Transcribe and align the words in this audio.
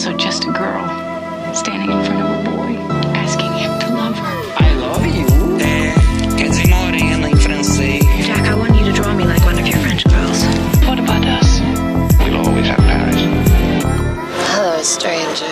also 0.00 0.16
just 0.16 0.44
a 0.44 0.52
girl 0.52 0.88
standing 1.54 1.90
in 1.90 2.02
front 2.06 2.22
of 2.22 2.30
a 2.30 2.50
boy 2.50 2.72
asking 3.20 3.52
him 3.52 3.78
to 3.80 3.94
love 3.94 4.16
her. 4.16 4.36
I 4.56 4.74
love 4.76 5.04
you. 5.04 5.26
É, 5.60 5.92
quer 6.38 6.48
dizer 6.48 6.68
morena 6.68 7.28
em 7.28 7.36
francês. 7.36 8.02
Jack, 8.24 8.48
I 8.48 8.54
want 8.54 8.74
you 8.78 8.86
to 8.86 8.92
draw 8.92 9.12
me 9.12 9.24
like 9.24 9.44
one 9.44 9.60
of 9.60 9.68
your 9.68 9.76
French 9.80 10.04
girls. 10.04 10.42
What 10.86 10.98
about 11.00 11.26
us? 11.26 11.60
We'll 12.18 12.38
always 12.38 12.66
have 12.68 12.78
Paris. 12.78 13.20
Hello, 14.54 14.82
stranger. 14.82 15.44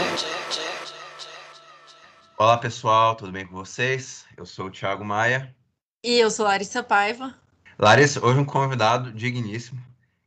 Olá 2.38 2.56
pessoal, 2.56 3.16
tudo 3.16 3.30
bem 3.30 3.46
com 3.46 3.54
vocês? 3.54 4.24
Eu 4.34 4.46
sou 4.46 4.68
o 4.68 4.70
Thiago 4.70 5.04
Maia. 5.04 5.54
E 6.02 6.18
eu 6.18 6.30
sou 6.30 6.46
Larissa 6.46 6.82
Paiva. 6.82 7.34
Larissa, 7.78 8.24
hoje 8.24 8.38
um 8.40 8.46
convidado 8.46 9.12
digníssimo. 9.12 9.78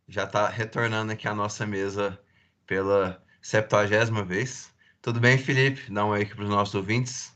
Já 0.08 0.26
está 0.26 0.48
retornando 0.48 1.12
aqui 1.12 1.28
à 1.28 1.34
nossa 1.34 1.66
mesa 1.66 2.20
pela 2.68 3.20
septuagésima 3.42 4.24
vez. 4.24 4.72
Tudo 5.02 5.20
bem, 5.20 5.38
Felipe? 5.38 5.92
Dá 5.92 6.06
um 6.06 6.14
aqui 6.14 6.36
para 6.36 6.44
os 6.44 6.50
nossos 6.50 6.76
ouvintes. 6.76 7.36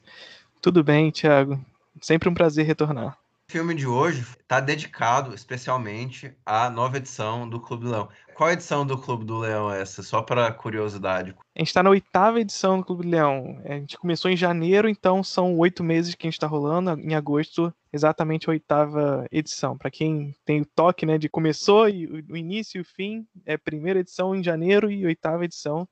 Tudo 0.62 0.84
bem, 0.84 1.12
Thiago. 1.12 1.60
Sempre 2.02 2.30
um 2.30 2.34
prazer 2.34 2.66
retornar. 2.66 3.18
O 3.48 3.52
filme 3.52 3.76
de 3.76 3.86
hoje 3.86 4.22
está 4.22 4.60
dedicado 4.60 5.34
especialmente 5.34 6.36
à 6.44 6.70
nova 6.70 6.98
edição 6.98 7.48
do 7.48 7.60
Clube 7.60 7.86
do 7.86 7.92
Leão. 7.92 8.10
Qual 8.34 8.50
edição 8.50 8.86
do 8.86 8.98
Clube 8.98 9.24
do 9.24 9.38
Leão 9.38 9.72
é 9.72 9.82
essa? 9.82 10.02
Só 10.02 10.22
para 10.22 10.52
curiosidade. 10.52 11.36
A 11.56 11.60
gente 11.60 11.68
está 11.68 11.82
na 11.82 11.92
oitava 11.92 12.42
edição 12.42 12.80
do 12.80 12.86
Clube 12.86 13.04
do 13.04 13.10
Leão. 13.10 13.62
A 13.64 13.74
gente 13.74 13.98
começou 13.98 14.30
em 14.30 14.36
janeiro, 14.36 14.90
então 14.90 15.24
são 15.24 15.58
oito 15.58 15.84
meses 15.84 16.16
que 16.16 16.26
a 16.26 16.28
gente 16.28 16.38
está 16.38 16.48
rolando. 16.48 17.00
Em 17.00 17.14
agosto, 17.14 17.74
exatamente 17.94 18.50
a 18.50 18.52
oitava 18.52 19.26
edição. 19.32 19.78
Para 19.78 19.92
quem 19.92 20.36
tem 20.44 20.62
o 20.62 20.66
toque 20.66 21.06
né, 21.06 21.18
de 21.18 21.30
começou 21.30 21.88
e 21.88 22.26
o 22.30 22.36
início 22.36 22.80
e 22.80 22.82
o 22.82 22.86
fim, 22.86 23.26
é 23.46 23.58
primeira 23.58 24.00
edição 24.00 24.36
em 24.36 24.44
janeiro 24.44 24.92
e 24.92 25.06
oitava 25.06 25.46
edição 25.46 25.88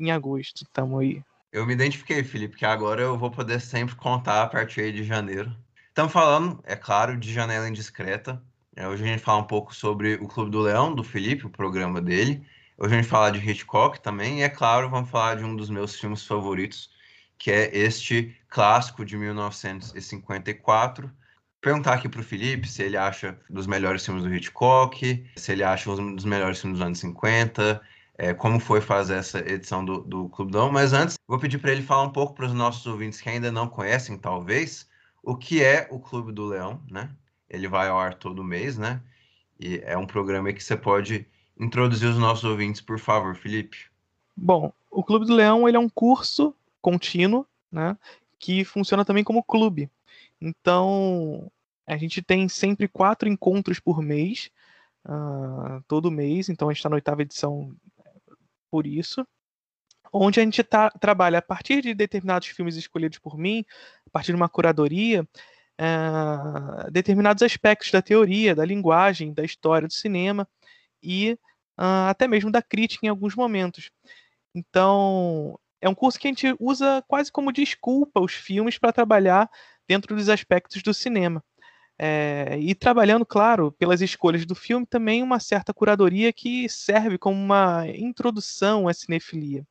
em 0.00 0.10
agosto. 0.10 0.62
Estamos 0.64 1.00
aí. 1.00 1.22
Eu 1.52 1.66
me 1.66 1.72
identifiquei, 1.72 2.22
Felipe, 2.22 2.56
que 2.56 2.64
agora 2.64 3.02
eu 3.02 3.18
vou 3.18 3.30
poder 3.30 3.60
sempre 3.60 3.94
contar 3.96 4.42
a 4.42 4.46
partir 4.46 4.92
de 4.92 5.02
janeiro. 5.02 5.54
Estamos 5.88 6.12
falando, 6.12 6.62
é 6.64 6.76
claro, 6.76 7.16
de 7.16 7.32
Janela 7.32 7.68
Indiscreta. 7.68 8.40
É, 8.76 8.86
hoje 8.86 9.02
a 9.02 9.06
gente 9.06 9.22
fala 9.22 9.40
um 9.40 9.46
pouco 9.46 9.74
sobre 9.74 10.14
o 10.14 10.28
Clube 10.28 10.50
do 10.50 10.60
Leão, 10.60 10.94
do 10.94 11.02
Felipe, 11.02 11.46
o 11.46 11.50
programa 11.50 12.00
dele. 12.00 12.46
Hoje 12.78 12.94
a 12.94 12.96
gente 12.96 13.10
fala 13.10 13.30
de 13.30 13.38
Hitchcock 13.38 14.00
também. 14.00 14.38
E, 14.38 14.42
é 14.42 14.48
claro, 14.48 14.88
vamos 14.88 15.10
falar 15.10 15.36
de 15.36 15.44
um 15.44 15.56
dos 15.56 15.68
meus 15.68 15.98
filmes 15.98 16.24
favoritos, 16.24 16.88
que 17.36 17.50
é 17.50 17.76
este 17.76 18.34
clássico 18.48 19.04
de 19.04 19.16
1954. 19.16 21.10
Perguntar 21.60 21.94
aqui 21.94 22.08
para 22.08 22.20
o 22.20 22.24
Felipe 22.24 22.66
se 22.66 22.82
ele 22.82 22.96
acha 22.96 23.38
dos 23.50 23.66
melhores 23.66 24.02
filmes 24.04 24.22
do 24.22 24.34
Hitchcock, 24.34 25.26
se 25.36 25.52
ele 25.52 25.62
acha 25.62 25.90
um 25.90 26.14
dos 26.14 26.24
melhores 26.24 26.60
filmes 26.60 26.78
dos 26.78 26.86
anos 26.86 27.00
50, 27.00 27.82
é, 28.20 28.34
como 28.34 28.60
foi 28.60 28.82
fazer 28.82 29.14
essa 29.14 29.38
edição 29.38 29.82
do, 29.82 30.02
do 30.02 30.30
Leão. 30.50 30.70
Mas 30.70 30.92
antes, 30.92 31.18
vou 31.26 31.38
pedir 31.38 31.56
para 31.56 31.72
ele 31.72 31.80
falar 31.80 32.02
um 32.02 32.12
pouco 32.12 32.34
para 32.34 32.44
os 32.44 32.52
nossos 32.52 32.86
ouvintes 32.86 33.18
que 33.18 33.30
ainda 33.30 33.50
não 33.50 33.66
conhecem, 33.66 34.18
talvez, 34.18 34.86
o 35.22 35.34
que 35.34 35.64
é 35.64 35.88
o 35.90 35.98
Clube 35.98 36.30
do 36.30 36.44
Leão, 36.44 36.82
né? 36.90 37.08
Ele 37.48 37.66
vai 37.66 37.88
ao 37.88 37.98
ar 37.98 38.12
todo 38.12 38.44
mês, 38.44 38.76
né? 38.76 39.00
E 39.58 39.80
é 39.86 39.96
um 39.96 40.06
programa 40.06 40.52
que 40.52 40.62
você 40.62 40.76
pode 40.76 41.26
introduzir 41.58 42.10
os 42.10 42.18
nossos 42.18 42.44
ouvintes, 42.44 42.82
por 42.82 42.98
favor, 42.98 43.34
Felipe. 43.34 43.86
Bom, 44.36 44.70
o 44.90 45.02
Clube 45.02 45.24
do 45.24 45.34
Leão 45.34 45.66
ele 45.66 45.78
é 45.78 45.80
um 45.80 45.88
curso 45.88 46.54
contínuo, 46.82 47.46
né? 47.72 47.96
Que 48.38 48.66
funciona 48.66 49.02
também 49.02 49.24
como 49.24 49.42
clube. 49.42 49.90
Então, 50.38 51.50
a 51.86 51.96
gente 51.96 52.20
tem 52.20 52.50
sempre 52.50 52.86
quatro 52.86 53.26
encontros 53.30 53.80
por 53.80 54.02
mês, 54.02 54.50
uh, 55.06 55.82
todo 55.88 56.10
mês. 56.10 56.50
Então, 56.50 56.68
a 56.68 56.72
gente 56.72 56.80
está 56.80 56.90
na 56.90 56.96
oitava 56.96 57.22
edição 57.22 57.74
por 58.70 58.86
isso 58.86 59.26
onde 60.12 60.40
a 60.40 60.42
gente 60.42 60.62
tá, 60.62 60.90
trabalha 60.90 61.38
a 61.38 61.42
partir 61.42 61.82
de 61.82 61.94
determinados 61.94 62.48
filmes 62.48 62.76
escolhidos 62.76 63.18
por 63.18 63.38
mim, 63.38 63.64
a 64.06 64.10
partir 64.10 64.32
de 64.32 64.36
uma 64.36 64.48
curadoria, 64.48 65.22
uh, 65.80 66.90
determinados 66.90 67.42
aspectos 67.42 67.90
da 67.90 68.02
teoria, 68.02 68.54
da 68.54 68.64
linguagem, 68.64 69.32
da 69.32 69.44
história 69.44 69.86
do 69.86 69.94
cinema 69.94 70.48
e 71.02 71.32
uh, 71.78 72.08
até 72.08 72.26
mesmo 72.26 72.50
da 72.50 72.62
crítica 72.62 73.06
em 73.06 73.08
alguns 73.08 73.34
momentos. 73.34 73.90
Então, 74.54 75.58
é 75.80 75.88
um 75.88 75.94
curso 75.94 76.18
que 76.18 76.26
a 76.26 76.30
gente 76.30 76.54
usa 76.58 77.02
quase 77.06 77.30
como 77.30 77.52
desculpa 77.52 78.20
os 78.20 78.32
filmes 78.34 78.78
para 78.78 78.92
trabalhar 78.92 79.48
dentro 79.88 80.14
dos 80.16 80.28
aspectos 80.28 80.82
do 80.82 80.92
cinema. 80.92 81.42
É, 82.02 82.56
e 82.58 82.74
trabalhando, 82.74 83.26
claro, 83.26 83.72
pelas 83.72 84.00
escolhas 84.00 84.46
do 84.46 84.54
filme, 84.54 84.86
também 84.86 85.22
uma 85.22 85.38
certa 85.38 85.74
curadoria 85.74 86.32
que 86.32 86.66
serve 86.66 87.18
como 87.18 87.38
uma 87.38 87.86
introdução 87.88 88.88
à 88.88 88.94
cinefilia. 88.94 89.66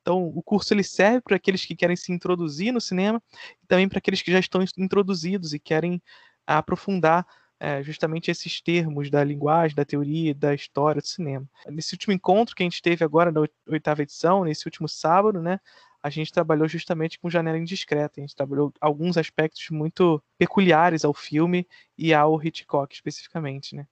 Então, 0.00 0.28
o 0.32 0.40
curso 0.44 0.72
ele 0.72 0.84
serve 0.84 1.22
para 1.22 1.34
aqueles 1.34 1.66
que 1.66 1.74
querem 1.74 1.96
se 1.96 2.12
introduzir 2.12 2.72
no 2.72 2.80
cinema 2.80 3.20
e 3.60 3.66
também 3.66 3.88
para 3.88 3.98
aqueles 3.98 4.22
que 4.22 4.30
já 4.30 4.38
estão 4.38 4.64
introduzidos 4.78 5.52
e 5.54 5.58
querem 5.58 6.00
aprofundar 6.46 7.26
é, 7.58 7.82
justamente 7.82 8.30
esses 8.30 8.60
termos 8.60 9.10
da 9.10 9.24
linguagem, 9.24 9.74
da 9.74 9.84
teoria, 9.84 10.32
da 10.32 10.54
história 10.54 11.02
do 11.02 11.06
cinema. 11.08 11.48
Nesse 11.66 11.94
último 11.94 12.14
encontro 12.14 12.54
que 12.54 12.62
a 12.62 12.66
gente 12.66 12.80
teve 12.80 13.04
agora 13.04 13.32
na 13.32 13.40
oitava 13.66 14.02
edição, 14.02 14.44
nesse 14.44 14.68
último 14.68 14.88
sábado, 14.88 15.42
né, 15.42 15.58
a 16.02 16.10
gente 16.10 16.32
trabalhou 16.32 16.66
justamente 16.66 17.18
com 17.18 17.30
Janela 17.30 17.58
Indiscreta. 17.58 18.14
A 18.18 18.20
gente 18.20 18.34
trabalhou 18.34 18.72
alguns 18.80 19.16
aspectos 19.16 19.70
muito 19.70 20.22
peculiares 20.36 21.04
ao 21.04 21.14
filme 21.14 21.66
e 21.96 22.12
ao 22.12 22.42
Hitchcock 22.42 22.92
especificamente, 22.94 23.76
né? 23.76 23.86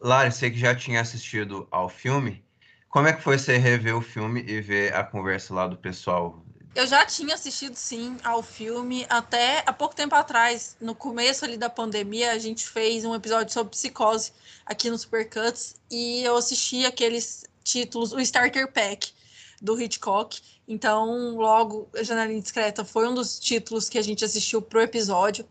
Lari, 0.00 0.30
você 0.30 0.50
que 0.50 0.58
já 0.58 0.74
tinha 0.74 1.00
assistido 1.00 1.66
ao 1.70 1.88
filme, 1.88 2.44
como 2.88 3.08
é 3.08 3.12
que 3.12 3.22
foi 3.22 3.38
você 3.38 3.56
rever 3.56 3.96
o 3.96 4.00
filme 4.00 4.44
e 4.46 4.60
ver 4.60 4.94
a 4.94 5.02
conversa 5.02 5.52
lá 5.54 5.66
do 5.66 5.76
pessoal? 5.76 6.44
Eu 6.74 6.86
já 6.86 7.06
tinha 7.06 7.34
assistido 7.34 7.74
sim 7.74 8.18
ao 8.22 8.42
filme 8.42 9.06
até 9.08 9.64
há 9.66 9.72
pouco 9.72 9.96
tempo 9.96 10.14
atrás, 10.14 10.76
no 10.78 10.94
começo 10.94 11.42
ali 11.44 11.56
da 11.56 11.70
pandemia, 11.70 12.32
a 12.32 12.38
gente 12.38 12.68
fez 12.68 13.02
um 13.04 13.14
episódio 13.14 13.52
sobre 13.52 13.70
psicose 13.70 14.30
aqui 14.64 14.90
no 14.90 14.98
Supercuts 14.98 15.76
e 15.90 16.22
eu 16.22 16.36
assisti 16.36 16.84
aqueles 16.84 17.44
títulos, 17.64 18.12
o 18.12 18.20
Starter 18.20 18.70
Pack 18.70 19.15
do 19.60 19.80
Hitchcock. 19.80 20.40
Então, 20.68 21.36
logo, 21.36 21.88
A 21.94 22.02
Janela 22.02 22.32
Indiscreta 22.32 22.84
foi 22.84 23.08
um 23.08 23.14
dos 23.14 23.38
títulos 23.38 23.88
que 23.88 23.98
a 23.98 24.02
gente 24.02 24.24
assistiu 24.24 24.60
pro 24.60 24.80
episódio. 24.80 25.46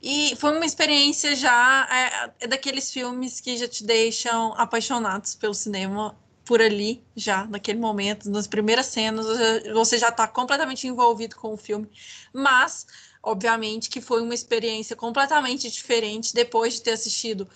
E 0.00 0.36
foi 0.36 0.54
uma 0.54 0.64
experiência 0.64 1.34
já 1.34 1.88
é, 1.90 2.44
é 2.44 2.46
daqueles 2.46 2.92
filmes 2.92 3.40
que 3.40 3.56
já 3.56 3.66
te 3.66 3.82
deixam 3.84 4.54
apaixonados 4.56 5.34
pelo 5.34 5.54
cinema 5.54 6.16
por 6.44 6.62
ali, 6.62 7.04
já 7.14 7.44
naquele 7.44 7.78
momento, 7.78 8.30
nas 8.30 8.46
primeiras 8.46 8.86
cenas, 8.86 9.26
você 9.74 9.98
já 9.98 10.08
está 10.08 10.26
completamente 10.26 10.86
envolvido 10.86 11.36
com 11.36 11.52
o 11.52 11.58
filme. 11.58 11.86
Mas, 12.32 12.86
obviamente, 13.22 13.90
que 13.90 14.00
foi 14.00 14.22
uma 14.22 14.32
experiência 14.32 14.96
completamente 14.96 15.70
diferente 15.70 16.32
depois 16.32 16.74
de 16.74 16.82
ter 16.82 16.92
assistido 16.92 17.46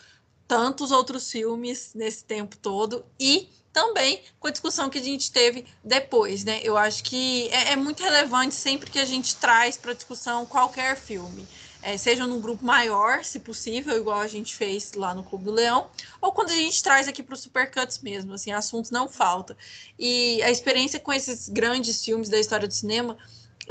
tantos 0.46 0.90
outros 0.90 1.30
filmes 1.30 1.92
nesse 1.94 2.22
tempo 2.24 2.54
todo 2.58 3.02
e 3.18 3.48
também 3.72 4.22
com 4.38 4.48
a 4.48 4.50
discussão 4.50 4.90
que 4.90 4.98
a 4.98 5.02
gente 5.02 5.32
teve 5.32 5.64
depois, 5.82 6.44
né? 6.44 6.60
Eu 6.62 6.76
acho 6.76 7.02
que 7.02 7.48
é, 7.48 7.72
é 7.72 7.76
muito 7.76 8.02
relevante 8.02 8.54
sempre 8.54 8.90
que 8.90 8.98
a 8.98 9.04
gente 9.04 9.36
traz 9.36 9.76
para 9.76 9.94
discussão 9.94 10.44
qualquer 10.44 10.96
filme. 10.96 11.46
É, 11.84 11.96
seja 11.96 12.28
num 12.28 12.40
grupo 12.40 12.64
maior, 12.64 13.24
se 13.24 13.40
possível, 13.40 13.96
igual 13.96 14.20
a 14.20 14.28
gente 14.28 14.54
fez 14.54 14.92
lá 14.92 15.12
no 15.12 15.24
Clube 15.24 15.46
do 15.46 15.50
Leão, 15.50 15.88
ou 16.20 16.30
quando 16.30 16.50
a 16.50 16.54
gente 16.54 16.80
traz 16.80 17.08
aqui 17.08 17.24
para 17.24 17.34
o 17.34 17.36
Supercuts 17.36 17.98
mesmo, 17.98 18.34
assim, 18.34 18.52
assuntos 18.52 18.92
não 18.92 19.08
falta. 19.08 19.56
E 19.98 20.40
a 20.44 20.50
experiência 20.50 21.00
com 21.00 21.12
esses 21.12 21.48
grandes 21.48 22.04
filmes 22.04 22.28
da 22.28 22.38
história 22.38 22.68
do 22.68 22.74
cinema 22.74 23.18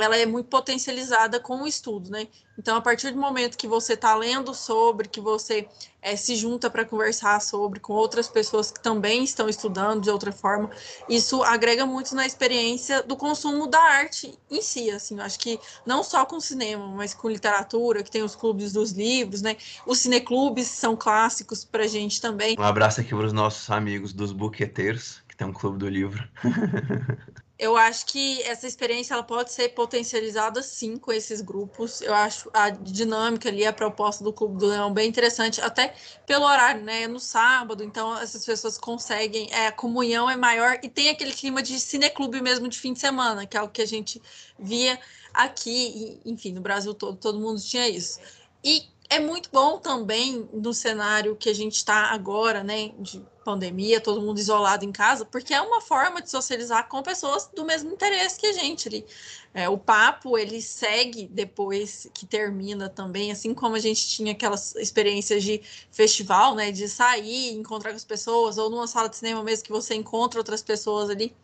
ela 0.03 0.17
é 0.17 0.25
muito 0.25 0.47
potencializada 0.47 1.39
com 1.39 1.63
o 1.63 1.67
estudo, 1.67 2.09
né? 2.09 2.27
Então, 2.57 2.77
a 2.77 2.81
partir 2.81 3.11
do 3.11 3.19
momento 3.19 3.57
que 3.57 3.67
você 3.67 3.93
está 3.93 4.13
lendo 4.13 4.53
sobre, 4.53 5.07
que 5.07 5.21
você 5.21 5.67
é, 6.01 6.15
se 6.15 6.35
junta 6.35 6.69
para 6.69 6.85
conversar 6.85 7.41
sobre 7.41 7.79
com 7.79 7.93
outras 7.93 8.27
pessoas 8.27 8.69
que 8.69 8.79
também 8.79 9.23
estão 9.23 9.47
estudando 9.49 10.01
de 10.01 10.09
outra 10.09 10.31
forma, 10.31 10.69
isso 11.07 11.41
agrega 11.43 11.85
muito 11.85 12.13
na 12.13 12.25
experiência 12.25 13.01
do 13.01 13.15
consumo 13.15 13.67
da 13.67 13.81
arte 13.81 14.37
em 14.49 14.61
si, 14.61 14.91
assim. 14.91 15.17
Eu 15.17 15.23
acho 15.23 15.39
que 15.39 15.59
não 15.85 16.03
só 16.03 16.25
com 16.25 16.39
cinema, 16.39 16.87
mas 16.89 17.13
com 17.13 17.29
literatura, 17.29 18.03
que 18.03 18.11
tem 18.11 18.21
os 18.21 18.35
clubes 18.35 18.73
dos 18.73 18.91
livros, 18.91 19.41
né? 19.41 19.57
Os 19.85 19.99
cineclubes 19.99 20.67
são 20.67 20.95
clássicos 20.95 21.63
para 21.63 21.87
gente 21.87 22.19
também. 22.21 22.55
Um 22.59 22.63
abraço 22.63 23.01
aqui 23.01 23.09
para 23.09 23.25
os 23.25 23.33
nossos 23.33 23.69
amigos 23.71 24.13
dos 24.13 24.31
buqueteiros, 24.31 25.21
que 25.27 25.35
tem 25.35 25.47
um 25.47 25.53
clube 25.53 25.77
do 25.77 25.87
livro. 25.87 26.27
eu 27.61 27.77
acho 27.77 28.07
que 28.07 28.41
essa 28.41 28.65
experiência 28.65 29.13
ela 29.13 29.21
pode 29.21 29.53
ser 29.53 29.69
potencializada 29.69 30.63
sim 30.63 30.97
com 30.97 31.11
esses 31.13 31.41
grupos. 31.41 32.01
Eu 32.01 32.11
acho 32.11 32.49
a 32.51 32.71
dinâmica 32.71 33.49
ali, 33.49 33.63
a 33.63 33.71
proposta 33.71 34.23
do 34.23 34.33
Clube 34.33 34.57
do 34.57 34.65
Leão 34.65 34.91
bem 34.91 35.07
interessante, 35.07 35.61
até 35.61 35.93
pelo 36.25 36.43
horário, 36.43 36.81
né? 36.83 37.03
É 37.03 37.07
no 37.07 37.19
sábado, 37.19 37.83
então 37.83 38.17
essas 38.17 38.43
pessoas 38.43 38.79
conseguem, 38.79 39.47
é, 39.51 39.67
a 39.67 39.71
comunhão 39.71 40.27
é 40.27 40.35
maior 40.35 40.79
e 40.81 40.89
tem 40.89 41.09
aquele 41.09 41.33
clima 41.33 41.61
de 41.61 41.79
cineclube 41.79 42.41
mesmo 42.41 42.67
de 42.67 42.79
fim 42.79 42.93
de 42.93 42.99
semana, 42.99 43.45
que 43.45 43.55
é 43.55 43.61
o 43.61 43.69
que 43.69 43.83
a 43.83 43.87
gente 43.87 44.19
via 44.57 44.99
aqui, 45.31 46.19
e, 46.25 46.31
enfim, 46.31 46.53
no 46.53 46.61
Brasil 46.61 46.95
todo, 46.95 47.15
todo 47.15 47.39
mundo 47.39 47.61
tinha 47.61 47.87
isso. 47.87 48.19
E 48.63 48.85
é 49.11 49.19
muito 49.19 49.49
bom 49.51 49.77
também 49.77 50.47
no 50.53 50.73
cenário 50.73 51.35
que 51.35 51.49
a 51.49 51.53
gente 51.53 51.75
está 51.75 52.11
agora, 52.11 52.63
né, 52.63 52.93
de 52.97 53.21
pandemia, 53.43 53.99
todo 53.99 54.21
mundo 54.21 54.39
isolado 54.39 54.85
em 54.85 54.91
casa, 54.91 55.25
porque 55.25 55.53
é 55.53 55.59
uma 55.59 55.81
forma 55.81 56.21
de 56.21 56.29
socializar 56.29 56.87
com 56.87 57.03
pessoas 57.03 57.49
do 57.53 57.65
mesmo 57.65 57.91
interesse 57.91 58.39
que 58.39 58.47
a 58.47 58.53
gente 58.53 58.87
ali. 58.87 59.05
É, 59.53 59.67
o 59.67 59.77
papo 59.77 60.37
ele 60.37 60.61
segue 60.61 61.27
depois 61.27 62.07
que 62.13 62.25
termina 62.25 62.87
também, 62.87 63.33
assim 63.33 63.53
como 63.53 63.75
a 63.75 63.79
gente 63.79 64.07
tinha 64.07 64.31
aquelas 64.31 64.75
experiências 64.75 65.43
de 65.43 65.61
festival, 65.91 66.55
né, 66.55 66.71
de 66.71 66.87
sair, 66.87 67.51
encontrar 67.51 67.89
com 67.89 67.97
as 67.97 68.05
pessoas, 68.05 68.57
ou 68.57 68.69
numa 68.69 68.87
sala 68.87 69.09
de 69.09 69.17
cinema 69.17 69.43
mesmo 69.43 69.65
que 69.65 69.71
você 69.73 69.93
encontra 69.93 70.39
outras 70.39 70.61
pessoas 70.61 71.09
ali. 71.09 71.35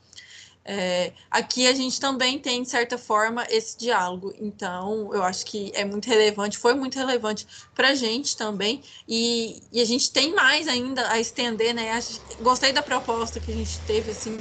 É, 0.69 1.13
aqui 1.31 1.65
a 1.65 1.73
gente 1.73 1.97
também 1.97 2.37
tem, 2.37 2.61
de 2.61 2.69
certa 2.69 2.97
forma, 2.97 3.47
esse 3.49 3.77
diálogo. 3.77 4.33
Então, 4.37 5.13
eu 5.13 5.23
acho 5.23 5.45
que 5.45 5.71
é 5.73 5.85
muito 5.85 6.07
relevante, 6.07 6.57
foi 6.57 6.73
muito 6.73 6.95
relevante 6.95 7.47
para 7.73 7.89
a 7.89 7.95
gente 7.95 8.35
também. 8.35 8.83
E, 9.07 9.63
e, 9.71 9.79
a 9.79 9.85
gente 9.85 10.11
tem 10.11 10.33
mais 10.35 10.67
ainda 10.67 11.09
a 11.09 11.19
estender, 11.19 11.73
né? 11.73 11.97
gostei 12.41 12.73
da 12.73 12.83
proposta 12.83 13.39
que 13.39 13.49
a 13.49 13.53
gente 13.53 13.79
teve, 13.85 14.11
assim, 14.11 14.37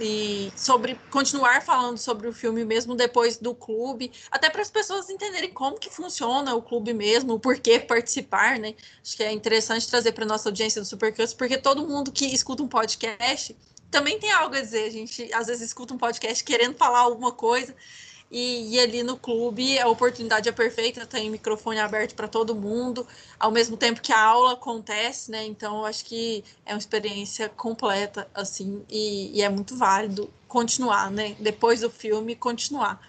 e 0.00 0.52
sobre 0.56 0.94
continuar 1.10 1.62
falando 1.62 1.98
sobre 1.98 2.28
o 2.28 2.32
filme 2.32 2.64
mesmo 2.64 2.94
depois 2.94 3.36
do 3.36 3.54
clube, 3.54 4.10
até 4.30 4.48
para 4.48 4.62
as 4.62 4.70
pessoas 4.70 5.10
entenderem 5.10 5.50
como 5.50 5.78
que 5.78 5.90
funciona 5.90 6.54
o 6.54 6.62
clube 6.62 6.92
mesmo, 6.92 7.34
o 7.34 7.40
porquê 7.40 7.78
participar, 7.78 8.58
né? 8.58 8.74
Acho 9.02 9.16
que 9.16 9.22
é 9.22 9.32
interessante 9.32 9.88
trazer 9.88 10.12
para 10.12 10.24
nossa 10.24 10.48
audiência 10.48 10.80
do 10.80 10.86
Supercuts, 10.86 11.34
porque 11.34 11.58
todo 11.58 11.86
mundo 11.86 12.10
que 12.10 12.26
escuta 12.26 12.62
um 12.62 12.68
podcast 12.68 13.56
também 13.90 14.18
tem 14.18 14.30
algo 14.30 14.54
a 14.54 14.60
dizer. 14.60 14.84
A 14.84 14.90
gente 14.90 15.32
às 15.32 15.48
vezes 15.48 15.62
escuta 15.62 15.92
um 15.92 15.98
podcast 15.98 16.42
querendo 16.44 16.76
falar 16.76 17.00
alguma 17.00 17.32
coisa. 17.32 17.74
E, 18.30 18.76
e 18.76 18.80
ali 18.80 19.02
no 19.02 19.16
clube 19.16 19.76
a 19.78 19.88
oportunidade 19.88 20.48
é 20.48 20.52
perfeita, 20.52 21.04
tem 21.04 21.28
microfone 21.28 21.80
aberto 21.80 22.14
para 22.14 22.28
todo 22.28 22.54
mundo, 22.54 23.04
ao 23.38 23.50
mesmo 23.50 23.76
tempo 23.76 24.00
que 24.00 24.12
a 24.12 24.22
aula 24.22 24.52
acontece, 24.52 25.30
né? 25.32 25.44
Então 25.44 25.78
eu 25.78 25.86
acho 25.86 26.04
que 26.04 26.44
é 26.64 26.72
uma 26.72 26.78
experiência 26.78 27.48
completa, 27.48 28.28
assim, 28.32 28.84
e, 28.88 29.36
e 29.36 29.42
é 29.42 29.48
muito 29.48 29.76
válido 29.76 30.30
continuar, 30.46 31.10
né? 31.10 31.34
Depois 31.40 31.80
do 31.80 31.90
filme, 31.90 32.36
continuar 32.36 33.00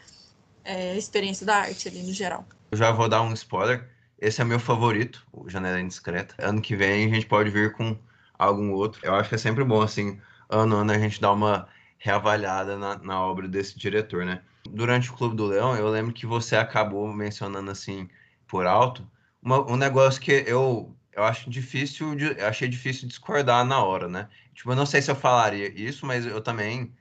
é, 0.64 0.92
a 0.92 0.98
experiência 0.98 1.46
da 1.46 1.58
arte 1.58 1.88
ali 1.88 2.02
no 2.02 2.14
geral. 2.14 2.46
Eu 2.72 2.78
já 2.78 2.92
vou 2.92 3.08
dar 3.08 3.22
um 3.22 3.34
spoiler. 3.34 3.90
Esse 4.20 4.42
é 4.42 4.44
meu 4.44 4.60
favorito, 4.60 5.26
o 5.32 5.50
Janela 5.50 5.80
Indiscreta. 5.80 6.36
Ano 6.40 6.62
que 6.62 6.76
vem 6.76 7.06
a 7.06 7.14
gente 7.14 7.26
pode 7.26 7.50
vir 7.50 7.74
com 7.74 7.98
algum 8.38 8.72
outro. 8.72 9.02
Eu 9.04 9.16
acho 9.16 9.30
que 9.30 9.36
é 9.36 9.38
sempre 9.38 9.64
bom, 9.64 9.82
assim, 9.82 10.20
ano 10.50 10.78
a 10.78 10.82
ano 10.82 10.92
a 10.92 10.98
gente 10.98 11.22
dá 11.22 11.32
uma 11.32 11.68
reavaliada 11.98 12.78
na, 12.78 12.98
na 12.98 13.22
obra 13.22 13.48
desse 13.48 13.78
diretor, 13.78 14.26
né? 14.26 14.42
Durante 14.70 15.10
o 15.10 15.14
Clube 15.14 15.36
do 15.36 15.48
Leão, 15.48 15.76
eu 15.76 15.90
lembro 15.90 16.14
que 16.14 16.26
você 16.26 16.56
acabou 16.56 17.12
mencionando 17.14 17.72
assim 17.72 18.10
por 18.48 18.66
alto 18.66 19.10
uma, 19.42 19.60
um 19.72 19.76
negócio 19.76 20.22
que 20.22 20.32
eu 20.32 20.96
eu 21.14 21.24
acho 21.24 21.50
difícil, 21.50 22.18
eu 22.18 22.48
achei 22.48 22.70
difícil 22.70 23.08
discordar 23.08 23.66
na 23.66 23.84
hora, 23.84 24.08
né? 24.08 24.30
Tipo, 24.54 24.72
eu 24.72 24.76
não 24.76 24.86
sei 24.86 25.02
se 25.02 25.12
eu 25.12 25.16
falaria 25.16 25.68
isso, 25.70 26.06
mas 26.06 26.26
eu 26.26 26.42
também 26.42 26.96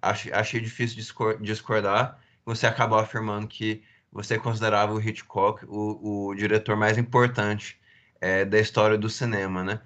achei, 0.00 0.32
achei 0.32 0.60
difícil 0.60 0.96
discordar. 1.40 2.18
Você 2.46 2.66
acabou 2.66 2.98
afirmando 2.98 3.46
que 3.46 3.82
você 4.10 4.38
considerava 4.38 4.94
o 4.94 5.00
Hitchcock 5.00 5.64
o, 5.66 6.28
o 6.28 6.34
diretor 6.34 6.74
mais 6.76 6.96
importante 6.98 7.78
é, 8.20 8.44
da 8.46 8.58
história 8.58 8.96
do 8.96 9.10
cinema, 9.10 9.62
né? 9.62 9.80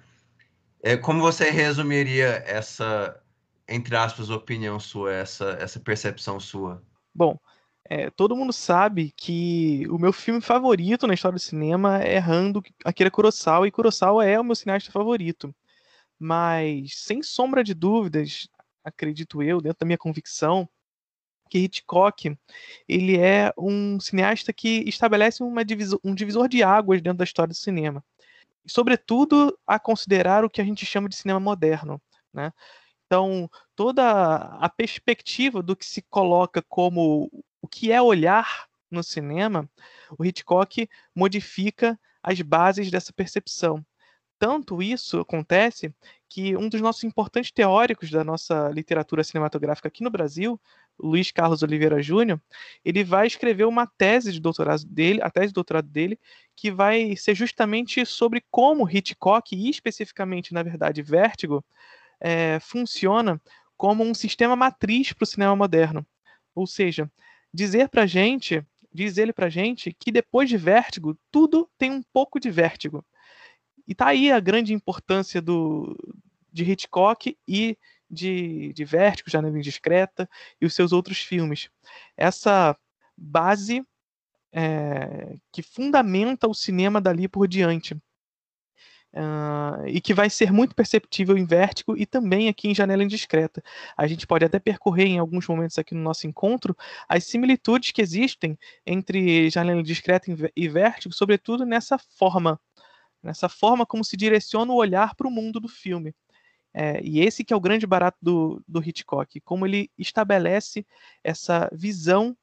É, 0.81 0.95
como 0.95 1.21
você 1.21 1.49
resumiria 1.51 2.43
essa, 2.47 3.21
entre 3.67 3.95
aspas, 3.95 4.29
opinião 4.29 4.79
sua, 4.79 5.11
essa, 5.13 5.57
essa 5.59 5.79
percepção 5.79 6.39
sua? 6.39 6.81
Bom, 7.15 7.39
é, 7.85 8.09
todo 8.09 8.35
mundo 8.35 8.51
sabe 8.51 9.13
que 9.15 9.87
o 9.89 9.97
meu 9.97 10.11
filme 10.11 10.41
favorito 10.41 11.07
na 11.07 11.13
história 11.13 11.37
do 11.37 11.41
cinema 11.41 11.99
é 11.99 12.17
Rando 12.17 12.61
Akira 12.83 13.09
Kurosawa, 13.09 13.67
e 13.67 13.71
Kurosawa 13.71 14.25
é 14.25 14.39
o 14.39 14.43
meu 14.43 14.55
cineasta 14.55 14.91
favorito. 14.91 15.55
Mas, 16.19 16.97
sem 16.99 17.23
sombra 17.23 17.63
de 17.63 17.73
dúvidas, 17.73 18.49
acredito 18.83 19.41
eu, 19.41 19.61
dentro 19.61 19.79
da 19.79 19.85
minha 19.85 19.97
convicção, 19.97 20.67
que 21.49 21.59
Hitchcock 21.59 22.37
ele 22.87 23.17
é 23.17 23.53
um 23.57 23.99
cineasta 23.99 24.51
que 24.51 24.83
estabelece 24.87 25.43
divisor, 25.65 25.99
um 26.03 26.15
divisor 26.15 26.47
de 26.49 26.63
águas 26.63 27.01
dentro 27.01 27.19
da 27.19 27.23
história 27.23 27.49
do 27.49 27.55
cinema 27.55 28.03
sobretudo 28.67 29.57
a 29.65 29.79
considerar 29.79 30.43
o 30.43 30.49
que 30.49 30.61
a 30.61 30.63
gente 30.63 30.85
chama 30.85 31.07
de 31.07 31.15
cinema 31.15 31.39
moderno, 31.39 32.01
né? 32.33 32.51
Então, 33.05 33.49
toda 33.75 34.37
a 34.59 34.69
perspectiva 34.69 35.61
do 35.61 35.75
que 35.75 35.85
se 35.85 36.01
coloca 36.03 36.61
como 36.67 37.29
o 37.61 37.67
que 37.67 37.91
é 37.91 38.01
olhar 38.01 38.67
no 38.89 39.03
cinema, 39.03 39.69
o 40.17 40.23
Hitchcock 40.23 40.87
modifica 41.13 41.99
as 42.23 42.41
bases 42.41 42.89
dessa 42.89 43.11
percepção. 43.11 43.85
Tanto 44.37 44.81
isso 44.81 45.19
acontece 45.19 45.93
que 46.27 46.57
um 46.57 46.67
dos 46.67 46.81
nossos 46.81 47.03
importantes 47.03 47.51
teóricos 47.51 48.11
da 48.11 48.23
nossa 48.23 48.69
literatura 48.69 49.23
cinematográfica 49.23 49.87
aqui 49.87 50.03
no 50.03 50.09
Brasil, 50.09 50.59
Luiz 50.99 51.31
Carlos 51.31 51.63
Oliveira 51.63 52.01
Júnior, 52.01 52.41
ele 52.83 53.03
vai 53.03 53.27
escrever 53.27 53.65
uma 53.65 53.87
tese 53.87 54.33
de 54.33 54.39
doutorado 54.41 54.85
dele, 54.85 55.21
a 55.21 55.29
tese 55.29 55.47
de 55.47 55.53
doutorado 55.53 55.87
dele, 55.87 56.19
que 56.55 56.69
vai 56.69 57.15
ser 57.15 57.35
justamente 57.35 58.05
sobre 58.05 58.43
como 58.51 58.89
Hitchcock, 58.89 59.55
e 59.55 59.69
especificamente, 59.69 60.53
na 60.53 60.63
verdade, 60.63 61.01
Vértigo, 61.01 61.63
é, 62.19 62.59
funciona 62.59 63.41
como 63.77 64.03
um 64.03 64.13
sistema 64.13 64.55
matriz 64.55 65.13
para 65.13 65.23
o 65.23 65.27
cinema 65.27 65.55
moderno. 65.55 66.05
Ou 66.53 66.65
seja, 66.65 67.11
dizer 67.53 67.89
para 67.89 68.05
gente, 68.05 68.65
diz 68.93 69.17
ele 69.17 69.33
para 69.33 69.49
gente, 69.49 69.93
que 69.93 70.11
depois 70.11 70.49
de 70.49 70.57
Vértigo, 70.57 71.17
tudo 71.31 71.69
tem 71.77 71.91
um 71.91 72.01
pouco 72.13 72.39
de 72.39 72.49
Vértigo. 72.49 73.05
E 73.87 73.93
tá 73.93 74.07
aí 74.07 74.31
a 74.31 74.39
grande 74.39 74.73
importância 74.73 75.41
do, 75.41 75.95
de 76.51 76.63
Hitchcock 76.63 77.37
e 77.47 77.77
de, 78.09 78.71
de 78.73 78.85
Vértigo, 78.85 79.29
Janela 79.29 79.57
Indiscreta 79.57 80.29
e 80.59 80.65
os 80.65 80.73
seus 80.73 80.91
outros 80.91 81.19
filmes. 81.19 81.69
Essa 82.15 82.75
base 83.17 83.85
é, 84.51 85.37
que 85.51 85.61
fundamenta 85.61 86.47
o 86.47 86.53
cinema 86.53 87.01
dali 87.01 87.27
por 87.27 87.47
diante. 87.47 87.97
Uh, 89.15 89.87
e 89.87 90.01
que 90.01 90.13
vai 90.13 90.29
ser 90.29 90.51
muito 90.51 90.75
perceptível 90.75 91.37
em 91.37 91.45
Vértigo 91.45 91.95
e 91.95 92.05
também 92.05 92.49
aqui 92.49 92.67
em 92.67 92.75
Janela 92.75 93.01
Indiscreta. 93.01 93.63
A 93.95 94.07
gente 94.07 94.27
pode 94.27 94.43
até 94.43 94.59
percorrer 94.59 95.05
em 95.05 95.19
alguns 95.19 95.47
momentos 95.47 95.79
aqui 95.79 95.95
no 95.95 96.01
nosso 96.01 96.27
encontro 96.27 96.75
as 97.07 97.23
similitudes 97.23 97.91
que 97.91 98.01
existem 98.01 98.59
entre 98.85 99.49
Janela 99.49 99.79
Indiscreta 99.79 100.29
e 100.53 100.67
Vértigo, 100.67 101.13
sobretudo 101.13 101.65
nessa 101.65 101.97
forma, 101.97 102.59
nessa 103.23 103.47
forma 103.47 103.85
como 103.85 104.03
se 104.03 104.17
direciona 104.17 104.73
o 104.73 104.75
olhar 104.75 105.15
para 105.15 105.29
o 105.29 105.31
mundo 105.31 105.61
do 105.61 105.69
filme. 105.69 106.13
É, 106.73 106.99
e 107.01 107.21
esse 107.21 107.41
que 107.45 107.53
é 107.53 107.55
o 107.55 107.61
grande 107.61 107.87
barato 107.87 108.17
do, 108.21 108.61
do 108.67 108.83
Hitchcock, 108.83 109.39
como 109.39 109.65
ele 109.65 109.89
estabelece 109.97 110.85
essa 111.23 111.69
visão 111.71 112.35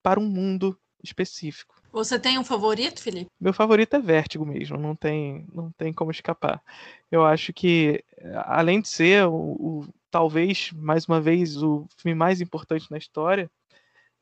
para 0.00 0.20
um 0.20 0.28
mundo 0.28 0.78
específico. 1.02 1.79
Você 1.92 2.18
tem 2.18 2.38
um 2.38 2.44
favorito, 2.44 3.02
Felipe? 3.02 3.30
Meu 3.40 3.52
favorito 3.52 3.94
é 3.94 4.00
Vértigo 4.00 4.46
mesmo, 4.46 4.76
não 4.76 4.94
tem, 4.94 5.46
não 5.52 5.70
tem 5.72 5.92
como 5.92 6.10
escapar. 6.10 6.62
Eu 7.10 7.24
acho 7.24 7.52
que, 7.52 8.04
além 8.44 8.80
de 8.80 8.88
ser 8.88 9.26
o, 9.26 9.34
o 9.34 9.88
talvez, 10.10 10.70
mais 10.72 11.06
uma 11.06 11.20
vez, 11.20 11.62
o 11.62 11.86
filme 11.96 12.14
mais 12.14 12.40
importante 12.40 12.90
na 12.90 12.98
história 12.98 13.50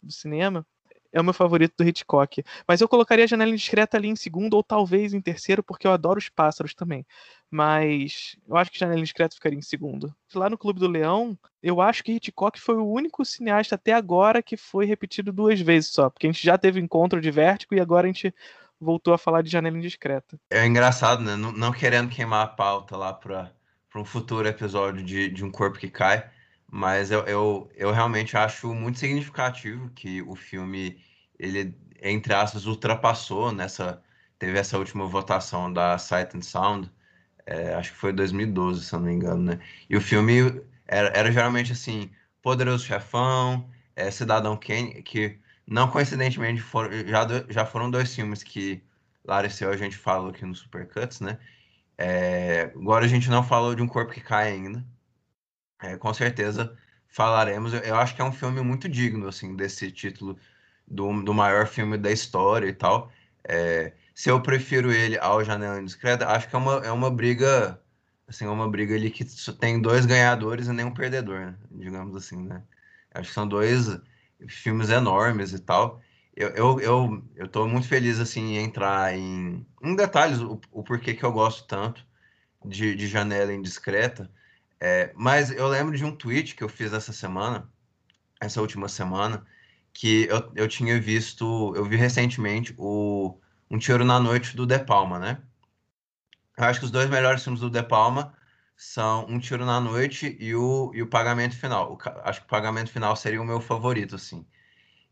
do 0.02 0.12
cinema, 0.12 0.66
é 1.12 1.20
o 1.20 1.24
meu 1.24 1.32
favorito 1.32 1.74
do 1.78 1.88
Hitchcock. 1.88 2.42
Mas 2.66 2.80
eu 2.80 2.88
colocaria 2.88 3.24
a 3.24 3.28
Janela 3.28 3.50
Indiscreta 3.50 3.96
ali 3.96 4.08
em 4.08 4.16
segundo 4.16 4.54
ou 4.54 4.62
talvez 4.62 5.14
em 5.14 5.20
terceiro, 5.20 5.62
porque 5.62 5.86
eu 5.86 5.92
adoro 5.92 6.18
os 6.18 6.28
pássaros 6.28 6.74
também. 6.74 7.06
Mas 7.50 8.36
eu 8.46 8.56
acho 8.56 8.70
que 8.70 8.78
Janela 8.78 8.98
Indiscreta 8.98 9.34
ficaria 9.34 9.58
em 9.58 9.62
segundo. 9.62 10.14
Lá 10.34 10.50
no 10.50 10.58
Clube 10.58 10.80
do 10.80 10.88
Leão, 10.88 11.38
eu 11.62 11.80
acho 11.80 12.04
que 12.04 12.12
Hitchcock 12.12 12.60
foi 12.60 12.76
o 12.76 12.86
único 12.86 13.24
cineasta 13.24 13.74
até 13.74 13.92
agora 13.92 14.42
que 14.42 14.56
foi 14.56 14.84
repetido 14.84 15.32
duas 15.32 15.60
vezes 15.60 15.90
só, 15.90 16.10
porque 16.10 16.26
a 16.26 16.30
gente 16.30 16.44
já 16.44 16.58
teve 16.58 16.80
encontro 16.80 17.20
de 17.20 17.30
Vértigo 17.30 17.74
e 17.74 17.80
agora 17.80 18.06
a 18.06 18.12
gente 18.12 18.34
voltou 18.80 19.12
a 19.12 19.18
falar 19.18 19.42
de 19.42 19.50
Janela 19.50 19.76
Indiscreta. 19.76 20.38
É 20.50 20.64
engraçado, 20.66 21.22
né? 21.22 21.36
Não, 21.36 21.72
querendo 21.72 22.10
queimar 22.10 22.44
a 22.44 22.48
pauta 22.48 22.96
lá 22.96 23.12
para 23.12 23.50
um 23.96 24.04
futuro 24.04 24.46
episódio 24.46 25.02
de, 25.02 25.28
de 25.28 25.44
Um 25.44 25.50
Corpo 25.50 25.78
que 25.78 25.88
Cai, 25.88 26.28
mas 26.70 27.10
eu, 27.10 27.20
eu, 27.26 27.70
eu 27.74 27.92
realmente 27.92 28.36
acho 28.36 28.74
muito 28.74 28.98
significativo 28.98 29.90
que 29.90 30.22
o 30.22 30.34
filme, 30.36 31.02
ele, 31.38 31.74
entre 32.02 32.34
aspas, 32.34 32.66
ultrapassou 32.66 33.52
nessa. 33.52 34.02
Teve 34.38 34.58
essa 34.58 34.78
última 34.78 35.06
votação 35.06 35.72
da 35.72 35.98
Sight 35.98 36.36
and 36.36 36.42
Sound, 36.42 36.90
é, 37.46 37.74
acho 37.74 37.92
que 37.92 37.98
foi 37.98 38.12
2012, 38.12 38.84
se 38.84 38.94
eu 38.94 39.00
não 39.00 39.06
me 39.06 39.14
engano, 39.14 39.42
né? 39.42 39.60
E 39.90 39.96
o 39.96 40.00
filme 40.00 40.62
era, 40.86 41.08
era 41.18 41.32
geralmente 41.32 41.72
assim: 41.72 42.10
Poderoso 42.42 42.84
Chefão, 42.84 43.68
é, 43.96 44.10
Cidadão 44.10 44.56
Kane, 44.56 45.02
que 45.02 45.38
não 45.66 45.90
coincidentemente 45.90 46.60
foram, 46.62 46.90
já, 47.06 47.26
já 47.48 47.66
foram 47.66 47.90
dois 47.90 48.14
filmes 48.14 48.42
que 48.42 48.82
Larissa 49.24 49.68
a 49.68 49.76
gente 49.76 49.96
falou 49.96 50.30
aqui 50.30 50.44
no 50.44 50.54
Supercuts, 50.54 51.20
né? 51.20 51.38
É, 51.98 52.72
agora 52.76 53.04
a 53.06 53.08
gente 53.08 53.28
não 53.30 53.42
falou 53.42 53.74
de 53.74 53.82
Um 53.82 53.88
Corpo 53.88 54.12
que 54.12 54.20
Cai 54.20 54.52
ainda 54.52 54.84
é, 55.82 55.96
com 55.96 56.12
certeza 56.14 56.76
falaremos. 57.08 57.72
Eu, 57.72 57.80
eu, 57.80 57.96
acho 57.96 58.14
que 58.14 58.22
é 58.22 58.24
um 58.24 58.32
filme 58.32 58.60
muito 58.62 58.88
digno, 58.88 59.28
assim, 59.28 59.56
desse 59.56 59.90
título 59.90 60.38
do, 60.86 61.22
do 61.22 61.34
maior 61.34 61.66
filme 61.66 61.96
da 61.98 62.10
história 62.10 62.66
e 62.68 62.72
tal. 62.72 63.12
É, 63.44 63.92
se 64.14 64.30
eu 64.30 64.40
prefiro 64.42 64.92
ele 64.92 65.18
ao 65.18 65.44
Janela 65.44 65.80
Indiscreta, 65.80 66.28
acho 66.28 66.48
que 66.48 66.54
é 66.56 66.58
uma, 66.58 66.74
é 66.86 66.92
uma 66.92 67.10
briga, 67.10 67.80
assim, 68.26 68.44
é 68.44 68.48
uma 68.48 68.68
briga 68.68 68.94
ali 68.94 69.10
que 69.10 69.24
tem 69.54 69.80
dois 69.80 70.06
ganhadores 70.06 70.66
e 70.68 70.72
nenhum 70.72 70.92
perdedor, 70.92 71.40
né? 71.40 71.54
digamos 71.70 72.16
assim, 72.16 72.44
né? 72.46 72.62
Acho 73.14 73.28
que 73.28 73.34
são 73.34 73.48
dois 73.48 73.98
filmes 74.48 74.90
enormes 74.90 75.52
e 75.52 75.58
tal. 75.58 76.02
Eu, 76.36 76.50
eu, 76.50 76.80
eu, 76.80 77.24
eu 77.36 77.48
tô 77.48 77.66
muito 77.66 77.88
feliz, 77.88 78.20
assim, 78.20 78.56
em 78.56 78.58
entrar 78.58 79.16
em, 79.16 79.66
em 79.82 79.96
detalhes, 79.96 80.40
o, 80.40 80.60
o 80.70 80.82
porquê 80.84 81.14
que 81.14 81.24
eu 81.24 81.32
gosto 81.32 81.66
tanto 81.66 82.06
de, 82.64 82.94
de 82.94 83.06
Janela 83.08 83.52
Indiscreta, 83.52 84.30
é, 84.80 85.12
mas 85.16 85.50
eu 85.50 85.66
lembro 85.68 85.96
de 85.96 86.04
um 86.04 86.14
tweet 86.14 86.54
que 86.54 86.62
eu 86.62 86.68
fiz 86.68 86.92
essa 86.92 87.12
semana, 87.12 87.70
essa 88.40 88.60
última 88.60 88.88
semana, 88.88 89.44
que 89.92 90.26
eu, 90.26 90.52
eu 90.54 90.68
tinha 90.68 91.00
visto, 91.00 91.74
eu 91.74 91.84
vi 91.84 91.96
recentemente 91.96 92.74
o 92.78 93.38
Um 93.70 93.78
Tiro 93.78 94.04
na 94.04 94.20
Noite 94.20 94.56
do 94.56 94.66
De 94.66 94.78
Palma, 94.78 95.18
né? 95.18 95.42
Eu 96.56 96.64
acho 96.64 96.80
que 96.80 96.86
os 96.86 96.90
dois 96.90 97.08
melhores 97.08 97.42
filmes 97.42 97.60
do 97.60 97.70
De 97.70 97.82
Palma 97.82 98.34
são 98.76 99.26
Um 99.28 99.38
Tiro 99.40 99.64
na 99.64 99.80
Noite 99.80 100.36
e 100.38 100.54
o, 100.54 100.92
e 100.94 101.02
o 101.02 101.08
Pagamento 101.08 101.56
Final. 101.56 101.92
O, 101.94 101.98
acho 102.24 102.40
que 102.40 102.46
o 102.46 102.50
Pagamento 102.50 102.90
Final 102.92 103.16
seria 103.16 103.42
o 103.42 103.44
meu 103.44 103.60
favorito, 103.60 104.14
assim. 104.14 104.46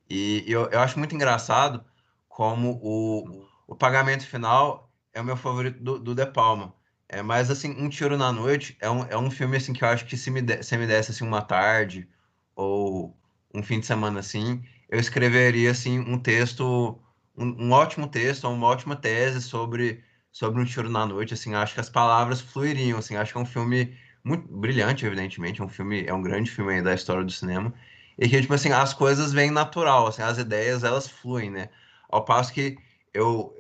E 0.09 0.45
eu, 0.47 0.67
eu 0.71 0.81
acho 0.81 0.99
muito 0.99 1.15
engraçado 1.15 1.85
como 2.29 2.79
o, 2.83 3.45
o 3.67 3.75
Pagamento 3.75 4.25
Final 4.27 4.93
é 5.13 5.21
o 5.21 5.25
meu 5.25 5.37
favorito 5.37 5.83
do, 5.83 5.99
do 5.99 6.15
De 6.15 6.27
Palma. 6.27 6.73
É, 7.09 7.23
mas, 7.23 7.51
assim, 7.51 7.71
Um 7.79 7.89
Tiro 7.89 8.17
na 8.17 8.33
Noite 8.33 8.77
é 8.81 8.91
um, 8.91 9.05
é 9.05 9.17
um 9.17 9.31
filme, 9.31 9.57
assim, 9.57 9.73
que 9.73 9.85
eu 9.85 9.89
acho 9.89 10.05
que 10.07 10.17
se 10.17 10.31
me, 10.31 10.43
de, 10.43 10.63
se 10.63 10.77
me 10.77 10.87
desse, 10.87 11.13
assim, 11.13 11.25
uma 11.25 11.41
tarde 11.43 12.09
ou 12.57 13.17
um 13.55 13.63
fim 13.63 13.79
de 13.81 13.87
semana, 13.87 14.19
assim, 14.21 14.63
eu 14.89 14.99
escreveria, 14.99 15.71
assim, 15.71 16.01
um 16.01 16.19
texto, 16.19 16.99
um, 17.37 17.67
um 17.69 17.73
ótimo 17.73 18.09
texto, 18.09 18.49
uma 18.49 18.67
ótima 18.67 18.97
tese 18.97 19.41
sobre, 19.41 20.03
sobre 20.33 20.61
Um 20.61 20.65
Tiro 20.65 20.91
na 20.91 21.07
Noite, 21.07 21.33
assim, 21.35 21.55
acho 21.55 21.75
que 21.75 21.81
as 21.81 21.89
palavras 21.91 22.41
fluiriam, 22.41 22.99
assim, 22.99 23.17
acho 23.17 23.33
que 23.33 23.39
é 23.39 23.41
um 23.41 23.47
filme 23.47 23.97
muito 24.25 24.49
brilhante, 24.49 25.07
evidentemente, 25.07 25.61
é 25.61 25.65
um 25.65 25.69
filme, 25.69 26.05
é 26.07 26.13
um 26.13 26.23
grande 26.23 26.51
filme 26.51 26.75
aí 26.75 26.83
da 26.83 26.93
história 26.95 27.25
do 27.25 27.31
cinema, 27.33 27.73
e 28.19 28.29
que, 28.29 28.41
tipo 28.41 28.53
assim, 28.55 28.73
as 28.73 28.93
coisas 28.93 29.33
vêm 29.33 29.51
natural, 29.51 30.07
assim, 30.09 30.23
as 30.23 30.39
ideias, 30.39 30.83
elas 30.83 31.09
fluem, 31.09 31.51
né? 31.51 31.69
Ao 32.09 32.25
passo 32.25 32.53
que 32.53 32.77
eu, 33.15 33.55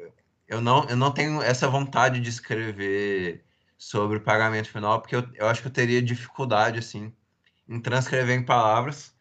eu 0.48 0.60
não, 0.60 0.84
eu 0.88 0.96
não 0.96 1.12
tenho 1.12 1.42
essa 1.42 1.68
vontade 1.68 2.20
de 2.20 2.28
escrever 2.30 3.44
sobre 3.78 4.18
o 4.18 4.20
pagamento 4.22 4.70
final, 4.70 5.00
porque 5.00 5.16
eu, 5.16 5.28
eu 5.34 5.46
acho 5.48 5.62
que 5.62 5.68
eu 5.68 5.72
teria 5.72 6.02
dificuldade, 6.02 6.78
assim, 6.78 7.12
em 7.68 7.80
transcrever 7.80 8.38
em 8.38 8.44
palavras 8.44 9.14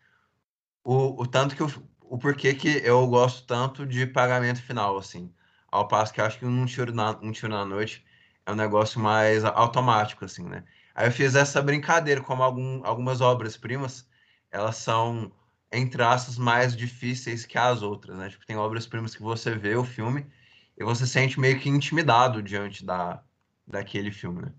o, 0.83 1.21
o 1.21 1.27
tanto 1.27 1.55
que 1.55 1.61
eu, 1.61 1.71
o 2.01 2.17
porquê 2.17 2.53
que 2.53 2.69
eu 2.83 3.05
gosto 3.07 3.45
tanto 3.47 3.85
de 3.85 4.05
pagamento 4.05 4.61
final, 4.61 4.97
assim. 4.97 5.33
Ao 5.71 5.87
passo 5.87 6.13
que 6.13 6.21
eu 6.21 6.25
acho 6.25 6.39
que 6.39 6.45
um 6.45 6.65
tiro 6.65 6.93
na, 6.93 7.11
um 7.21 7.31
tiro 7.31 7.51
na 7.51 7.65
noite 7.65 8.05
é 8.45 8.51
um 8.51 8.55
negócio 8.55 8.99
mais 8.99 9.43
automático, 9.43 10.23
assim, 10.23 10.43
né? 10.47 10.63
Aí 10.93 11.07
eu 11.07 11.11
fiz 11.11 11.35
essa 11.35 11.61
brincadeira, 11.61 12.21
como 12.21 12.43
algum, 12.43 12.85
algumas 12.85 13.19
obras-primas, 13.19 14.07
elas 14.51 14.77
são, 14.77 15.31
entre 15.71 16.01
aspas, 16.03 16.37
mais 16.37 16.75
difíceis 16.75 17.45
que 17.45 17.57
as 17.57 17.81
outras, 17.81 18.15
né? 18.17 18.29
Tipo, 18.29 18.45
tem 18.45 18.55
obras-primas 18.55 19.15
que 19.15 19.21
você 19.21 19.55
vê 19.55 19.75
o 19.75 19.83
filme 19.83 20.25
e 20.77 20.83
você 20.83 21.05
sente 21.07 21.39
meio 21.39 21.59
que 21.59 21.69
intimidado 21.69 22.41
diante 22.41 22.85
da, 22.85 23.23
daquele 23.67 24.11
filme, 24.11 24.43
né? 24.43 24.53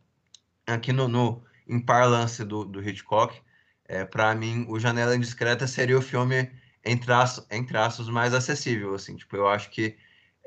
Aqui 0.66 0.92
no, 0.92 1.08
no 1.08 1.44
em 1.68 1.80
parlance 1.80 2.44
do, 2.44 2.64
do 2.64 2.82
Hitchcock, 2.82 3.40
é, 3.88 4.04
para 4.04 4.34
mim, 4.34 4.66
o 4.68 4.78
Janela 4.78 5.14
Indiscreta 5.14 5.66
seria 5.66 5.98
o 5.98 6.02
filme 6.02 6.50
entre, 6.84 7.12
as, 7.12 7.44
entre 7.50 7.76
aspas 7.76 8.08
mais 8.08 8.34
acessível, 8.34 8.94
assim, 8.94 9.16
tipo, 9.16 9.36
eu 9.36 9.48
acho 9.48 9.70
que 9.70 9.96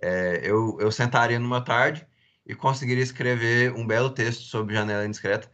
é, 0.01 0.41
eu, 0.43 0.77
eu 0.79 0.91
sentaria 0.91 1.39
numa 1.39 1.61
tarde 1.61 2.05
e 2.45 2.55
conseguiria 2.55 3.03
escrever 3.03 3.73
um 3.73 3.85
belo 3.85 4.09
texto 4.09 4.43
sobre 4.43 4.75
Janela 4.75 5.05
Indiscreta, 5.05 5.51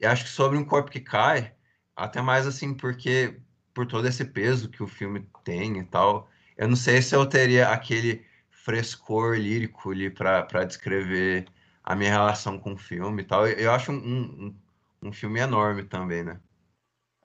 e 0.00 0.06
acho 0.06 0.24
que 0.24 0.30
sobre 0.30 0.58
um 0.58 0.64
corpo 0.64 0.90
que 0.90 1.00
cai, 1.00 1.54
até 1.96 2.20
mais 2.20 2.46
assim, 2.46 2.74
porque 2.74 3.40
por 3.72 3.86
todo 3.86 4.06
esse 4.06 4.24
peso 4.24 4.68
que 4.68 4.82
o 4.82 4.86
filme 4.86 5.28
tem 5.44 5.78
e 5.78 5.84
tal, 5.84 6.28
eu 6.56 6.68
não 6.68 6.76
sei 6.76 7.02
se 7.02 7.14
eu 7.14 7.26
teria 7.26 7.68
aquele 7.70 8.24
frescor 8.64 9.36
lírico 9.36 9.90
ali 9.90 10.10
para 10.10 10.64
descrever 10.64 11.46
a 11.82 11.94
minha 11.94 12.10
relação 12.10 12.58
com 12.58 12.72
o 12.72 12.78
filme 12.78 13.20
e 13.22 13.24
tal. 13.24 13.46
Eu 13.46 13.70
acho 13.70 13.92
um, 13.92 13.96
um, 13.96 14.56
um 15.02 15.12
filme 15.12 15.38
enorme 15.38 15.84
também, 15.84 16.24
né? 16.24 16.40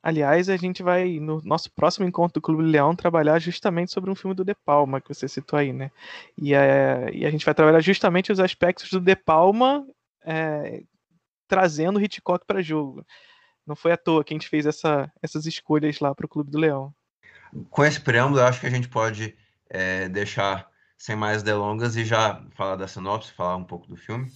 Aliás, 0.03 0.49
a 0.49 0.57
gente 0.57 0.83
vai, 0.83 1.19
no 1.19 1.41
nosso 1.43 1.71
próximo 1.71 2.05
encontro 2.05 2.35
do 2.35 2.41
Clube 2.41 2.63
Leão, 2.63 2.95
trabalhar 2.95 3.39
justamente 3.39 3.91
sobre 3.91 4.09
um 4.09 4.15
filme 4.15 4.35
do 4.35 4.45
De 4.45 4.53
Palma, 4.53 5.01
que 5.01 5.13
você 5.13 5.27
citou 5.27 5.57
aí, 5.57 5.73
né? 5.73 5.91
E, 6.37 6.53
é, 6.53 7.09
e 7.13 7.25
a 7.25 7.29
gente 7.29 7.45
vai 7.45 7.53
trabalhar 7.53 7.81
justamente 7.81 8.31
os 8.31 8.39
aspectos 8.39 8.89
do 8.89 8.99
De 8.99 9.15
Palma 9.15 9.85
é, 10.23 10.83
trazendo 11.47 12.01
Hitchcock 12.01 12.45
para 12.45 12.61
jogo. 12.61 13.05
Não 13.65 13.75
foi 13.75 13.91
à 13.91 13.97
toa 13.97 14.23
que 14.23 14.33
a 14.33 14.35
gente 14.35 14.47
fez 14.47 14.65
essa, 14.65 15.11
essas 15.21 15.45
escolhas 15.45 15.99
lá 15.99 16.13
para 16.13 16.25
o 16.25 16.29
Clube 16.29 16.51
do 16.51 16.59
Leão. 16.59 16.93
Com 17.69 17.83
esse 17.83 17.99
preâmbulo, 17.99 18.39
eu 18.41 18.45
acho 18.45 18.59
que 18.59 18.67
a 18.67 18.71
gente 18.71 18.87
pode 18.87 19.35
é, 19.69 20.07
deixar 20.09 20.68
sem 20.99 21.15
mais 21.15 21.41
delongas 21.41 21.95
e 21.95 22.03
já 22.03 22.43
falar 22.55 22.75
da 22.75 22.87
sinopse, 22.87 23.31
falar 23.31 23.55
um 23.55 23.63
pouco 23.63 23.87
do 23.87 23.95
filme. 23.95 24.29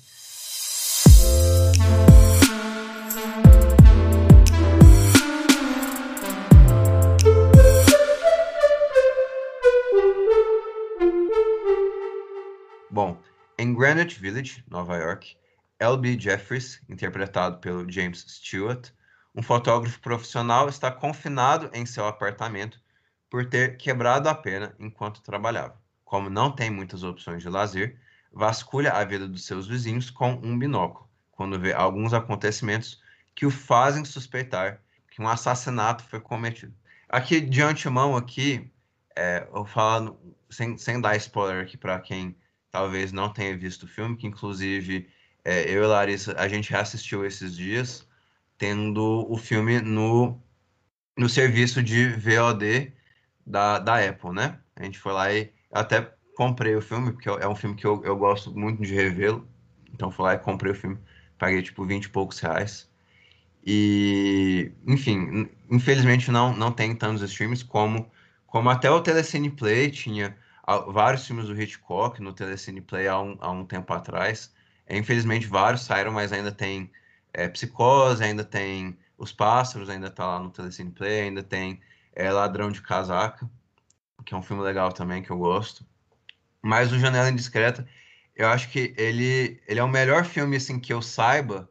Bom, 12.90 13.20
em 13.58 13.74
Greenwich 13.74 14.20
Village, 14.20 14.64
Nova 14.70 14.96
York, 14.96 15.36
L.B. 15.80 16.18
Jeffries, 16.18 16.82
interpretado 16.88 17.58
pelo 17.58 17.92
James 17.92 18.24
Stewart, 18.26 18.90
um 19.36 19.44
fotógrafo 19.44 20.00
profissional, 20.00 20.70
está 20.70 20.90
confinado 20.90 21.70
em 21.74 21.86
seu 21.86 22.08
apartamento 22.08 22.80
por 23.30 23.50
ter 23.50 23.78
quebrado 23.78 24.30
a 24.30 24.36
perna 24.36 24.74
enquanto 24.80 25.22
trabalhava. 25.22 25.83
Como 26.14 26.30
não 26.30 26.52
tem 26.52 26.70
muitas 26.70 27.02
opções 27.02 27.42
de 27.42 27.50
lazer, 27.50 27.98
vasculha 28.32 28.92
a 28.92 29.04
vida 29.04 29.28
dos 29.28 29.48
seus 29.48 29.66
vizinhos 29.66 30.12
com 30.12 30.34
um 30.44 30.60
binóculo, 30.60 31.10
quando 31.32 31.60
vê 31.60 31.74
alguns 31.74 32.14
acontecimentos 32.14 33.02
que 33.34 33.48
o 33.48 33.50
fazem 33.50 34.06
suspeitar 34.06 34.80
que 35.10 35.24
um 35.24 35.28
assassinato 35.28 36.04
foi 36.04 36.20
cometido. 36.20 36.72
Aqui, 37.10 37.42
de 37.42 37.64
antemão, 37.64 38.16
aqui, 38.16 38.72
é, 39.16 39.48
eu 39.52 39.66
falo, 39.66 40.20
sem, 40.52 40.78
sem 40.78 41.02
dar 41.02 41.16
spoiler 41.16 41.64
aqui 41.64 41.78
para 41.78 42.00
quem 42.00 42.38
talvez 42.70 43.12
não 43.12 43.34
tenha 43.34 43.58
visto 43.58 43.82
o 43.84 43.88
filme, 43.88 44.16
que 44.16 44.28
inclusive 44.28 45.10
é, 45.44 45.68
eu 45.68 45.84
e 45.84 45.88
Larissa, 45.88 46.36
a 46.38 46.48
gente 46.48 46.70
reassistiu 46.70 47.26
esses 47.26 47.56
dias, 47.56 48.08
tendo 48.60 49.26
o 49.28 49.36
filme 49.36 49.82
no, 49.82 50.40
no 51.18 51.28
serviço 51.28 51.82
de 51.82 52.10
VOD 52.10 52.94
da, 53.44 53.80
da 53.80 54.08
Apple, 54.08 54.32
né? 54.32 54.60
A 54.76 54.84
gente 54.84 55.00
foi 55.00 55.12
lá 55.12 55.34
e 55.34 55.52
até 55.74 56.14
comprei 56.36 56.76
o 56.76 56.82
filme, 56.82 57.12
porque 57.12 57.30
é 57.30 57.48
um 57.48 57.56
filme 57.56 57.76
que 57.76 57.86
eu, 57.86 58.04
eu 58.04 58.18
gosto 58.18 58.58
muito 58.58 58.82
de 58.82 58.94
revê-lo. 58.94 59.48
Então 59.94 60.12
fui 60.12 60.26
lá 60.26 60.34
e 60.34 60.40
comprei 60.40 60.72
o 60.72 60.76
filme, 60.76 60.98
paguei 61.38 61.62
tipo 61.62 61.86
20 61.86 62.06
e 62.06 62.10
poucos 62.10 62.40
reais. 62.40 62.90
E, 63.66 64.72
enfim, 64.86 65.50
infelizmente 65.72 66.30
não, 66.32 66.56
não 66.56 66.72
tem 66.72 66.96
tantos 66.96 67.22
streams 67.24 67.64
como, 67.64 68.12
como 68.46 68.70
até 68.70 68.90
o 68.92 69.02
Telecine 69.02 69.50
Play 69.50 69.90
tinha 69.90 70.36
vários 70.88 71.26
filmes 71.26 71.48
do 71.48 71.60
Hitchcock 71.60 72.22
no 72.22 72.34
Telecine 72.34 72.82
Play 72.82 73.08
há 73.08 73.20
um, 73.20 73.38
há 73.40 73.52
um 73.52 73.66
tempo 73.66 73.94
atrás. 73.94 74.54
É, 74.88 74.98
infelizmente, 74.98 75.48
vários 75.48 75.84
saíram, 75.84 76.12
mas 76.12 76.32
ainda 76.34 76.52
tem 76.52 76.92
é, 77.34 77.48
Psicose, 77.48 78.24
ainda 78.24 78.44
tem 78.44 78.98
Os 79.18 79.32
Pássaros, 79.32 79.90
ainda 79.90 80.10
tá 80.10 80.26
lá 80.26 80.40
no 80.40 80.50
Telecine 80.50 80.92
Play, 80.92 81.22
ainda 81.22 81.44
tem 81.44 81.82
é, 82.14 82.32
Ladrão 82.32 82.72
de 82.72 82.82
Casaca, 82.82 83.50
que 84.24 84.34
é 84.34 84.38
um 84.38 84.42
filme 84.42 84.64
legal 84.64 84.92
também, 84.92 85.22
que 85.22 85.32
eu 85.32 85.38
gosto. 85.38 85.86
Mas 86.62 86.92
o 86.92 87.00
Janela 87.00 87.30
Indiscreta, 87.30 87.88
eu 88.36 88.48
acho 88.48 88.70
que 88.70 88.94
ele, 88.98 89.62
ele 89.68 89.80
é 89.80 89.84
o 89.84 89.88
melhor 89.88 90.26
filme, 90.26 90.58
assim, 90.58 90.80
que 90.80 90.94
eu 90.94 91.02
saiba, 91.02 91.70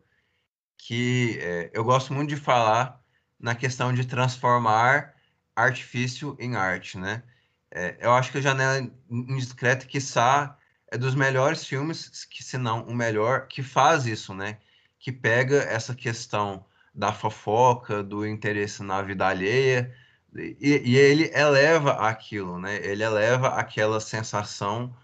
que 0.76 1.38
é, 1.40 1.70
eu 1.72 1.84
gosto 1.84 2.12
muito 2.12 2.30
de 2.30 2.36
falar 2.36 3.00
na 3.38 3.54
questão 3.54 3.92
de 3.92 4.06
transformar 4.06 5.14
artifício 5.56 6.36
em 6.38 6.56
arte, 6.56 6.98
né? 6.98 7.22
É, 7.70 7.96
eu 8.00 8.12
acho 8.12 8.30
que 8.30 8.38
o 8.38 8.42
Janela 8.42 8.86
Indiscreta, 9.10 9.86
quiçá, 9.86 10.58
é 10.90 10.98
dos 10.98 11.14
melhores 11.14 11.64
filmes, 11.64 12.24
que 12.26 12.44
se 12.44 12.58
não 12.58 12.82
o 12.82 12.94
melhor, 12.94 13.48
que 13.48 13.62
faz 13.62 14.06
isso, 14.06 14.34
né? 14.34 14.58
Que 14.98 15.10
pega 15.10 15.56
essa 15.62 15.94
questão 15.94 16.64
da 16.94 17.12
fofoca, 17.12 18.02
do 18.02 18.26
interesse 18.26 18.82
na 18.82 19.00
vida 19.00 19.26
alheia, 19.26 19.94
e, 20.36 20.82
e 20.84 20.96
ele 20.96 21.30
eleva 21.34 21.92
aquilo, 22.08 22.58
né? 22.58 22.76
Ele 22.84 23.02
eleva 23.02 23.48
aquela 23.48 24.00
sensação 24.00 24.94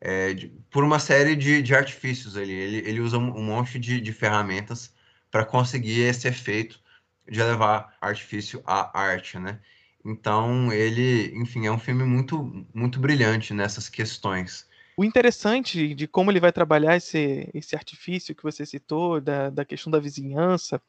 é, 0.00 0.32
de, 0.34 0.48
por 0.70 0.84
uma 0.84 0.98
série 0.98 1.36
de, 1.36 1.62
de 1.62 1.74
artifícios 1.74 2.36
ali. 2.36 2.52
Ele, 2.52 2.76
ele 2.88 3.00
usa 3.00 3.18
um, 3.18 3.42
monte 3.42 3.78
de, 3.78 4.00
de 4.00 4.12
ferramentas 4.12 4.94
para 5.30 5.44
conseguir 5.44 6.00
esse 6.02 6.28
efeito 6.28 6.80
de 7.28 7.42
levar 7.42 7.96
artifício 8.00 8.62
à 8.66 8.98
arte, 8.98 9.38
né? 9.38 9.60
Então, 10.04 10.72
ele, 10.72 11.32
enfim, 11.36 11.66
é 11.66 11.72
um 11.72 11.78
filme 11.78 12.04
muito, 12.04 12.66
muito 12.72 12.98
brilhante 12.98 13.52
nessas 13.52 13.88
questões. 13.88 14.67
O 14.98 15.04
interessante 15.04 15.94
de 15.94 16.08
como 16.08 16.28
ele 16.28 16.40
vai 16.40 16.50
trabalhar 16.50 16.96
esse, 16.96 17.48
esse 17.54 17.76
artifício 17.76 18.34
que 18.34 18.42
você 18.42 18.66
citou, 18.66 19.20
da, 19.20 19.48
da 19.48 19.64
questão 19.64 19.92
da 19.92 20.00
vizinhança, 20.00 20.82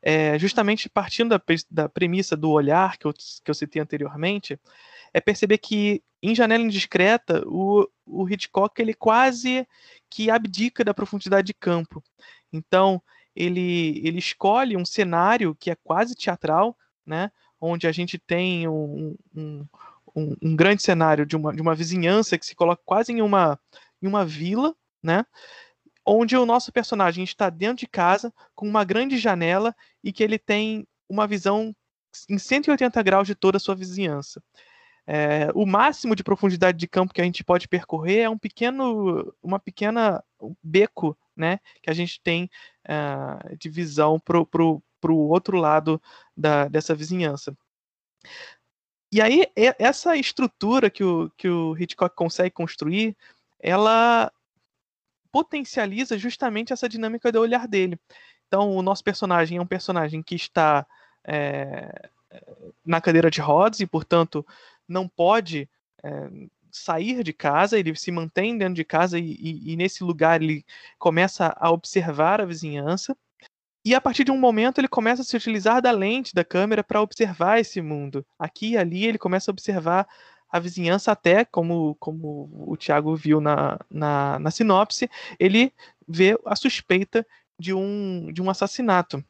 é 0.00 0.38
justamente 0.38 0.88
partindo 0.88 1.36
da, 1.36 1.42
da 1.70 1.86
premissa 1.86 2.34
do 2.34 2.48
olhar 2.48 2.96
que 2.96 3.06
eu, 3.06 3.12
que 3.12 3.50
eu 3.50 3.54
citei 3.54 3.82
anteriormente, 3.82 4.58
é 5.12 5.20
perceber 5.20 5.58
que 5.58 6.02
em 6.22 6.34
Janela 6.34 6.62
Indiscreta, 6.62 7.46
o, 7.46 7.86
o 8.06 8.26
Hitchcock 8.26 8.80
ele 8.80 8.94
quase 8.94 9.68
que 10.08 10.30
abdica 10.30 10.82
da 10.82 10.94
profundidade 10.94 11.48
de 11.48 11.52
campo. 11.52 12.02
Então, 12.50 13.02
ele, 13.36 14.00
ele 14.02 14.18
escolhe 14.18 14.78
um 14.78 14.84
cenário 14.86 15.54
que 15.60 15.70
é 15.70 15.76
quase 15.84 16.14
teatral, 16.14 16.74
né? 17.04 17.30
onde 17.60 17.86
a 17.86 17.92
gente 17.92 18.18
tem 18.18 18.66
um, 18.66 19.14
um, 19.36 19.66
um, 20.14 20.36
um, 20.42 20.56
grande 20.56 20.82
cenário 20.82 21.24
de 21.24 21.36
uma, 21.36 21.54
de 21.54 21.62
uma 21.62 21.74
vizinhança 21.74 22.38
que 22.38 22.46
se 22.46 22.54
coloca 22.54 22.82
quase 22.84 23.12
em 23.12 23.22
uma, 23.22 23.58
em 24.00 24.06
uma 24.06 24.24
vila, 24.24 24.74
né? 25.02 25.24
onde 26.04 26.36
o 26.36 26.46
nosso 26.46 26.72
personagem 26.72 27.24
está 27.24 27.48
dentro 27.48 27.78
de 27.78 27.86
casa 27.86 28.32
com 28.54 28.66
uma 28.66 28.84
grande 28.84 29.18
janela 29.18 29.74
e 30.02 30.12
que 30.12 30.22
ele 30.22 30.38
tem 30.38 30.86
uma 31.08 31.26
visão 31.26 31.74
em 32.28 32.38
180 32.38 33.02
graus 33.02 33.26
de 33.26 33.34
toda 33.34 33.56
a 33.56 33.60
sua 33.60 33.74
vizinhança. 33.74 34.42
É, 35.06 35.48
o 35.54 35.66
máximo 35.66 36.14
de 36.14 36.22
profundidade 36.22 36.78
de 36.78 36.86
campo 36.86 37.12
que 37.12 37.20
a 37.20 37.24
gente 37.24 37.42
pode 37.42 37.66
percorrer 37.66 38.20
é 38.20 38.30
um 38.30 38.38
pequeno, 38.38 39.34
uma 39.42 39.58
pequena 39.58 40.22
beco, 40.62 41.16
né, 41.36 41.58
que 41.82 41.90
a 41.90 41.92
gente 41.92 42.20
tem 42.22 42.48
uh, 42.86 43.56
de 43.56 43.68
visão 43.68 44.20
para 44.20 44.38
o 44.38 45.28
outro 45.28 45.56
lado 45.56 46.00
da, 46.36 46.68
dessa 46.68 46.94
vizinhança. 46.94 47.56
E 49.12 49.20
aí, 49.20 49.46
essa 49.78 50.16
estrutura 50.16 50.88
que 50.88 51.04
o, 51.04 51.30
que 51.36 51.46
o 51.46 51.76
Hitchcock 51.76 52.16
consegue 52.16 52.50
construir, 52.50 53.14
ela 53.60 54.32
potencializa 55.30 56.16
justamente 56.16 56.72
essa 56.72 56.88
dinâmica 56.88 57.30
do 57.30 57.38
olhar 57.38 57.68
dele. 57.68 58.00
Então, 58.48 58.70
o 58.74 58.82
nosso 58.82 59.04
personagem 59.04 59.58
é 59.58 59.60
um 59.60 59.66
personagem 59.66 60.22
que 60.22 60.34
está 60.34 60.86
é, 61.24 62.10
na 62.84 63.00
cadeira 63.00 63.30
de 63.30 63.40
rodas 63.40 63.80
e, 63.80 63.86
portanto, 63.86 64.46
não 64.88 65.06
pode 65.06 65.68
é, 66.02 66.30
sair 66.70 67.22
de 67.22 67.34
casa, 67.34 67.78
ele 67.78 67.94
se 67.94 68.10
mantém 68.10 68.56
dentro 68.56 68.74
de 68.74 68.84
casa 68.84 69.18
e, 69.18 69.32
e, 69.32 69.72
e, 69.72 69.76
nesse 69.76 70.02
lugar 70.02 70.42
ele 70.42 70.64
começa 70.98 71.54
a 71.58 71.70
observar 71.70 72.40
a 72.40 72.46
vizinhança. 72.46 73.16
E 73.84 73.94
a 73.94 74.00
partir 74.00 74.24
de 74.24 74.30
um 74.30 74.38
momento 74.38 74.78
ele 74.78 74.88
começa 74.88 75.22
a 75.22 75.24
se 75.24 75.36
utilizar 75.36 75.82
da 75.82 75.90
lente 75.90 76.34
da 76.34 76.44
câmera 76.44 76.84
para 76.84 77.02
observar 77.02 77.58
esse 77.58 77.80
mundo. 77.80 78.24
Aqui 78.38 78.72
e 78.72 78.76
ali 78.76 79.04
ele 79.06 79.18
começa 79.18 79.50
a 79.50 79.52
observar 79.52 80.06
a 80.48 80.60
vizinhança 80.60 81.10
até, 81.10 81.44
como, 81.44 81.96
como 81.96 82.50
o 82.68 82.76
Tiago 82.76 83.16
viu 83.16 83.40
na, 83.40 83.78
na, 83.90 84.38
na 84.38 84.50
sinopse, 84.50 85.10
ele 85.40 85.72
vê 86.06 86.38
a 86.44 86.54
suspeita 86.54 87.26
de 87.58 87.72
um, 87.72 88.30
de 88.32 88.42
um 88.42 88.50
assassinato. 88.50 89.24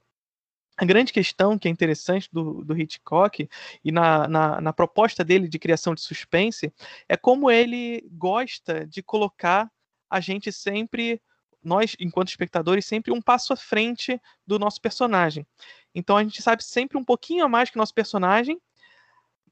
A 0.76 0.84
grande 0.84 1.12
questão 1.12 1.58
que 1.58 1.68
é 1.68 1.70
interessante 1.70 2.28
do, 2.32 2.64
do 2.64 2.76
Hitchcock 2.76 3.48
e 3.84 3.92
na, 3.92 4.26
na, 4.26 4.60
na, 4.60 4.72
proposta 4.72 5.22
dele 5.22 5.46
de 5.46 5.58
criação 5.58 5.94
de 5.94 6.00
suspense 6.00 6.72
é 7.08 7.16
como 7.16 7.50
ele 7.50 8.04
gosta 8.10 8.86
de 8.86 9.02
colocar 9.02 9.70
a 10.10 10.18
gente 10.18 10.50
sempre, 10.50 11.22
nós, 11.62 11.96
enquanto 11.98 12.28
espectadores, 12.28 12.86
sempre 12.86 13.12
um 13.12 13.20
passo 13.20 13.52
à 13.52 13.56
frente 13.56 14.20
do 14.46 14.58
nosso 14.58 14.80
personagem. 14.80 15.46
Então 15.94 16.16
a 16.16 16.22
gente 16.22 16.42
sabe 16.42 16.64
sempre 16.64 16.98
um 16.98 17.04
pouquinho 17.04 17.44
a 17.44 17.48
mais 17.48 17.70
que 17.70 17.76
o 17.76 17.78
nosso 17.78 17.94
personagem, 17.94 18.60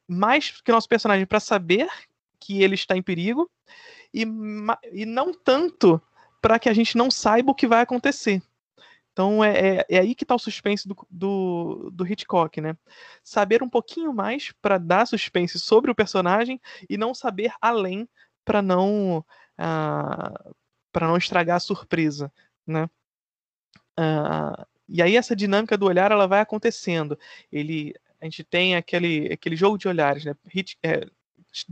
mais 0.09 0.61
que 0.61 0.71
o 0.71 0.75
nosso 0.75 0.89
personagem 0.89 1.27
para 1.27 1.41
saber 1.41 1.89
que 2.39 2.63
ele 2.63 2.75
está 2.75 2.97
em 2.97 3.03
perigo, 3.03 3.51
e, 4.13 4.27
e 4.93 5.07
não 5.07 5.33
tanto 5.33 6.01
para 6.41 6.59
que 6.59 6.69
a 6.69 6.73
gente 6.73 6.97
não 6.97 7.11
saiba 7.11 7.53
o 7.53 7.55
que 7.55 7.67
vai 7.67 7.83
acontecer. 7.83 8.43
Então 9.13 9.45
é, 9.45 9.77
é, 9.79 9.87
é 9.89 9.99
aí 9.99 10.15
que 10.15 10.25
está 10.25 10.35
o 10.35 10.39
suspense 10.39 10.89
do, 10.89 10.97
do, 11.11 11.91
do, 11.93 12.07
Hitchcock, 12.07 12.61
né? 12.61 12.77
Saber 13.23 13.63
um 13.63 13.69
pouquinho 13.69 14.15
mais 14.15 14.53
para 14.63 14.79
dar 14.79 15.07
suspense 15.07 15.59
sobre 15.59 15.91
o 15.91 15.95
personagem 15.95 16.61
e 16.89 16.97
não 16.97 17.13
saber 17.13 17.53
além 17.61 18.09
para 18.45 18.63
não 18.63 19.19
uh, 19.19 20.55
para 20.93 21.07
não 21.07 21.17
estragar 21.17 21.57
a 21.57 21.61
surpresa, 21.61 22.33
né? 22.67 22.89
Uh, 23.99 24.67
e 24.89 25.03
aí 25.03 25.17
essa 25.17 25.37
dinâmica 25.37 25.77
do 25.77 25.87
olhar 25.87 26.11
ela 26.11 26.27
vai 26.27 26.41
acontecendo. 26.41 27.19
Ele 27.53 27.95
a 28.21 28.25
gente 28.27 28.45
tem 28.45 28.77
aquele, 28.77 29.33
aquele 29.33 29.57
jogo 29.57 29.79
de 29.79 29.89
olhares, 29.89 30.25
né? 30.25 30.35
Hit, 30.47 30.77
é, 30.83 31.07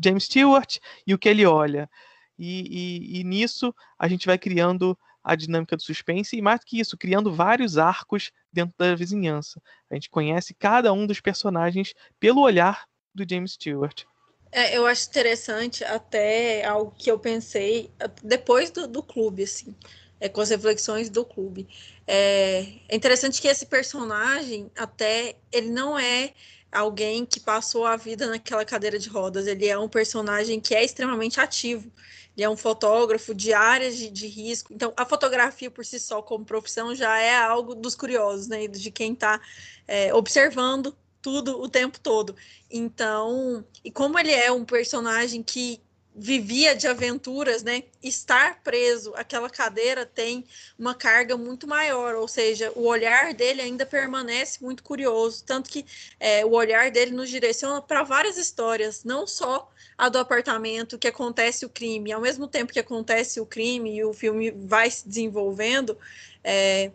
James 0.02 0.24
Stewart 0.24 0.78
e 1.06 1.12
o 1.12 1.18
que 1.18 1.28
ele 1.28 1.44
olha. 1.44 1.90
E, 2.38 3.10
e, 3.10 3.20
e, 3.20 3.24
nisso 3.24 3.74
a 3.98 4.08
gente 4.08 4.26
vai 4.26 4.38
criando 4.38 4.98
a 5.22 5.34
dinâmica 5.34 5.76
do 5.76 5.82
suspense 5.82 6.36
e 6.36 6.40
mais 6.40 6.60
do 6.60 6.66
que 6.66 6.80
isso, 6.80 6.96
criando 6.96 7.34
vários 7.34 7.76
arcos 7.76 8.32
dentro 8.52 8.74
da 8.78 8.94
vizinhança. 8.94 9.60
A 9.90 9.94
gente 9.94 10.08
conhece 10.08 10.54
cada 10.54 10.92
um 10.92 11.06
dos 11.06 11.20
personagens 11.20 11.92
pelo 12.18 12.40
olhar 12.40 12.86
do 13.14 13.26
James 13.28 13.52
Stewart. 13.52 14.04
É, 14.50 14.76
eu 14.76 14.86
acho 14.86 15.08
interessante 15.08 15.84
até 15.84 16.64
algo 16.64 16.94
que 16.96 17.10
eu 17.10 17.18
pensei 17.18 17.90
depois 18.22 18.70
do, 18.70 18.86
do 18.86 19.02
clube, 19.02 19.42
assim, 19.42 19.74
é, 20.20 20.28
com 20.28 20.40
as 20.40 20.50
reflexões 20.50 21.10
do 21.10 21.24
clube. 21.24 21.68
É, 22.06 22.66
é 22.88 22.96
interessante 22.96 23.40
que 23.40 23.48
esse 23.48 23.66
personagem 23.66 24.70
até 24.76 25.36
ele 25.52 25.68
não 25.70 25.98
é 25.98 26.32
alguém 26.72 27.24
que 27.26 27.40
passou 27.40 27.86
a 27.86 27.96
vida 27.96 28.26
naquela 28.26 28.64
cadeira 28.64 28.98
de 28.98 29.08
rodas. 29.08 29.46
Ele 29.46 29.66
é 29.68 29.78
um 29.78 29.88
personagem 29.88 30.60
que 30.60 30.74
é 30.74 30.84
extremamente 30.84 31.40
ativo. 31.40 31.90
Ele 32.36 32.44
é 32.44 32.48
um 32.48 32.56
fotógrafo 32.56 33.34
de 33.34 33.52
áreas 33.52 33.96
de, 33.96 34.10
de, 34.10 34.26
risco. 34.26 34.72
Então, 34.72 34.92
a 34.96 35.04
fotografia 35.04 35.70
por 35.70 35.84
si 35.84 35.98
só, 35.98 36.22
como 36.22 36.44
profissão, 36.44 36.94
já 36.94 37.18
é 37.18 37.36
algo 37.36 37.74
dos 37.74 37.94
curiosos, 37.94 38.48
né? 38.48 38.68
De 38.68 38.90
quem 38.90 39.12
está 39.12 39.40
é, 39.86 40.14
observando 40.14 40.96
tudo 41.20 41.60
o 41.60 41.68
tempo 41.68 41.98
todo. 42.00 42.34
Então, 42.70 43.64
e 43.84 43.90
como 43.90 44.18
ele 44.18 44.32
é 44.32 44.50
um 44.52 44.64
personagem 44.64 45.42
que 45.42 45.80
vivia 46.18 46.74
de 46.74 46.88
aventuras, 46.88 47.62
né? 47.62 47.84
Estar 48.02 48.60
preso 48.62 49.14
àquela 49.14 49.48
cadeira 49.48 50.04
tem 50.04 50.44
uma 50.76 50.94
carga 50.94 51.36
muito 51.36 51.66
maior, 51.66 52.16
ou 52.16 52.26
seja, 52.26 52.72
o 52.74 52.86
olhar 52.86 53.32
dele 53.32 53.62
ainda 53.62 53.86
permanece 53.86 54.62
muito 54.62 54.82
curioso, 54.82 55.44
tanto 55.44 55.70
que 55.70 55.86
é, 56.18 56.44
o 56.44 56.50
olhar 56.50 56.90
dele 56.90 57.12
nos 57.12 57.30
direciona 57.30 57.80
para 57.80 58.02
várias 58.02 58.36
histórias, 58.36 59.04
não 59.04 59.26
só 59.28 59.70
a 59.96 60.08
do 60.08 60.18
apartamento 60.18 60.98
que 60.98 61.06
acontece 61.06 61.64
o 61.64 61.68
crime, 61.68 62.12
ao 62.12 62.20
mesmo 62.20 62.48
tempo 62.48 62.72
que 62.72 62.80
acontece 62.80 63.40
o 63.40 63.46
crime 63.46 63.94
e 63.94 64.04
o 64.04 64.12
filme 64.12 64.50
vai 64.50 64.90
se 64.90 65.06
desenvolvendo, 65.06 65.96
é, 66.42 66.90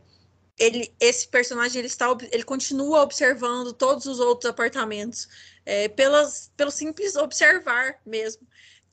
ele, 0.58 0.94
esse 1.00 1.28
personagem 1.28 1.80
ele 1.80 1.88
está, 1.88 2.16
ele 2.32 2.44
continua 2.44 3.02
observando 3.02 3.74
todos 3.74 4.06
os 4.06 4.20
outros 4.20 4.50
apartamentos, 4.50 5.28
é, 5.66 5.88
pelas, 5.88 6.52
pelo 6.56 6.72
simples 6.72 7.16
observar 7.16 8.00
mesmo. 8.06 8.48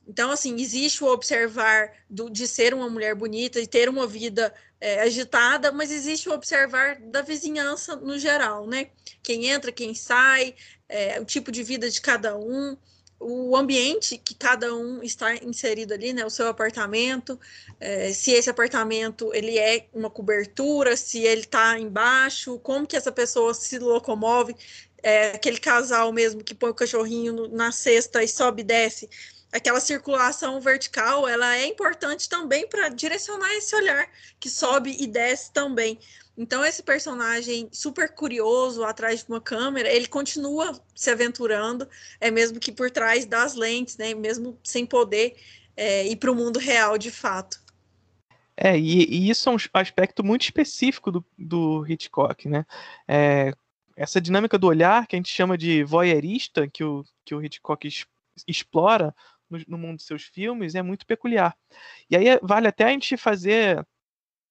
Então, 0.07 0.31
assim, 0.31 0.59
existe 0.59 1.03
o 1.03 1.07
observar 1.07 1.93
do, 2.09 2.29
de 2.29 2.47
ser 2.47 2.73
uma 2.73 2.89
mulher 2.89 3.15
bonita 3.15 3.59
e 3.59 3.67
ter 3.67 3.87
uma 3.87 4.07
vida 4.07 4.53
é, 4.79 5.01
agitada, 5.01 5.71
mas 5.71 5.91
existe 5.91 6.27
o 6.27 6.33
observar 6.33 6.99
da 6.99 7.21
vizinhança 7.21 7.95
no 7.95 8.17
geral, 8.17 8.65
né? 8.65 8.89
Quem 9.21 9.45
entra, 9.47 9.71
quem 9.71 9.93
sai, 9.93 10.55
é, 10.89 11.21
o 11.21 11.25
tipo 11.25 11.51
de 11.51 11.63
vida 11.63 11.89
de 11.89 12.01
cada 12.01 12.35
um, 12.35 12.75
o 13.21 13.55
ambiente 13.55 14.17
que 14.17 14.33
cada 14.33 14.73
um 14.73 15.03
está 15.03 15.35
inserido 15.35 15.93
ali, 15.93 16.11
né? 16.11 16.25
O 16.25 16.29
seu 16.29 16.47
apartamento, 16.47 17.39
é, 17.79 18.11
se 18.11 18.31
esse 18.31 18.49
apartamento 18.49 19.31
ele 19.33 19.57
é 19.59 19.87
uma 19.93 20.09
cobertura, 20.09 20.97
se 20.97 21.19
ele 21.19 21.41
está 21.41 21.79
embaixo, 21.79 22.59
como 22.59 22.87
que 22.87 22.97
essa 22.97 23.11
pessoa 23.11 23.53
se 23.53 23.77
locomove, 23.77 24.55
é, 25.03 25.31
aquele 25.31 25.59
casal 25.59 26.11
mesmo 26.11 26.43
que 26.43 26.55
põe 26.55 26.71
o 26.71 26.75
cachorrinho 26.75 27.33
no, 27.33 27.47
na 27.47 27.71
cesta 27.71 28.23
e 28.23 28.27
sobe 28.27 28.61
e 28.61 28.65
desce 28.65 29.09
aquela 29.51 29.79
circulação 29.79 30.59
vertical, 30.61 31.27
ela 31.27 31.57
é 31.57 31.67
importante 31.67 32.29
também 32.29 32.67
para 32.67 32.89
direcionar 32.89 33.51
esse 33.53 33.75
olhar 33.75 34.09
que 34.39 34.49
sobe 34.49 34.95
e 34.99 35.05
desce 35.05 35.51
também. 35.51 35.99
Então 36.41 36.65
esse 36.65 36.81
personagem 36.81 37.69
super 37.71 38.15
curioso 38.15 38.83
atrás 38.83 39.23
de 39.23 39.29
uma 39.29 39.39
câmera, 39.39 39.87
ele 39.87 40.07
continua 40.07 40.73
se 40.95 41.11
aventurando, 41.11 41.87
é 42.19 42.31
mesmo 42.31 42.59
que 42.59 42.71
por 42.71 42.89
trás 42.89 43.27
das 43.27 43.53
lentes, 43.53 43.95
né? 43.95 44.15
Mesmo 44.15 44.57
sem 44.63 44.83
poder 44.83 45.35
é, 45.77 46.07
ir 46.07 46.15
para 46.15 46.31
o 46.31 46.35
mundo 46.35 46.57
real 46.57 46.97
de 46.97 47.11
fato. 47.11 47.61
É, 48.57 48.75
e, 48.75 49.05
e, 49.05 49.29
isso 49.29 49.49
é 49.49 49.51
um 49.51 49.57
aspecto 49.73 50.23
muito 50.23 50.41
específico 50.41 51.11
do, 51.11 51.23
do 51.37 51.85
Hitchcock, 51.87 52.49
né? 52.49 52.65
É, 53.07 53.53
essa 53.95 54.19
dinâmica 54.19 54.57
do 54.57 54.65
olhar, 54.65 55.05
que 55.05 55.15
a 55.15 55.19
gente 55.19 55.31
chama 55.31 55.55
de 55.55 55.83
voyeurista, 55.83 56.67
que 56.67 56.83
o, 56.83 57.05
que 57.23 57.35
o 57.35 57.43
Hitchcock 57.43 57.87
explora 58.47 59.13
no, 59.47 59.59
no 59.67 59.77
mundo 59.77 59.97
dos 59.97 60.07
seus 60.07 60.23
filmes 60.23 60.73
é 60.73 60.81
muito 60.81 61.05
peculiar. 61.05 61.55
E 62.09 62.15
aí 62.15 62.39
vale 62.41 62.67
até 62.67 62.85
a 62.85 62.89
gente 62.89 63.15
fazer 63.15 63.85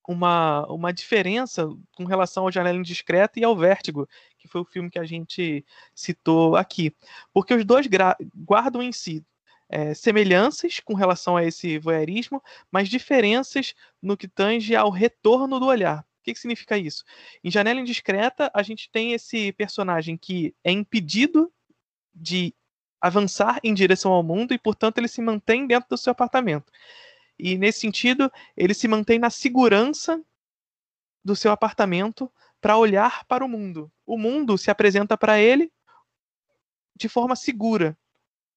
uma, 0.06 0.66
uma 0.66 0.92
diferença 0.92 1.68
com 1.96 2.04
relação 2.04 2.44
ao 2.44 2.52
Janela 2.52 2.78
Indiscreta 2.78 3.38
e 3.38 3.44
ao 3.44 3.56
Vértigo, 3.56 4.08
que 4.38 4.48
foi 4.48 4.60
o 4.60 4.64
filme 4.64 4.90
que 4.90 4.98
a 4.98 5.04
gente 5.04 5.64
citou 5.94 6.56
aqui. 6.56 6.94
Porque 7.32 7.54
os 7.54 7.64
dois 7.64 7.86
guardam 8.34 8.82
em 8.82 8.92
si 8.92 9.24
é, 9.70 9.94
semelhanças 9.94 10.80
com 10.80 10.94
relação 10.94 11.36
a 11.36 11.44
esse 11.44 11.78
voyeurismo, 11.78 12.42
mas 12.70 12.88
diferenças 12.88 13.74
no 14.02 14.16
que 14.16 14.26
tange 14.26 14.74
ao 14.74 14.90
retorno 14.90 15.60
do 15.60 15.66
olhar. 15.66 16.00
O 16.00 16.22
que, 16.24 16.34
que 16.34 16.40
significa 16.40 16.76
isso? 16.76 17.04
Em 17.42 17.50
Janela 17.50 17.80
Indiscreta, 17.80 18.50
a 18.52 18.62
gente 18.62 18.90
tem 18.90 19.12
esse 19.12 19.52
personagem 19.52 20.16
que 20.16 20.54
é 20.62 20.70
impedido 20.70 21.50
de 22.14 22.52
avançar 23.00 23.58
em 23.64 23.72
direção 23.72 24.12
ao 24.12 24.22
mundo 24.22 24.52
e, 24.52 24.58
portanto, 24.58 24.98
ele 24.98 25.08
se 25.08 25.22
mantém 25.22 25.66
dentro 25.66 25.88
do 25.88 25.96
seu 25.96 26.10
apartamento. 26.10 26.70
E, 27.42 27.56
nesse 27.56 27.80
sentido, 27.80 28.30
ele 28.56 28.74
se 28.74 28.86
mantém 28.86 29.18
na 29.18 29.30
segurança 29.30 30.22
do 31.24 31.34
seu 31.34 31.50
apartamento 31.50 32.30
para 32.60 32.76
olhar 32.76 33.24
para 33.24 33.44
o 33.44 33.48
mundo. 33.48 33.90
O 34.06 34.18
mundo 34.18 34.58
se 34.58 34.70
apresenta 34.70 35.16
para 35.16 35.40
ele 35.40 35.72
de 36.96 37.08
forma 37.08 37.34
segura. 37.34 37.96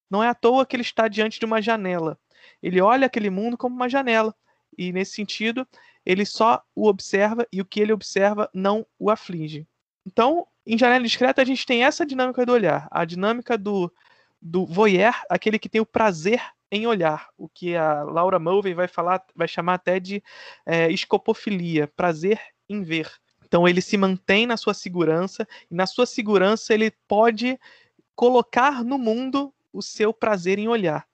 Não 0.09 0.21
é 0.21 0.27
à 0.27 0.35
toa 0.35 0.65
que 0.65 0.75
ele 0.75 0.83
está 0.83 1.07
diante 1.07 1.39
de 1.39 1.45
uma 1.45 1.61
janela. 1.61 2.19
Ele 2.61 2.81
olha 2.81 3.07
aquele 3.07 3.29
mundo 3.29 3.57
como 3.57 3.75
uma 3.75 3.89
janela. 3.89 4.35
E, 4.77 4.91
nesse 4.91 5.13
sentido, 5.13 5.67
ele 6.05 6.25
só 6.25 6.61
o 6.75 6.87
observa 6.87 7.47
e 7.51 7.61
o 7.61 7.65
que 7.65 7.79
ele 7.79 7.93
observa 7.93 8.49
não 8.53 8.85
o 8.99 9.09
aflige. 9.09 9.67
Então, 10.05 10.45
em 10.65 10.77
Janela 10.77 11.03
Discreta, 11.03 11.41
a 11.41 11.45
gente 11.45 11.65
tem 11.65 11.83
essa 11.83 12.05
dinâmica 12.05 12.45
do 12.45 12.51
olhar, 12.51 12.87
a 12.91 13.05
dinâmica 13.05 13.57
do, 13.57 13.91
do 14.43 14.65
voyeur, 14.65 15.15
aquele 15.29 15.57
que 15.57 15.69
tem 15.69 15.79
o 15.79 15.85
prazer 15.85 16.41
em 16.69 16.85
olhar, 16.85 17.29
o 17.37 17.47
que 17.47 17.75
a 17.75 18.03
Laura 18.03 18.37
Mulvey 18.39 18.73
vai 18.73 18.87
falar, 18.87 19.23
vai 19.33 19.47
chamar 19.47 19.75
até 19.75 19.99
de 19.99 20.21
é, 20.65 20.91
escopofilia, 20.91 21.87
prazer 21.87 22.39
em 22.67 22.81
ver. 22.81 23.09
Então 23.45 23.67
ele 23.67 23.79
se 23.81 23.95
mantém 23.95 24.45
na 24.45 24.57
sua 24.57 24.73
segurança 24.73 25.47
e 25.71 25.75
na 25.75 25.85
sua 25.85 26.05
segurança 26.05 26.73
ele 26.73 26.91
pode 27.07 27.57
colocar 28.15 28.83
no 28.83 28.97
mundo 28.97 29.53
o 29.71 29.81
seu 29.81 30.11
prazer 30.11 30.59
em 30.59 30.67
olhar. 30.67 31.07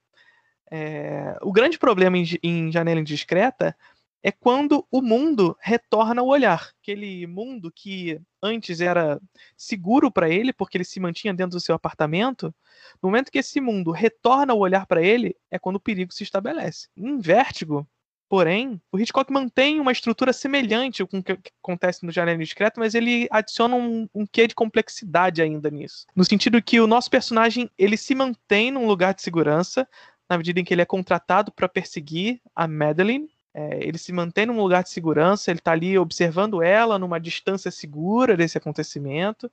É, 0.70 1.38
o 1.42 1.52
grande 1.52 1.78
problema 1.78 2.16
em, 2.18 2.26
em 2.42 2.72
Janela 2.72 3.00
Indiscreta 3.00 3.76
é 4.22 4.30
quando 4.30 4.86
o 4.90 5.00
mundo 5.00 5.56
retorna 5.60 6.22
o 6.22 6.28
olhar. 6.28 6.70
Aquele 6.82 7.26
mundo 7.26 7.72
que 7.74 8.20
antes 8.42 8.80
era 8.80 9.20
seguro 9.56 10.10
para 10.10 10.28
ele, 10.28 10.52
porque 10.52 10.76
ele 10.76 10.84
se 10.84 11.00
mantinha 11.00 11.34
dentro 11.34 11.56
do 11.56 11.60
seu 11.60 11.74
apartamento, 11.74 12.54
no 13.02 13.08
momento 13.08 13.30
que 13.30 13.38
esse 13.38 13.60
mundo 13.60 13.90
retorna 13.90 14.54
o 14.54 14.58
olhar 14.58 14.86
para 14.86 15.02
ele, 15.02 15.34
é 15.50 15.58
quando 15.58 15.76
o 15.76 15.80
perigo 15.80 16.12
se 16.12 16.22
estabelece. 16.22 16.88
Em 16.96 17.18
Vértigo, 17.18 17.86
porém, 18.28 18.80
o 18.92 18.98
Hitchcock 18.98 19.32
mantém 19.32 19.80
uma 19.80 19.92
estrutura 19.92 20.32
semelhante 20.32 21.04
com 21.04 21.18
o 21.18 21.22
que 21.22 21.38
acontece 21.62 22.04
no 22.04 22.12
Janela 22.12 22.38
Discreto, 22.38 22.78
mas 22.78 22.94
ele 22.94 23.26
adiciona 23.30 23.74
um, 23.74 24.08
um 24.14 24.26
quê 24.26 24.46
de 24.46 24.54
complexidade 24.54 25.42
ainda 25.42 25.70
nisso. 25.70 26.06
No 26.14 26.24
sentido 26.24 26.62
que 26.62 26.80
o 26.80 26.86
nosso 26.86 27.10
personagem 27.10 27.70
ele 27.78 27.96
se 27.96 28.14
mantém 28.14 28.70
num 28.70 28.86
lugar 28.86 29.14
de 29.14 29.22
segurança, 29.22 29.88
na 30.28 30.36
medida 30.38 30.60
em 30.60 30.64
que 30.64 30.72
ele 30.72 30.82
é 30.82 30.86
contratado 30.86 31.50
para 31.50 31.68
perseguir 31.68 32.40
a 32.54 32.68
Madeline, 32.68 33.28
é, 33.52 33.78
ele 33.82 33.98
se 33.98 34.12
mantém 34.12 34.46
num 34.46 34.60
lugar 34.60 34.82
de 34.82 34.90
segurança, 34.90 35.50
ele 35.50 35.58
está 35.58 35.72
ali 35.72 35.98
observando 35.98 36.62
ela 36.62 36.98
numa 36.98 37.18
distância 37.18 37.70
segura 37.70 38.36
desse 38.36 38.56
acontecimento. 38.56 39.50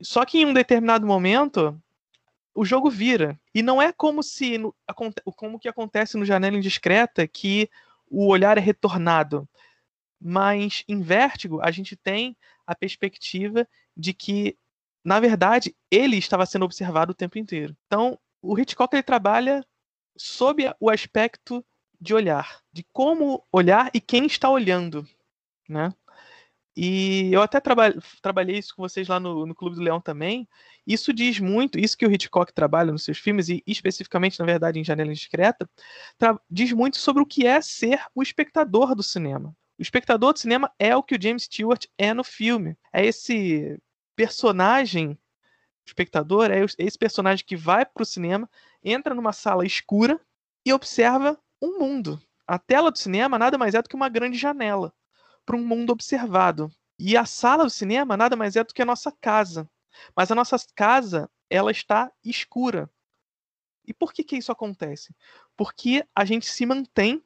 Só 0.00 0.24
que 0.24 0.38
em 0.38 0.46
um 0.46 0.54
determinado 0.54 1.06
momento, 1.06 1.80
o 2.54 2.64
jogo 2.64 2.88
vira. 2.88 3.38
E 3.54 3.62
não 3.62 3.80
é 3.82 3.92
como 3.92 4.22
se 4.22 4.58
como 5.36 5.58
que 5.58 5.68
acontece 5.68 6.16
no 6.16 6.24
Janela 6.24 6.56
Indiscreta 6.56 7.26
que 7.26 7.68
o 8.08 8.28
olhar 8.28 8.56
é 8.56 8.60
retornado. 8.60 9.48
Mas 10.20 10.84
em 10.88 11.00
Vértigo, 11.00 11.60
a 11.62 11.70
gente 11.70 11.96
tem 11.96 12.36
a 12.66 12.74
perspectiva 12.74 13.66
de 13.96 14.12
que, 14.12 14.56
na 15.04 15.18
verdade, 15.18 15.74
ele 15.90 16.16
estava 16.16 16.46
sendo 16.46 16.64
observado 16.64 17.12
o 17.12 17.14
tempo 17.14 17.38
inteiro. 17.38 17.76
Então, 17.86 18.18
o 18.42 18.58
Hitchcock 18.58 18.94
ele 18.94 19.02
trabalha 19.02 19.64
sob 20.16 20.72
o 20.78 20.90
aspecto 20.90 21.64
de 22.00 22.14
olhar, 22.14 22.60
de 22.72 22.84
como 22.92 23.44
olhar 23.52 23.90
e 23.92 24.00
quem 24.00 24.26
está 24.26 24.48
olhando, 24.48 25.06
né? 25.68 25.92
E 26.76 27.32
eu 27.32 27.42
até 27.42 27.60
traba 27.60 27.92
trabalhei 28.22 28.56
isso 28.56 28.74
com 28.74 28.82
vocês 28.82 29.08
lá 29.08 29.18
no, 29.20 29.44
no 29.44 29.54
Clube 29.54 29.76
do 29.76 29.82
Leão 29.82 30.00
também. 30.00 30.48
Isso 30.86 31.12
diz 31.12 31.38
muito, 31.38 31.78
isso 31.78 31.96
que 31.96 32.06
o 32.06 32.10
Hitchcock 32.10 32.52
trabalha 32.54 32.92
nos 32.92 33.04
seus 33.04 33.18
filmes, 33.18 33.48
e 33.48 33.62
especificamente, 33.66 34.38
na 34.38 34.46
verdade, 34.46 34.78
em 34.78 34.84
Janela 34.84 35.10
Indiscreta, 35.10 35.68
diz 36.48 36.72
muito 36.72 36.96
sobre 36.96 37.22
o 37.22 37.26
que 37.26 37.46
é 37.46 37.60
ser 37.60 38.00
o 38.14 38.22
espectador 38.22 38.94
do 38.94 39.02
cinema. 39.02 39.54
O 39.78 39.82
espectador 39.82 40.32
do 40.32 40.38
cinema 40.38 40.72
é 40.78 40.96
o 40.96 41.02
que 41.02 41.14
o 41.14 41.22
James 41.22 41.44
Stewart 41.44 41.86
é 41.98 42.14
no 42.14 42.24
filme. 42.24 42.76
É 42.92 43.04
esse 43.04 43.78
personagem, 44.14 45.18
espectador, 45.84 46.50
é 46.50 46.64
esse 46.78 46.98
personagem 46.98 47.44
que 47.44 47.56
vai 47.56 47.84
para 47.84 48.02
o 48.02 48.06
cinema, 48.06 48.48
entra 48.82 49.14
numa 49.14 49.32
sala 49.32 49.66
escura 49.66 50.20
e 50.64 50.72
observa 50.72 51.38
um 51.60 51.78
mundo. 51.78 52.20
A 52.46 52.58
tela 52.58 52.90
do 52.90 52.98
cinema 52.98 53.38
nada 53.38 53.56
mais 53.56 53.74
é 53.74 53.82
do 53.82 53.88
que 53.88 53.94
uma 53.94 54.08
grande 54.08 54.36
janela 54.36 54.92
para 55.44 55.56
um 55.56 55.64
mundo 55.64 55.90
observado. 55.90 56.70
E 56.98 57.16
a 57.16 57.24
sala 57.24 57.64
do 57.64 57.70
cinema 57.70 58.16
nada 58.16 58.36
mais 58.36 58.56
é 58.56 58.64
do 58.64 58.74
que 58.74 58.82
a 58.82 58.86
nossa 58.86 59.10
casa. 59.10 59.68
Mas 60.14 60.30
a 60.30 60.34
nossa 60.34 60.56
casa, 60.74 61.30
ela 61.48 61.70
está 61.70 62.10
escura. 62.24 62.90
E 63.86 63.92
por 63.92 64.12
que 64.12 64.22
que 64.22 64.36
isso 64.36 64.52
acontece? 64.52 65.14
Porque 65.56 66.06
a 66.14 66.24
gente 66.24 66.46
se 66.46 66.64
mantém 66.66 67.22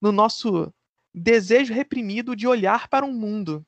no 0.00 0.12
nosso 0.12 0.72
desejo 1.12 1.74
reprimido 1.74 2.34
de 2.34 2.46
olhar 2.46 2.88
para 2.88 3.04
um 3.04 3.12
mundo. 3.12 3.64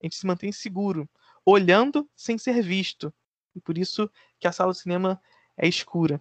A 0.00 0.06
gente 0.06 0.16
se 0.16 0.26
mantém 0.26 0.52
seguro, 0.52 1.08
olhando 1.44 2.08
sem 2.16 2.36
ser 2.36 2.62
visto. 2.62 3.12
E 3.54 3.60
por 3.60 3.78
isso 3.78 4.10
que 4.38 4.48
a 4.48 4.52
sala 4.52 4.72
do 4.72 4.78
cinema 4.78 5.20
é 5.56 5.68
escura. 5.68 6.20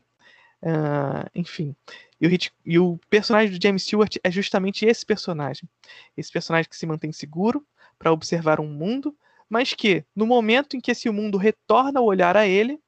Uh, 0.61 1.29
enfim. 1.33 1.75
E 2.21 2.27
o, 2.27 2.29
Hit, 2.29 2.53
e 2.63 2.77
o 2.77 2.99
personagem 3.09 3.57
do 3.57 3.61
James 3.61 3.83
Stewart 3.83 4.17
é 4.23 4.29
justamente 4.29 4.85
esse 4.85 5.03
personagem. 5.03 5.67
Esse 6.15 6.31
personagem 6.31 6.69
que 6.69 6.77
se 6.77 6.85
mantém 6.85 7.11
seguro 7.11 7.65
para 7.97 8.11
observar 8.11 8.59
um 8.59 8.67
mundo, 8.67 9.15
mas 9.49 9.73
que, 9.73 10.05
no 10.15 10.27
momento 10.27 10.77
em 10.77 10.79
que 10.79 10.91
esse 10.91 11.09
mundo 11.09 11.37
retorna 11.37 11.99
o 11.99 12.05
olhar 12.05 12.37
a 12.37 12.45
ele, 12.45 12.79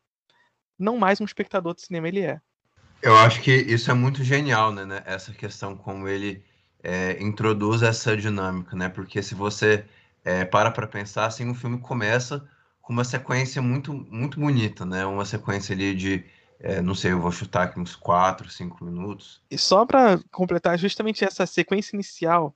não 0.77 0.97
mais 0.97 1.19
um 1.19 1.25
espectador 1.25 1.73
de 1.73 1.81
cinema 1.81 2.07
ele 2.07 2.21
é. 2.21 2.39
Eu 3.01 3.17
acho 3.17 3.41
que 3.41 3.51
isso 3.51 3.89
é 3.89 3.93
muito 3.95 4.23
genial, 4.23 4.71
né? 4.71 4.85
né? 4.85 5.01
Essa 5.05 5.33
questão 5.33 5.75
como 5.75 6.07
ele 6.07 6.43
é, 6.83 7.21
introduz 7.21 7.81
essa 7.81 8.15
dinâmica, 8.15 8.75
né? 8.75 8.87
Porque 8.87 9.23
se 9.23 9.33
você 9.33 9.83
é, 10.23 10.45
para 10.45 10.69
para 10.69 10.87
pensar, 10.87 11.25
assim, 11.25 11.49
o 11.49 11.55
filme 11.55 11.79
começa 11.79 12.47
com 12.81 12.93
uma 12.93 13.03
sequência 13.03 13.61
muito, 13.61 13.93
muito 13.93 14.39
bonita, 14.39 14.85
né? 14.85 15.05
Uma 15.05 15.25
sequência 15.25 15.73
ali 15.73 15.95
de 15.95 16.23
é, 16.63 16.81
não 16.81 16.95
sei, 16.95 17.11
eu 17.11 17.19
vou 17.19 17.29
chutar 17.29 17.63
aqui 17.63 17.77
uns 17.77 17.93
4, 17.93 18.49
5 18.49 18.85
minutos. 18.85 19.41
E 19.51 19.57
só 19.57 19.85
para 19.85 20.17
completar 20.31 20.79
justamente 20.79 21.25
essa 21.25 21.45
sequência 21.45 21.93
inicial, 21.93 22.55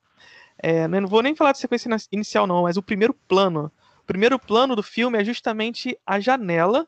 é, 0.63 0.85
eu 0.85 0.87
não 0.87 1.09
vou 1.09 1.21
nem 1.21 1.35
falar 1.35 1.51
de 1.51 1.57
sequência 1.57 1.89
inicial 2.09 2.47
não, 2.47 2.63
mas 2.63 2.77
o 2.77 2.81
primeiro 2.81 3.13
plano. 3.13 3.69
O 3.99 4.05
primeiro 4.05 4.39
plano 4.39 4.77
do 4.77 4.81
filme 4.81 5.19
é 5.19 5.25
justamente 5.25 5.99
a 6.05 6.21
janela 6.21 6.87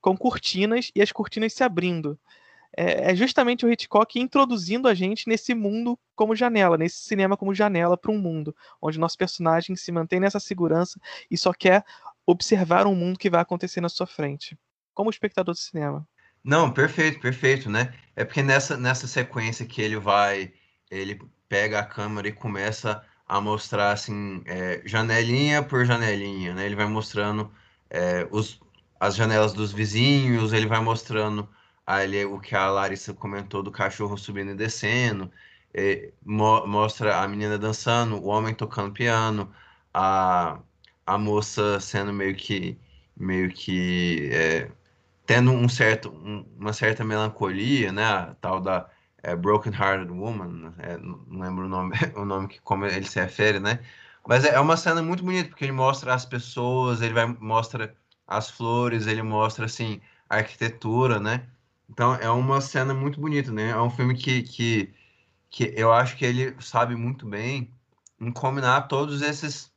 com 0.00 0.16
cortinas 0.16 0.90
e 0.96 1.00
as 1.00 1.12
cortinas 1.12 1.52
se 1.52 1.62
abrindo. 1.62 2.18
É, 2.76 3.12
é 3.12 3.14
justamente 3.14 3.64
o 3.64 3.70
Hitchcock 3.70 4.18
introduzindo 4.18 4.88
a 4.88 4.94
gente 4.94 5.28
nesse 5.28 5.54
mundo 5.54 5.96
como 6.16 6.34
janela, 6.34 6.76
nesse 6.76 6.98
cinema 6.98 7.36
como 7.36 7.54
janela 7.54 7.96
para 7.96 8.10
um 8.10 8.18
mundo, 8.18 8.54
onde 8.82 8.98
nosso 8.98 9.16
personagem 9.16 9.76
se 9.76 9.92
mantém 9.92 10.18
nessa 10.18 10.40
segurança 10.40 11.00
e 11.30 11.38
só 11.38 11.52
quer 11.52 11.84
observar 12.26 12.84
um 12.88 12.96
mundo 12.96 13.16
que 13.16 13.30
vai 13.30 13.40
acontecer 13.40 13.80
na 13.80 13.88
sua 13.88 14.08
frente, 14.08 14.58
como 14.92 15.08
espectador 15.08 15.54
de 15.54 15.60
cinema. 15.60 16.06
Não, 16.42 16.72
perfeito, 16.72 17.20
perfeito, 17.20 17.68
né? 17.70 17.94
É 18.16 18.24
porque 18.24 18.42
nessa, 18.42 18.76
nessa 18.76 19.06
sequência 19.06 19.66
que 19.66 19.80
ele 19.82 19.96
vai, 19.98 20.52
ele 20.90 21.20
pega 21.48 21.78
a 21.80 21.84
câmera 21.84 22.28
e 22.28 22.32
começa 22.32 23.04
a 23.26 23.40
mostrar 23.40 23.92
assim, 23.92 24.42
é, 24.46 24.82
janelinha 24.86 25.62
por 25.62 25.84
janelinha, 25.84 26.54
né? 26.54 26.64
Ele 26.66 26.74
vai 26.76 26.86
mostrando 26.86 27.52
é, 27.90 28.26
os, 28.30 28.60
as 28.98 29.14
janelas 29.16 29.52
dos 29.52 29.72
vizinhos, 29.72 30.52
ele 30.52 30.66
vai 30.66 30.80
mostrando 30.80 31.48
ali 31.86 32.24
o 32.24 32.40
que 32.40 32.54
a 32.54 32.68
Larissa 32.70 33.12
comentou 33.14 33.62
do 33.62 33.70
cachorro 33.70 34.16
subindo 34.16 34.50
e 34.52 34.54
descendo, 34.54 35.30
é, 35.74 36.12
mo 36.24 36.66
mostra 36.66 37.20
a 37.22 37.28
menina 37.28 37.58
dançando, 37.58 38.16
o 38.16 38.26
homem 38.28 38.54
tocando 38.54 38.92
piano, 38.92 39.52
a, 39.92 40.58
a 41.06 41.18
moça 41.18 41.78
sendo 41.80 42.12
meio 42.12 42.34
que 42.36 42.78
meio 43.16 43.50
que 43.52 44.28
é, 44.32 44.70
tendo 45.28 45.52
um 45.52 45.68
certo, 45.68 46.10
um, 46.10 46.42
uma 46.58 46.72
certa 46.72 47.04
melancolia, 47.04 47.92
né? 47.92 48.02
A 48.04 48.34
tal 48.40 48.60
da 48.62 48.88
é, 49.22 49.36
Broken 49.36 49.72
Hearted 49.74 50.10
Woman, 50.10 50.72
é, 50.78 50.96
não 50.96 51.40
lembro 51.40 51.66
o 51.66 51.68
nome, 51.68 51.94
o 52.16 52.24
nome 52.24 52.48
que 52.48 52.60
como 52.62 52.86
ele 52.86 53.04
se 53.04 53.20
refere, 53.20 53.60
né? 53.60 53.80
Mas 54.26 54.44
é, 54.44 54.54
é 54.54 54.60
uma 54.60 54.76
cena 54.76 55.02
muito 55.02 55.22
bonita 55.22 55.50
porque 55.50 55.64
ele 55.66 55.72
mostra 55.72 56.14
as 56.14 56.24
pessoas, 56.24 57.02
ele 57.02 57.12
vai 57.12 57.26
mostra 57.26 57.94
as 58.26 58.50
flores, 58.50 59.06
ele 59.06 59.22
mostra 59.22 59.66
assim 59.66 60.00
a 60.30 60.36
arquitetura, 60.36 61.20
né? 61.20 61.46
Então 61.90 62.14
é 62.14 62.30
uma 62.30 62.60
cena 62.62 62.94
muito 62.94 63.20
bonita, 63.20 63.52
né? 63.52 63.70
É 63.70 63.80
um 63.80 63.90
filme 63.90 64.14
que, 64.16 64.42
que, 64.42 64.94
que 65.50 65.74
eu 65.76 65.92
acho 65.92 66.16
que 66.16 66.24
ele 66.24 66.56
sabe 66.60 66.96
muito 66.96 67.26
bem 67.26 67.70
em 68.20 68.32
combinar 68.32 68.82
todos 68.88 69.22
esses 69.22 69.70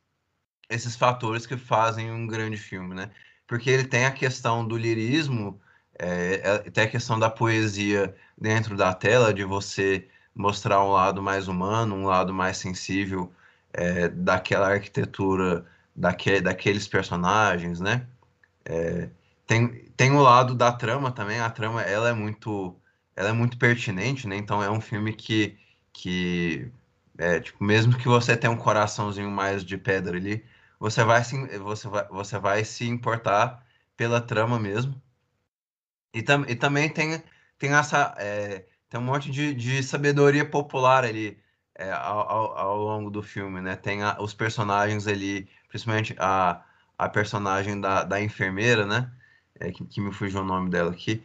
esses 0.69 0.95
fatores 0.95 1.45
que 1.45 1.57
fazem 1.57 2.11
um 2.11 2.27
grande 2.27 2.57
filme, 2.57 2.95
né? 2.95 3.11
Porque 3.51 3.69
ele 3.69 3.85
tem 3.85 4.05
a 4.05 4.11
questão 4.13 4.65
do 4.67 4.77
lirismo 4.77 5.61
É, 5.99 6.35
é, 6.67 6.71
tem 6.71 6.85
a 6.85 6.89
questão 6.91 7.19
da 7.19 7.29
poesia 7.29 8.15
dentro 8.37 8.75
da 8.77 8.93
tela, 8.93 9.33
de 9.33 9.43
você 9.43 10.07
mostrar 10.35 10.83
um 10.83 10.91
lado 10.91 11.21
mais 11.21 11.47
humano, 11.47 11.95
um 11.95 12.05
lado 12.07 12.33
mais 12.33 12.57
sensível 12.57 13.31
é, 13.73 14.07
daquela 14.09 14.69
arquitetura, 14.73 15.65
daque, 15.95 16.41
daqueles 16.41 16.87
personagens, 16.87 17.79
né? 17.81 18.07
É, 18.65 19.09
tem, 19.47 19.85
tem 19.97 20.11
o 20.11 20.21
lado 20.21 20.55
da 20.55 20.71
trama 20.71 21.11
também, 21.11 21.39
a 21.39 21.49
trama 21.49 21.81
ela 21.83 22.09
é 22.09 22.13
muito, 22.13 22.75
ela 23.15 23.29
é 23.29 23.33
muito 23.33 23.57
pertinente, 23.57 24.27
né? 24.27 24.35
Então 24.37 24.63
é 24.63 24.69
um 24.71 24.81
filme 24.81 25.13
que, 25.13 25.57
que 25.93 26.71
é, 27.17 27.39
tipo, 27.39 27.63
mesmo 27.63 27.97
que 27.97 28.07
você 28.07 28.35
tenha 28.37 28.51
um 28.53 28.57
coraçãozinho 28.57 29.29
mais 29.31 29.63
de 29.65 29.77
pedra 29.77 30.17
ali, 30.17 30.45
você 30.81 31.03
vai 31.03 31.23
se, 31.23 31.37
você 31.59 31.87
vai, 31.87 32.07
você 32.07 32.39
vai 32.39 32.65
se 32.65 32.87
importar 32.87 33.63
pela 33.95 34.19
trama 34.19 34.59
mesmo. 34.59 34.99
E, 36.11 36.23
tam, 36.23 36.43
e 36.47 36.55
também 36.55 36.89
tem, 36.89 37.23
tem 37.59 37.71
essa 37.73 38.15
é, 38.17 38.65
tem 38.89 38.99
um 38.99 39.03
monte 39.03 39.29
de, 39.29 39.53
de 39.53 39.83
sabedoria 39.83 40.43
popular 40.43 41.03
ali 41.05 41.37
é, 41.75 41.91
ao, 41.91 42.57
ao, 42.57 42.77
longo 42.79 43.11
do 43.11 43.21
filme, 43.21 43.61
né? 43.61 43.75
Tem 43.75 44.01
a, 44.01 44.19
os 44.19 44.33
personagens 44.33 45.07
ali, 45.07 45.47
principalmente 45.69 46.15
a, 46.17 46.63
a 46.97 47.07
personagem 47.07 47.79
da, 47.79 48.03
da 48.03 48.19
enfermeira, 48.19 48.83
né? 48.83 49.11
É, 49.59 49.71
que, 49.71 49.85
que 49.85 50.01
me 50.01 50.11
fugiu 50.11 50.41
o 50.41 50.43
nome 50.43 50.71
dela 50.71 50.91
aqui. 50.91 51.23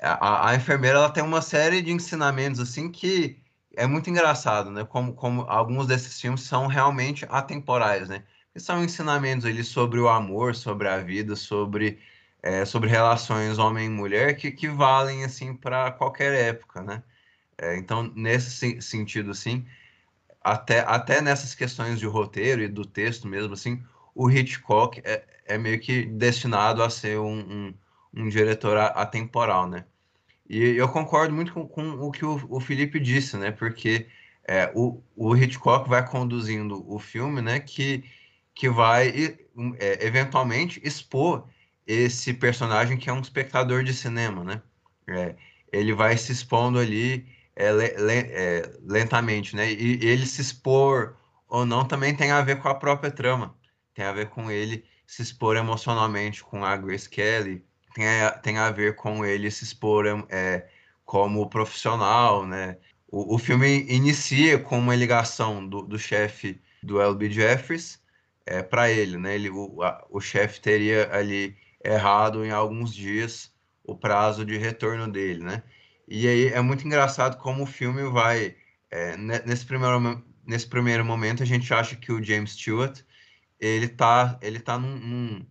A, 0.00 0.50
a 0.50 0.56
enfermeira 0.56 0.98
ela 0.98 1.10
tem 1.10 1.22
uma 1.22 1.42
série 1.42 1.80
de 1.80 1.92
ensinamentos 1.92 2.58
assim 2.58 2.90
que 2.90 3.40
é 3.76 3.86
muito 3.86 4.10
engraçado, 4.10 4.68
né? 4.72 4.84
Como, 4.84 5.14
como 5.14 5.42
alguns 5.42 5.86
desses 5.86 6.20
filmes 6.20 6.40
são 6.42 6.66
realmente 6.66 7.24
atemporais, 7.30 8.08
né? 8.08 8.24
Que 8.52 8.60
são 8.60 8.82
ensinamentos 8.84 9.46
ali 9.46 9.62
sobre 9.64 10.00
o 10.00 10.08
amor, 10.08 10.54
sobre 10.54 10.88
a 10.88 10.98
vida, 10.98 11.36
sobre, 11.36 11.98
é, 12.42 12.64
sobre 12.64 12.88
relações 12.88 13.58
homem 13.58 13.86
e 13.86 13.90
mulher 13.90 14.36
que, 14.36 14.50
que 14.50 14.68
valem 14.68 15.24
assim 15.24 15.54
para 15.54 15.90
qualquer 15.92 16.32
época, 16.34 16.82
né? 16.82 17.02
É, 17.58 17.76
então, 17.76 18.10
nesse 18.16 18.80
sentido, 18.80 19.30
assim, 19.32 19.66
até, 20.42 20.80
até 20.80 21.20
nessas 21.20 21.54
questões 21.54 21.98
de 22.00 22.06
roteiro 22.06 22.62
e 22.62 22.68
do 22.68 22.84
texto 22.86 23.28
mesmo, 23.28 23.52
assim, 23.52 23.82
o 24.14 24.30
Hitchcock 24.30 25.00
é, 25.04 25.24
é 25.46 25.58
meio 25.58 25.78
que 25.80 26.04
destinado 26.06 26.82
a 26.82 26.90
ser 26.90 27.18
um, 27.18 27.38
um, 27.38 27.74
um 28.14 28.28
diretor 28.28 28.76
atemporal, 28.78 29.68
né? 29.68 29.84
E 30.48 30.58
eu 30.76 30.88
concordo 30.88 31.34
muito 31.34 31.52
com, 31.52 31.66
com 31.68 31.90
o 32.00 32.10
que 32.10 32.24
o, 32.24 32.40
o, 32.50 32.60
Felipe 32.60 32.98
disse, 32.98 33.36
né? 33.36 33.50
Porque 33.52 34.08
é, 34.46 34.72
o, 34.74 35.02
o 35.14 35.36
Hitchcock 35.36 35.88
vai 35.88 36.04
conduzindo 36.08 36.84
o 36.92 36.98
filme, 36.98 37.40
né? 37.40 37.60
Que, 37.60 38.04
que 38.54 38.68
vai 38.68 39.36
é, 39.78 40.06
eventualmente 40.06 40.80
expor 40.84 41.48
esse 41.86 42.32
personagem 42.34 42.96
que 42.96 43.10
é 43.10 43.12
um 43.12 43.20
espectador 43.20 43.82
de 43.82 43.92
cinema, 43.92 44.44
né? 44.44 44.62
É, 45.08 45.34
ele 45.72 45.92
vai 45.92 46.16
se 46.16 46.32
expondo 46.32 46.78
ali 46.78 47.26
é, 47.56 47.72
le, 47.72 47.84
é, 47.86 48.70
lentamente, 48.82 49.56
né? 49.56 49.70
E, 49.70 50.04
ele 50.06 50.26
se 50.26 50.40
expor 50.40 51.16
ou 51.48 51.66
não 51.66 51.84
também 51.84 52.14
tem 52.14 52.30
a 52.30 52.42
ver 52.42 52.60
com 52.60 52.68
a 52.68 52.74
própria 52.74 53.10
trama, 53.10 53.56
tem 53.94 54.04
a 54.04 54.12
ver 54.12 54.28
com 54.28 54.50
ele 54.50 54.84
se 55.06 55.22
expor 55.22 55.56
emocionalmente 55.56 56.44
com 56.44 56.64
a 56.64 56.76
Grace 56.76 57.08
Kelly, 57.08 57.64
tem 57.94 58.06
a, 58.06 58.30
tem 58.30 58.58
a 58.58 58.70
ver 58.70 58.94
com 58.94 59.24
ele 59.24 59.50
se 59.50 59.64
expor 59.64 60.06
é, 60.28 60.68
como 61.04 61.50
profissional, 61.50 62.46
né? 62.46 62.78
O, 63.08 63.34
o 63.34 63.38
filme 63.38 63.84
inicia 63.88 64.58
com 64.58 64.78
uma 64.78 64.94
ligação 64.94 65.66
do, 65.66 65.82
do 65.82 65.98
chefe 65.98 66.60
do 66.82 67.00
L.B. 67.00 67.30
Jeffries 67.30 67.99
é, 68.50 68.62
para 68.62 68.90
ele, 68.90 69.16
né? 69.16 69.34
Ele, 69.36 69.48
o, 69.50 69.78
o 70.10 70.20
chefe 70.20 70.60
teria 70.60 71.08
ali 71.14 71.56
errado 71.84 72.44
em 72.44 72.50
alguns 72.50 72.92
dias 72.94 73.52
o 73.84 73.96
prazo 73.96 74.44
de 74.44 74.58
retorno 74.58 75.10
dele, 75.10 75.44
né? 75.44 75.62
E 76.08 76.26
aí 76.28 76.48
é 76.48 76.60
muito 76.60 76.84
engraçado 76.86 77.38
como 77.38 77.62
o 77.62 77.66
filme 77.66 78.02
vai 78.10 78.56
é, 78.90 79.16
nesse 79.16 79.64
primeiro 79.66 80.24
nesse 80.46 80.66
primeiro 80.66 81.04
momento 81.04 81.42
a 81.42 81.46
gente 81.46 81.72
acha 81.72 81.94
que 81.96 82.12
o 82.12 82.22
James 82.22 82.52
Stewart 82.52 83.00
ele 83.60 83.88
tá 83.88 84.38
ele 84.42 84.60
tá 84.60 84.78
num, 84.78 84.96
num 84.98 85.46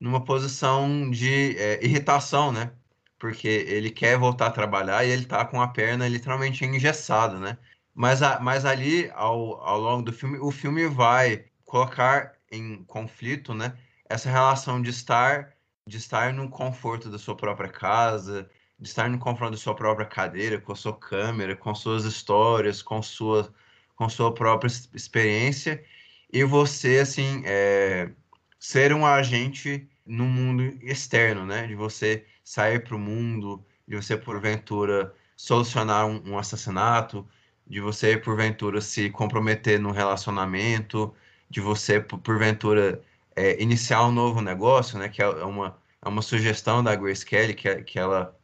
numa 0.00 0.24
posição 0.24 1.10
de 1.10 1.56
é, 1.58 1.84
irritação, 1.84 2.52
né? 2.52 2.72
Porque 3.18 3.48
ele 3.48 3.90
quer 3.90 4.18
voltar 4.18 4.46
a 4.48 4.50
trabalhar 4.50 5.04
e 5.04 5.10
ele 5.10 5.26
tá 5.26 5.44
com 5.44 5.60
a 5.60 5.68
perna 5.68 6.08
literalmente 6.08 6.64
engessada, 6.64 7.38
né? 7.38 7.58
Mas, 7.94 8.22
a, 8.22 8.40
mas 8.40 8.64
ali, 8.64 9.10
ao, 9.14 9.60
ao 9.62 9.78
longo 9.80 10.02
do 10.04 10.12
filme, 10.12 10.38
o 10.38 10.50
filme 10.50 10.86
vai 10.88 11.49
colocar 11.70 12.32
em 12.50 12.82
conflito, 12.82 13.54
né? 13.54 13.76
Essa 14.08 14.28
relação 14.28 14.82
de 14.82 14.90
estar, 14.90 15.54
de 15.86 15.98
estar 15.98 16.32
no 16.32 16.48
conforto 16.50 17.08
da 17.08 17.16
sua 17.16 17.36
própria 17.36 17.68
casa, 17.68 18.50
de 18.76 18.88
estar 18.88 19.08
no 19.08 19.20
conforto 19.20 19.52
da 19.52 19.56
sua 19.56 19.76
própria 19.76 20.04
cadeira, 20.04 20.60
com 20.60 20.72
a 20.72 20.74
sua 20.74 20.98
câmera, 20.98 21.54
com 21.54 21.72
suas 21.72 22.04
histórias, 22.04 22.82
com 22.82 23.00
sua, 23.00 23.54
com 23.94 24.08
sua 24.08 24.34
própria 24.34 24.68
experiência, 24.92 25.84
e 26.32 26.42
você, 26.42 26.98
assim, 26.98 27.42
é, 27.44 28.10
ser 28.58 28.92
um 28.92 29.06
agente 29.06 29.88
no 30.04 30.24
mundo 30.24 30.64
externo, 30.82 31.46
né? 31.46 31.68
De 31.68 31.76
você 31.76 32.26
sair 32.42 32.82
para 32.82 32.96
o 32.96 32.98
mundo, 32.98 33.64
de 33.86 33.94
você 33.94 34.16
porventura 34.16 35.14
solucionar 35.36 36.04
um, 36.04 36.32
um, 36.32 36.36
assassinato, 36.36 37.24
de 37.64 37.80
você 37.80 38.16
porventura 38.16 38.80
se 38.80 39.08
comprometer 39.08 39.78
num 39.78 39.92
relacionamento, 39.92 41.14
de 41.50 41.60
você 41.60 42.00
porventura 42.00 43.02
é, 43.36 43.60
iniciar 43.62 44.06
um 44.06 44.12
novo 44.12 44.40
negócio, 44.40 44.98
né? 44.98 45.08
Que 45.08 45.22
é 45.22 45.28
uma, 45.44 45.78
é 46.02 46.08
uma 46.08 46.22
sugestão 46.22 46.82
da 46.82 46.94
Grace 46.94 47.24
Kelly, 47.26 47.54
que, 47.54 47.68
é, 47.68 47.82
que 47.82 47.98
ela, 47.98 48.36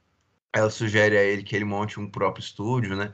ela 0.53 0.71
sugere 0.71 1.17
a 1.17 1.23
ele 1.23 1.43
que 1.43 1.55
ele 1.57 1.65
monte 1.65 2.01
um 2.01 2.11
próprio 2.11 2.43
estúdio, 2.43 2.97
né? 2.97 3.13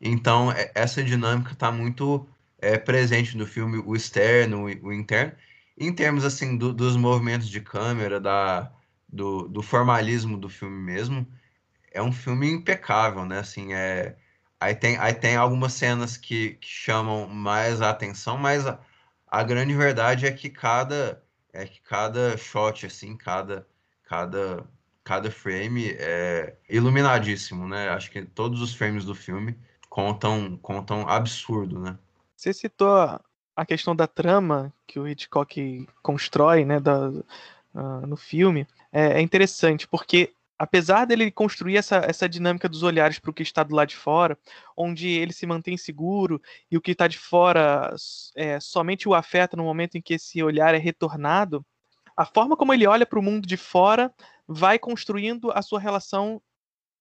Então, 0.00 0.52
é, 0.52 0.70
essa 0.74 1.02
dinâmica 1.02 1.52
está 1.52 1.70
muito 1.72 2.28
é, 2.58 2.78
presente 2.78 3.36
no 3.36 3.46
filme, 3.46 3.78
o 3.78 3.94
externo, 3.96 4.64
o 4.64 4.92
interno, 4.92 5.32
em 5.78 5.92
termos 5.94 6.24
assim 6.24 6.56
do, 6.56 6.72
dos 6.72 6.96
movimentos 6.96 7.48
de 7.48 7.60
câmera, 7.60 8.20
da, 8.20 8.72
do, 9.08 9.48
do, 9.48 9.62
formalismo 9.62 10.36
do 10.38 10.48
filme 10.48 10.76
mesmo, 10.80 11.26
é 11.92 12.02
um 12.02 12.12
filme 12.12 12.50
impecável, 12.50 13.24
né? 13.24 13.40
Assim, 13.40 13.72
é, 13.74 14.16
aí, 14.60 14.74
tem, 14.74 14.96
aí 14.98 15.14
tem 15.14 15.36
algumas 15.36 15.72
cenas 15.74 16.16
que, 16.16 16.54
que 16.54 16.68
chamam 16.68 17.28
mais 17.28 17.80
a 17.82 17.90
atenção, 17.90 18.36
mas 18.38 18.66
a, 18.66 18.80
a, 19.30 19.42
grande 19.42 19.74
verdade 19.74 20.26
é 20.26 20.32
que 20.32 20.48
cada 20.48 21.22
é 21.52 21.66
que 21.66 21.80
cada 21.80 22.36
shot, 22.36 22.86
assim, 22.86 23.16
cada, 23.16 23.66
cada, 24.04 24.64
cada 25.02 25.30
frame 25.30 25.90
é 25.98 26.56
iluminadíssimo, 26.68 27.66
né? 27.66 27.88
Acho 27.88 28.10
que 28.10 28.22
todos 28.22 28.60
os 28.60 28.74
frames 28.74 29.04
do 29.04 29.14
filme 29.14 29.58
contam, 29.88 30.56
contam 30.58 31.08
absurdo, 31.08 31.80
né? 31.80 31.98
Você 32.36 32.52
citou 32.52 33.20
a 33.56 33.66
questão 33.66 33.96
da 33.96 34.06
trama 34.06 34.72
que 34.86 35.00
o 35.00 35.08
Hitchcock 35.08 35.88
constrói 36.00 36.64
né, 36.64 36.78
da, 36.78 37.08
uh, 37.08 38.06
no 38.06 38.16
filme 38.16 38.68
é, 38.92 39.14
é, 39.14 39.20
interessante, 39.20 39.88
porque 39.88 40.32
apesar 40.58 41.04
dele 41.04 41.30
construir 41.30 41.76
essa, 41.76 41.96
essa 41.98 42.28
dinâmica 42.28 42.68
dos 42.68 42.82
olhares 42.82 43.18
para 43.18 43.30
o 43.30 43.34
que 43.34 43.42
está 43.42 43.62
do 43.62 43.74
lado 43.74 43.88
de 43.88 43.96
fora, 43.96 44.38
onde 44.76 45.08
ele 45.08 45.32
se 45.32 45.46
mantém 45.46 45.76
seguro 45.76 46.40
e 46.70 46.76
o 46.76 46.80
que 46.80 46.92
está 46.92 47.06
de 47.06 47.18
fora 47.18 47.94
é, 48.34 48.58
somente 48.60 49.08
o 49.08 49.14
afeta 49.14 49.56
no 49.56 49.64
momento 49.64 49.96
em 49.96 50.02
que 50.02 50.14
esse 50.14 50.42
olhar 50.42 50.74
é 50.74 50.78
retornado, 50.78 51.64
a 52.16 52.24
forma 52.24 52.56
como 52.56 52.74
ele 52.74 52.86
olha 52.86 53.06
para 53.06 53.18
o 53.18 53.22
mundo 53.22 53.46
de 53.46 53.56
fora 53.56 54.12
vai 54.46 54.78
construindo 54.78 55.52
a 55.52 55.62
sua 55.62 55.78
relação 55.78 56.42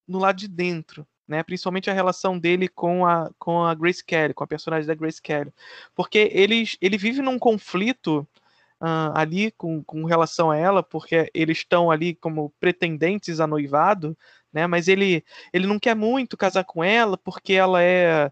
no 0.08 0.20
lado 0.20 0.38
de 0.38 0.48
dentro 0.48 1.08
né? 1.28 1.44
Principalmente 1.44 1.90
a 1.90 1.94
relação 1.94 2.40
dele 2.40 2.68
com 2.68 3.06
a, 3.06 3.30
com 3.38 3.64
a 3.64 3.76
Grace 3.76 4.04
Kelly, 4.04 4.34
com 4.34 4.44
a 4.44 4.48
personagem 4.48 4.88
da 4.88 4.96
Grace 4.96 5.22
Kelly. 5.22 5.54
Porque 5.94 6.30
eles, 6.32 6.78
ele 6.80 6.98
vive 6.98 7.22
num 7.22 7.38
conflito 7.38 8.26
uh, 8.82 9.12
ali 9.16 9.52
com, 9.52 9.84
com 9.84 10.06
relação 10.06 10.52
a 10.52 10.58
ela, 10.58 10.84
porque 10.84 11.30
eles 11.34 11.60
estão 11.60 11.92
ali 11.92 12.16
como 12.16 12.54
pretendentes 12.60 13.40
a 13.40 13.48
noivado, 13.48 14.18
né? 14.52 14.68
Mas 14.68 14.88
ele, 14.88 15.24
ele 15.54 15.68
não 15.68 15.80
quer 15.80 15.96
muito 15.96 16.38
casar 16.38 16.64
com 16.64 16.84
ela, 16.84 17.18
porque 17.18 17.54
ela 17.54 17.82
é. 17.82 18.32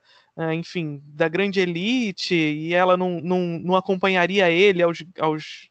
Enfim, 0.53 1.01
da 1.05 1.29
grande 1.29 1.61
elite, 1.61 2.35
e 2.35 2.73
ela 2.73 2.97
não, 2.97 3.21
não, 3.21 3.39
não 3.39 3.73
acompanharia 3.73 4.51
ele 4.51 4.83
aos, 4.83 5.01
aos 5.17 5.69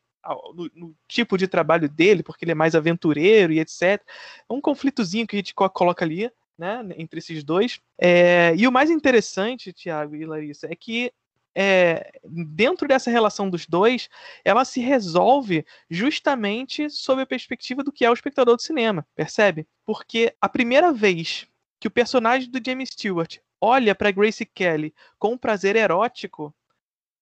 no, 0.55 0.71
no, 0.75 0.97
tipo 1.07 1.37
de 1.37 1.47
trabalho 1.47 1.89
dele, 1.89 2.23
porque 2.23 2.45
ele 2.45 2.53
é 2.53 2.55
mais 2.55 2.75
aventureiro 2.75 3.53
e 3.53 3.61
etc. 3.61 3.83
É 3.83 4.53
um 4.53 4.61
conflitozinho 4.61 5.27
que 5.27 5.37
a 5.37 5.39
gente 5.39 5.55
coloca 5.55 6.05
ali, 6.05 6.31
né, 6.57 6.83
entre 6.97 7.19
esses 7.19 7.45
dois. 7.45 7.81
É, 7.99 8.55
e 8.57 8.67
o 8.67 8.73
mais 8.73 8.91
interessante, 8.91 9.73
Tiago 9.73 10.17
e 10.17 10.25
Larissa, 10.25 10.67
é 10.71 10.75
que 10.75 11.13
é, 11.55 12.19
dentro 12.25 12.89
dessa 12.89 13.11
relação 13.11 13.49
dos 13.49 13.67
dois, 13.67 14.09
ela 14.45 14.65
se 14.65 14.81
resolve 14.81 15.65
justamente 15.89 16.91
sob 16.91 17.23
a 17.23 17.27
perspectiva 17.27 17.85
do 17.85 17.93
que 17.93 18.05
é 18.05 18.11
o 18.11 18.15
espectador 18.15 18.57
do 18.57 18.63
cinema, 18.63 19.07
percebe? 19.15 19.67
Porque 19.85 20.35
a 20.41 20.49
primeira 20.49 20.93
vez 20.93 21.47
que 21.79 21.89
o 21.89 21.91
personagem 21.91 22.51
do 22.51 22.61
James 22.65 22.91
Stewart 22.91 23.39
olha 23.61 23.95
para 23.95 24.11
Grace 24.11 24.45
Kelly 24.45 24.95
com 25.19 25.33
um 25.33 25.39
prazer 25.39 25.77
erótico 25.77 26.55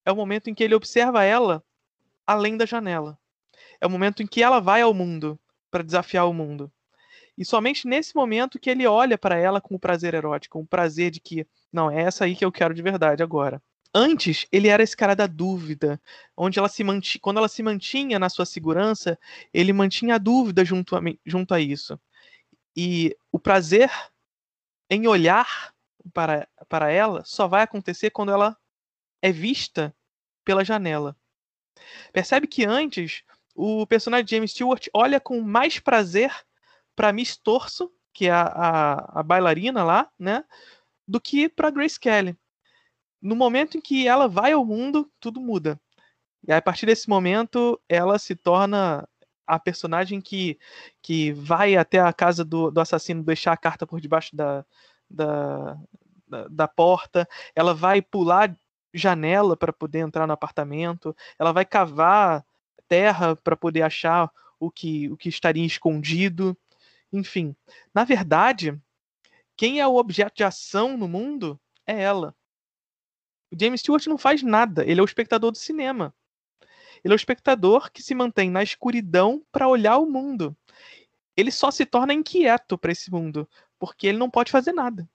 é 0.05 0.11
o 0.11 0.15
momento 0.15 0.49
em 0.49 0.53
que 0.53 0.63
ele 0.63 0.75
observa 0.75 1.23
ela 1.23 1.63
além 2.25 2.57
da 2.57 2.65
janela. 2.65 3.17
É 3.79 3.85
o 3.85 3.89
momento 3.89 4.23
em 4.23 4.27
que 4.27 4.41
ela 4.41 4.59
vai 4.59 4.81
ao 4.81 4.93
mundo 4.93 5.39
para 5.69 5.83
desafiar 5.83 6.27
o 6.27 6.33
mundo. 6.33 6.71
E 7.37 7.43
somente 7.43 7.87
nesse 7.87 8.15
momento 8.15 8.59
que 8.59 8.69
ele 8.69 8.85
olha 8.85 9.17
para 9.17 9.37
ela 9.37 9.59
com 9.59 9.75
o 9.75 9.79
prazer 9.79 10.13
erótico, 10.13 10.59
o 10.59 10.65
prazer 10.65 11.11
de 11.11 11.19
que, 11.19 11.47
não, 11.71 11.89
é 11.89 12.01
essa 12.03 12.25
aí 12.25 12.35
que 12.35 12.45
eu 12.45 12.51
quero 12.51 12.73
de 12.73 12.81
verdade 12.81 13.23
agora. 13.23 13.61
Antes, 13.93 14.47
ele 14.51 14.67
era 14.67 14.81
esse 14.81 14.97
cara 14.97 15.15
da 15.15 15.27
dúvida, 15.27 16.01
onde 16.35 16.57
ela 16.57 16.67
se 16.67 16.83
mantinha, 16.83 17.21
quando 17.21 17.37
ela 17.37 17.47
se 17.47 17.61
mantinha 17.61 18.17
na 18.17 18.27
sua 18.27 18.45
segurança, 18.45 19.19
ele 19.53 19.71
mantinha 19.71 20.15
a 20.15 20.17
dúvida 20.17 20.65
junto 20.65 20.95
a, 20.95 21.01
junto 21.25 21.53
a 21.53 21.59
isso. 21.59 21.99
E 22.75 23.15
o 23.31 23.37
prazer 23.39 23.91
em 24.89 25.07
olhar 25.07 25.73
para, 26.11 26.47
para 26.67 26.91
ela 26.91 27.23
só 27.23 27.47
vai 27.47 27.61
acontecer 27.61 28.09
quando 28.09 28.31
ela 28.31 28.57
é 29.21 29.31
vista 29.31 29.95
pela 30.43 30.65
janela. 30.65 31.15
Percebe 32.11 32.47
que 32.47 32.65
antes 32.65 33.23
o 33.55 33.85
personagem 33.85 34.27
James 34.27 34.51
Stewart 34.51 34.87
olha 34.93 35.19
com 35.19 35.39
mais 35.41 35.79
prazer 35.79 36.33
para 36.95 37.13
Miss 37.13 37.37
Torso, 37.37 37.91
que 38.11 38.27
é 38.27 38.31
a, 38.31 38.43
a, 38.43 39.19
a 39.19 39.23
bailarina 39.23 39.83
lá, 39.83 40.09
né, 40.17 40.43
do 41.07 41.21
que 41.21 41.47
para 41.47 41.69
Grace 41.69 41.99
Kelly. 41.99 42.37
No 43.23 43.37
momento 43.37 43.77
em 43.77 43.81
que 43.81 44.05
ela 44.05 44.27
vai 44.27 44.51
ao 44.51 44.65
mundo, 44.65 45.09
tudo 45.17 45.39
muda. 45.39 45.79
E 46.45 46.51
aí, 46.51 46.57
a 46.57 46.61
partir 46.61 46.85
desse 46.85 47.07
momento, 47.07 47.81
ela 47.87 48.19
se 48.19 48.35
torna 48.35 49.07
a 49.47 49.57
personagem 49.57 50.19
que, 50.19 50.59
que 51.01 51.31
vai 51.31 51.77
até 51.77 51.99
a 51.99 52.11
casa 52.11 52.43
do, 52.43 52.69
do 52.69 52.81
assassino 52.81 53.23
deixar 53.23 53.53
a 53.53 53.57
carta 53.57 53.87
por 53.87 54.01
debaixo 54.01 54.35
da, 54.35 54.65
da, 55.09 55.77
da, 56.27 56.47
da 56.49 56.67
porta. 56.67 57.25
Ela 57.55 57.73
vai 57.73 58.01
pular 58.01 58.53
janela 58.93 59.55
para 59.55 59.71
poder 59.71 59.99
entrar 59.99 60.27
no 60.27 60.33
apartamento. 60.33 61.15
Ela 61.39 61.53
vai 61.53 61.63
cavar 61.63 62.45
terra 62.89 63.37
para 63.37 63.55
poder 63.55 63.83
achar 63.83 64.29
o 64.59 64.69
que, 64.69 65.09
o 65.09 65.15
que 65.15 65.29
estaria 65.29 65.65
escondido. 65.65 66.57
Enfim, 67.11 67.55
na 67.93 68.03
verdade, 68.03 68.77
quem 69.55 69.79
é 69.79 69.87
o 69.87 69.95
objeto 69.95 70.35
de 70.35 70.43
ação 70.43 70.97
no 70.97 71.07
mundo 71.07 71.57
é 71.87 72.01
ela. 72.01 72.35
O 73.53 73.59
James 73.59 73.81
Stewart 73.81 74.07
não 74.07 74.17
faz 74.17 74.41
nada, 74.41 74.83
ele 74.83 74.99
é 74.99 75.03
o 75.03 75.05
espectador 75.05 75.51
do 75.51 75.57
cinema. 75.59 76.11
Ele 77.03 77.13
é 77.13 77.15
o 77.15 77.15
espectador 77.15 77.91
que 77.91 78.01
se 78.01 78.15
mantém 78.15 78.49
na 78.49 78.63
escuridão 78.63 79.45
para 79.51 79.67
olhar 79.67 79.99
o 79.99 80.09
mundo. 80.09 80.57
Ele 81.37 81.51
só 81.51 81.69
se 81.69 81.85
torna 81.85 82.15
inquieto 82.15 82.79
para 82.79 82.91
esse 82.91 83.11
mundo, 83.11 83.47
porque 83.77 84.07
ele 84.07 84.17
não 84.17 84.27
pode 84.27 84.51
fazer 84.51 84.73
nada. 84.73 85.07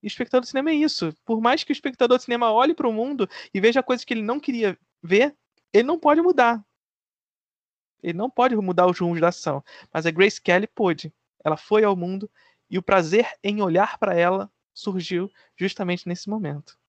E 0.00 0.06
o 0.06 0.08
espectador 0.08 0.42
do 0.42 0.46
cinema 0.46 0.70
é 0.70 0.74
isso. 0.74 1.12
Por 1.24 1.40
mais 1.40 1.64
que 1.64 1.72
o 1.72 1.74
espectador 1.74 2.16
do 2.16 2.22
cinema 2.22 2.52
olhe 2.52 2.74
para 2.74 2.88
o 2.88 2.92
mundo 2.92 3.28
e 3.52 3.60
veja 3.60 3.82
coisas 3.82 4.04
que 4.04 4.14
ele 4.14 4.22
não 4.22 4.38
queria 4.38 4.78
ver, 5.02 5.36
ele 5.72 5.84
não 5.84 5.98
pode 5.98 6.22
mudar. 6.22 6.64
Ele 8.00 8.16
não 8.16 8.30
pode 8.30 8.54
mudar 8.54 8.86
os 8.86 9.00
rumos 9.00 9.20
da 9.20 9.28
ação. 9.28 9.64
Mas 9.92 10.06
a 10.06 10.12
Grace 10.12 10.40
Kelly 10.40 10.68
pôde. 10.68 11.12
Ela 11.44 11.56
foi 11.56 11.82
ao 11.82 11.96
mundo 11.96 12.30
e 12.70 12.78
o 12.78 12.82
prazer 12.82 13.26
em 13.42 13.60
olhar 13.62 13.98
para 13.98 14.14
ela 14.14 14.48
surgiu 14.72 15.28
justamente 15.56 16.08
nesse 16.08 16.30
momento. 16.30 16.80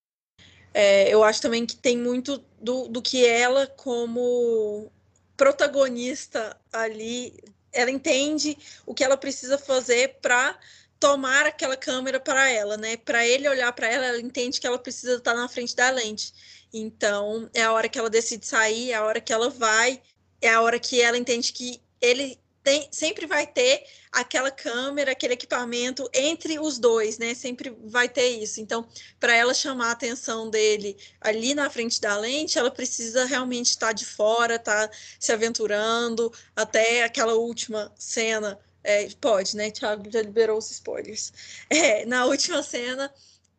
É, 0.74 1.14
eu 1.14 1.24
acho 1.24 1.42
também 1.42 1.66
que 1.66 1.76
tem 1.76 1.98
muito 1.98 2.44
do, 2.60 2.88
do 2.88 3.02
que 3.02 3.26
ela, 3.26 3.68
como 3.68 4.92
protagonista 5.38 6.58
ali, 6.72 7.38
ela 7.72 7.92
entende 7.92 8.58
o 8.86 8.94
que 8.94 9.04
ela 9.04 9.18
precisa 9.18 9.58
fazer 9.58 10.18
para 10.22 10.58
tomar 11.00 11.46
aquela 11.46 11.76
câmera 11.76 12.20
para 12.20 12.50
ela, 12.50 12.78
né? 12.78 12.98
Para 12.98 13.28
ele 13.28 13.48
olhar 13.48 13.72
para 13.74 13.88
ela, 13.88 14.06
ela 14.06 14.20
entende 14.22 14.60
que 14.60 14.66
ela 14.66 14.80
precisa 14.80 15.16
estar 15.16 15.34
na 15.34 15.50
frente 15.50 15.76
da 15.76 15.90
lente. 15.90 16.34
Então, 16.74 17.50
é 17.54 17.64
a 17.64 17.74
hora 17.74 17.90
que 17.90 18.00
ela 18.00 18.10
decide 18.10 18.48
sair, 18.48 18.92
é 18.92 18.96
a 18.96 19.04
hora 19.04 19.20
que 19.20 19.34
ela 19.34 19.50
vai, 19.50 20.02
é 20.42 20.50
a 20.50 20.62
hora 20.62 20.80
que 20.80 21.02
ela 21.02 21.18
entende 21.18 21.52
que 21.52 21.82
ele 22.00 22.40
tem, 22.64 22.88
sempre 22.92 23.26
vai 23.26 23.46
ter 23.46 23.84
aquela 24.12 24.50
câmera, 24.50 25.12
aquele 25.12 25.34
equipamento 25.34 26.10
entre 26.14 26.60
os 26.60 26.80
dois, 26.80 27.18
né? 27.18 27.34
Sempre 27.34 27.76
vai 27.84 28.08
ter 28.08 28.28
isso. 28.28 28.62
Então, 28.62 28.88
para 29.20 29.36
ela 29.36 29.54
chamar 29.54 29.90
a 29.90 29.92
atenção 29.92 30.50
dele 30.50 30.98
ali 31.20 31.54
na 31.54 31.70
frente 31.70 32.00
da 32.00 32.18
lente, 32.18 32.58
ela 32.58 32.72
precisa 32.72 33.26
realmente 33.26 33.68
estar 33.72 33.92
de 33.92 34.06
fora, 34.06 34.56
estar 34.56 34.88
tá 34.88 34.96
se 35.20 35.32
aventurando, 35.32 36.32
até 36.56 37.04
aquela 37.04 37.34
última 37.34 37.92
cena. 37.98 38.58
É, 38.84 39.08
pode, 39.20 39.56
né? 39.56 39.72
Thiago 39.72 40.10
já 40.10 40.22
liberou 40.22 40.58
os 40.58 40.72
spoilers. 40.72 41.34
É, 41.70 42.06
na 42.06 42.26
última 42.26 42.62
cena 42.64 43.14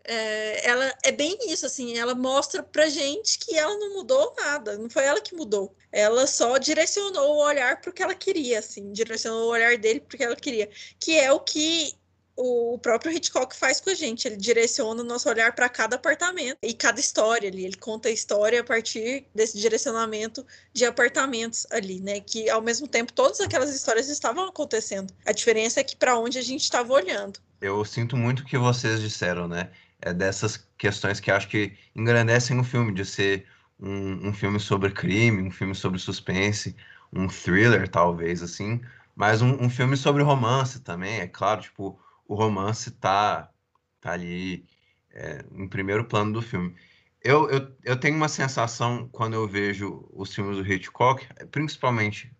é, 0.04 0.68
ela 0.68 0.94
é 1.02 1.10
bem 1.10 1.38
isso, 1.48 1.64
assim, 1.64 1.96
ela 1.96 2.14
mostra 2.14 2.62
pra 2.62 2.88
gente 2.88 3.38
que 3.38 3.56
ela 3.56 3.76
não 3.78 3.94
mudou 3.94 4.34
nada, 4.36 4.76
não 4.76 4.90
foi 4.90 5.04
ela 5.04 5.20
que 5.20 5.34
mudou. 5.34 5.74
Ela 5.90 6.26
só 6.26 6.58
direcionou 6.58 7.36
o 7.36 7.44
olhar 7.44 7.80
para 7.80 7.90
o 7.90 7.92
que 7.92 8.02
ela 8.02 8.14
queria, 8.14 8.58
assim, 8.58 8.92
direcionou 8.92 9.48
o 9.48 9.52
olhar 9.52 9.78
dele 9.78 10.00
para 10.00 10.14
o 10.14 10.18
que 10.18 10.24
ela 10.24 10.36
queria, 10.36 10.68
que 10.98 11.18
é 11.18 11.32
o 11.32 11.40
que 11.40 11.94
o 12.36 12.78
próprio 12.78 13.12
Hitchcock 13.12 13.54
faz 13.54 13.80
com 13.80 13.90
a 13.90 13.94
gente. 13.94 14.26
Ele 14.26 14.36
direciona 14.36 15.02
o 15.02 15.04
nosso 15.04 15.28
olhar 15.28 15.54
para 15.54 15.68
cada 15.68 15.96
apartamento 15.96 16.58
e 16.62 16.74
cada 16.74 16.98
história 16.98 17.48
ali. 17.48 17.64
Ele 17.64 17.76
conta 17.76 18.08
a 18.08 18.12
história 18.12 18.60
a 18.60 18.64
partir 18.64 19.26
desse 19.34 19.58
direcionamento 19.58 20.44
de 20.72 20.84
apartamentos 20.84 21.66
ali, 21.70 22.00
né? 22.00 22.20
Que 22.20 22.50
ao 22.50 22.60
mesmo 22.60 22.88
tempo 22.88 23.12
todas 23.12 23.40
aquelas 23.40 23.70
histórias 23.74 24.08
estavam 24.08 24.48
acontecendo. 24.48 25.14
A 25.24 25.32
diferença 25.32 25.80
é 25.80 25.84
que 25.84 25.96
para 25.96 26.18
onde 26.18 26.38
a 26.38 26.42
gente 26.42 26.62
estava 26.62 26.92
olhando. 26.92 27.38
Eu 27.60 27.84
sinto 27.84 28.16
muito 28.16 28.40
o 28.40 28.44
que 28.44 28.58
vocês 28.58 29.00
disseram, 29.00 29.46
né? 29.48 29.70
É 30.04 30.12
dessas 30.12 30.68
questões 30.76 31.18
que 31.18 31.30
acho 31.30 31.48
que 31.48 31.72
engrandecem 31.96 32.60
o 32.60 32.64
filme, 32.64 32.92
de 32.92 33.06
ser 33.06 33.46
um, 33.80 34.28
um 34.28 34.34
filme 34.34 34.60
sobre 34.60 34.90
crime, 34.90 35.42
um 35.42 35.50
filme 35.50 35.74
sobre 35.74 35.98
suspense, 35.98 36.76
um 37.10 37.26
thriller, 37.26 37.88
talvez, 37.88 38.42
assim, 38.42 38.82
mas 39.16 39.40
um, 39.40 39.54
um, 39.64 39.70
filme 39.70 39.96
sobre 39.96 40.22
romance 40.22 40.80
também, 40.80 41.20
é 41.20 41.26
claro, 41.26 41.62
tipo, 41.62 41.98
o 42.28 42.34
romance 42.34 42.90
tá, 42.90 43.50
tá 43.98 44.12
ali 44.12 44.66
é, 45.10 45.42
em 45.52 45.66
primeiro 45.66 46.04
plano 46.04 46.34
do 46.34 46.42
filme. 46.42 46.76
Eu, 47.22 47.48
eu, 47.48 47.74
eu 47.82 47.98
tenho 47.98 48.16
uma 48.16 48.28
sensação 48.28 49.08
quando 49.10 49.32
eu 49.32 49.48
vejo 49.48 50.06
os 50.12 50.34
filmes 50.34 50.58
do 50.58 50.70
Hitchcock, 50.70 51.26
principalmente 51.50 52.30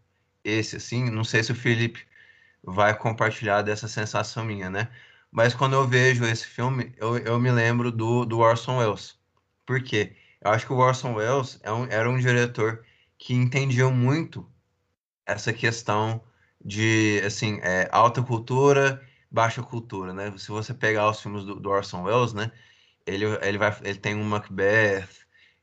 esse, 0.45 0.77
assim, 0.77 1.11
não 1.11 1.25
sei 1.25 1.43
se 1.43 1.53
o 1.53 1.55
Felipe 1.55 2.07
vai 2.63 2.95
compartilhar 2.95 3.63
dessa 3.63 3.89
sensação 3.89 4.45
minha, 4.45 4.69
né? 4.69 4.91
Mas 5.35 5.53
quando 5.53 5.73
eu 5.75 5.85
vejo 5.85 6.25
esse 6.25 6.47
filme, 6.47 6.93
eu, 6.97 7.19
eu 7.19 7.41
me 7.41 7.51
lembro 7.51 7.91
do, 7.91 8.25
do 8.25 8.39
Orson 8.39 8.79
Welles. 8.79 9.19
Por 9.67 9.83
quê? 9.83 10.17
Eu 10.41 10.53
acho 10.53 10.65
que 10.65 10.73
o 10.73 10.77
Orson 10.77 11.15
Welles 11.15 11.59
é 11.65 11.73
um, 11.73 11.87
era 11.91 12.09
um 12.09 12.17
diretor 12.19 12.85
que 13.19 13.35
entendia 13.35 13.91
muito 13.91 14.49
essa 15.27 15.53
questão 15.53 16.23
de, 16.65 17.21
assim, 17.27 17.59
é, 17.65 17.89
alta 17.91 18.23
cultura, 18.23 19.05
baixa 19.29 19.61
cultura, 19.61 20.13
né? 20.13 20.33
Se 20.39 20.51
você 20.53 20.73
pegar 20.73 21.11
os 21.11 21.21
filmes 21.21 21.45
do, 21.45 21.57
do 21.59 21.69
Orson 21.69 22.05
Welles, 22.05 22.33
né? 22.33 22.53
Ele, 23.05 23.25
ele, 23.43 23.59
vai, 23.59 23.77
ele 23.83 23.99
tem 23.99 24.15
o 24.15 24.25
Macbeth, 24.25 25.09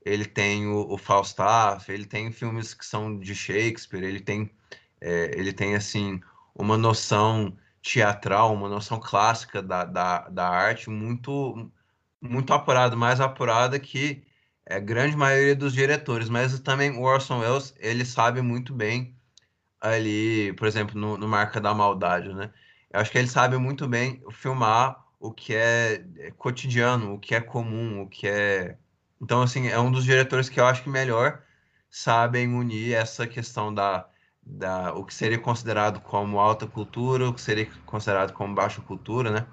ele 0.05 0.25
tem 0.25 0.67
o, 0.67 0.91
o 0.91 0.97
Falstaff, 0.97 1.89
ele 1.89 2.05
tem 2.05 2.29
filmes 2.29 2.73
que 2.73 2.85
são 2.85 3.17
de 3.17 3.33
Shakespeare, 3.33 4.03
ele 4.03 4.19
tem, 4.19 4.51
é, 4.99 5.31
ele 5.33 5.53
tem, 5.53 5.75
assim, 5.75 6.19
uma 6.53 6.77
noção 6.77 7.57
teatral, 7.81 8.53
uma 8.53 8.69
noção 8.69 8.99
clássica 8.99 9.61
da, 9.61 9.85
da, 9.85 10.29
da 10.29 10.47
arte 10.49 10.89
muito 10.89 11.71
muito 12.21 12.53
apurada, 12.53 12.95
mais 12.95 13.19
apurada 13.19 13.79
que 13.79 14.23
a 14.69 14.79
grande 14.79 15.15
maioria 15.17 15.55
dos 15.55 15.73
diretores, 15.73 16.29
mas 16.29 16.59
também 16.59 16.91
o 16.91 17.01
Orson 17.03 17.39
Welles, 17.39 17.73
ele 17.79 18.05
sabe 18.05 18.41
muito 18.41 18.73
bem 18.73 19.15
ali, 19.81 20.53
por 20.53 20.67
exemplo, 20.67 20.99
no, 20.99 21.17
no 21.17 21.27
Marca 21.27 21.59
da 21.61 21.73
Maldade, 21.73 22.33
né? 22.33 22.53
Eu 22.91 22.99
acho 22.99 23.11
que 23.11 23.17
ele 23.17 23.27
sabe 23.27 23.57
muito 23.57 23.87
bem 23.87 24.23
filmar 24.31 25.05
o 25.19 25.31
que 25.33 25.55
é, 25.55 26.05
é 26.19 26.31
cotidiano, 26.31 27.13
o 27.15 27.19
que 27.19 27.35
é 27.35 27.41
comum, 27.41 28.01
o 28.01 28.09
que 28.09 28.27
é... 28.27 28.77
Então, 29.21 29.41
assim, 29.41 29.67
é 29.67 29.79
um 29.79 29.91
dos 29.91 30.03
diretores 30.05 30.49
que 30.49 30.59
eu 30.59 30.65
acho 30.65 30.83
que 30.83 30.89
melhor 30.89 31.43
sabem 31.89 32.53
unir 32.53 32.93
essa 32.93 33.27
questão 33.27 33.73
da, 33.73 34.09
da, 34.43 34.93
o 34.93 35.05
que 35.05 35.13
seria 35.13 35.39
considerado 35.39 35.99
como 36.01 36.39
alta 36.39 36.67
cultura, 36.67 37.29
o 37.29 37.33
que 37.33 37.41
seria 37.41 37.67
considerado 37.85 38.33
como 38.33 38.55
baixa 38.55 38.81
cultura, 38.81 39.31
né? 39.31 39.47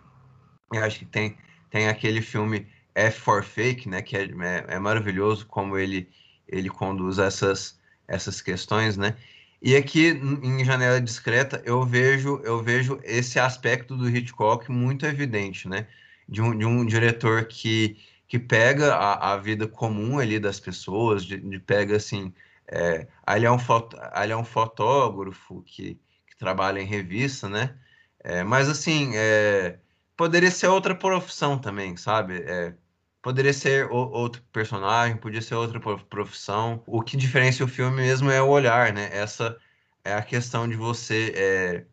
Eu 0.72 0.85
acho 0.85 0.98
que 0.98 1.07
tem, 1.07 1.37
tem 1.71 1.88
aquele 1.88 2.23
filme 2.23 2.67
F 2.94 3.21
for 3.21 3.42
Fake, 3.44 3.88
né? 3.88 4.02
Que 4.02 4.17
é, 4.17 4.23
é, 4.25 4.65
é 4.77 4.79
maravilhoso 4.79 5.46
como 5.46 5.77
ele, 5.79 6.08
ele 6.46 6.69
conduz 6.69 7.19
essas, 7.19 7.79
essas 8.06 8.40
questões, 8.40 8.96
né? 8.96 9.17
E 9.60 9.75
aqui 9.77 10.08
em 10.08 10.65
Janela 10.65 11.00
Discreta 11.00 11.60
eu 11.65 11.85
vejo 11.85 12.40
eu 12.44 12.62
vejo 12.62 13.00
esse 13.02 13.40
aspecto 13.40 13.96
do 13.96 14.08
Hitchcock 14.08 14.71
muito 14.71 15.04
evidente, 15.04 15.69
né? 15.69 15.87
De 16.29 16.40
um, 16.42 16.56
de 16.56 16.65
um 16.65 16.87
diretor 16.87 17.46
que, 17.46 17.96
que 18.29 18.38
pega 18.38 18.94
a, 18.94 19.33
a 19.35 19.37
vida 19.37 19.67
comum 19.67 20.19
ali 20.19 20.38
das 20.38 20.60
pessoas, 20.60 21.25
de, 21.25 21.37
de 21.38 21.58
pega 21.58 21.96
assim 21.96 22.33
é, 22.71 23.06
ele, 23.35 23.46
é 23.46 23.50
um 23.50 23.58
foto, 23.58 23.96
ele 24.23 24.33
é 24.33 24.37
um 24.37 24.44
fotógrafo 24.44 25.62
que, 25.62 25.94
que 26.27 26.37
trabalha 26.37 26.81
em 26.81 26.87
revista, 26.87 27.48
né? 27.48 27.79
É, 28.21 28.44
mas 28.44 28.69
assim, 28.69 29.12
é, 29.16 29.79
poderia 30.16 30.50
ser 30.50 30.69
outra 30.69 30.94
profissão 30.94 31.58
também, 31.58 31.96
sabe? 31.96 32.42
É, 32.46 32.75
poderia 33.23 33.52
ser 33.52 33.87
o, 33.90 33.96
outro 33.96 34.42
personagem, 34.52 35.16
podia 35.16 35.40
ser 35.40 35.54
outra 35.54 35.81
profissão. 35.81 36.83
O 36.87 37.02
que 37.02 37.16
diferencia 37.16 37.64
o 37.64 37.69
filme 37.69 37.96
mesmo 37.96 38.31
é 38.31 38.42
o 38.42 38.48
olhar, 38.48 38.92
né? 38.92 39.08
Essa 39.12 39.56
é 40.04 40.14
a 40.14 40.23
questão 40.23 40.69
de 40.69 40.77
você 40.77 41.33
é, 41.37 41.87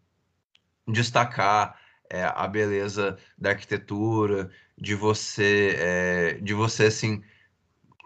destacar 0.91 1.79
é, 2.09 2.23
a 2.23 2.47
beleza 2.47 3.17
da 3.37 3.51
arquitetura, 3.51 4.49
de 4.77 4.93
você, 4.93 6.37
de 6.41 6.53
você 6.53 6.85
assim 6.87 7.23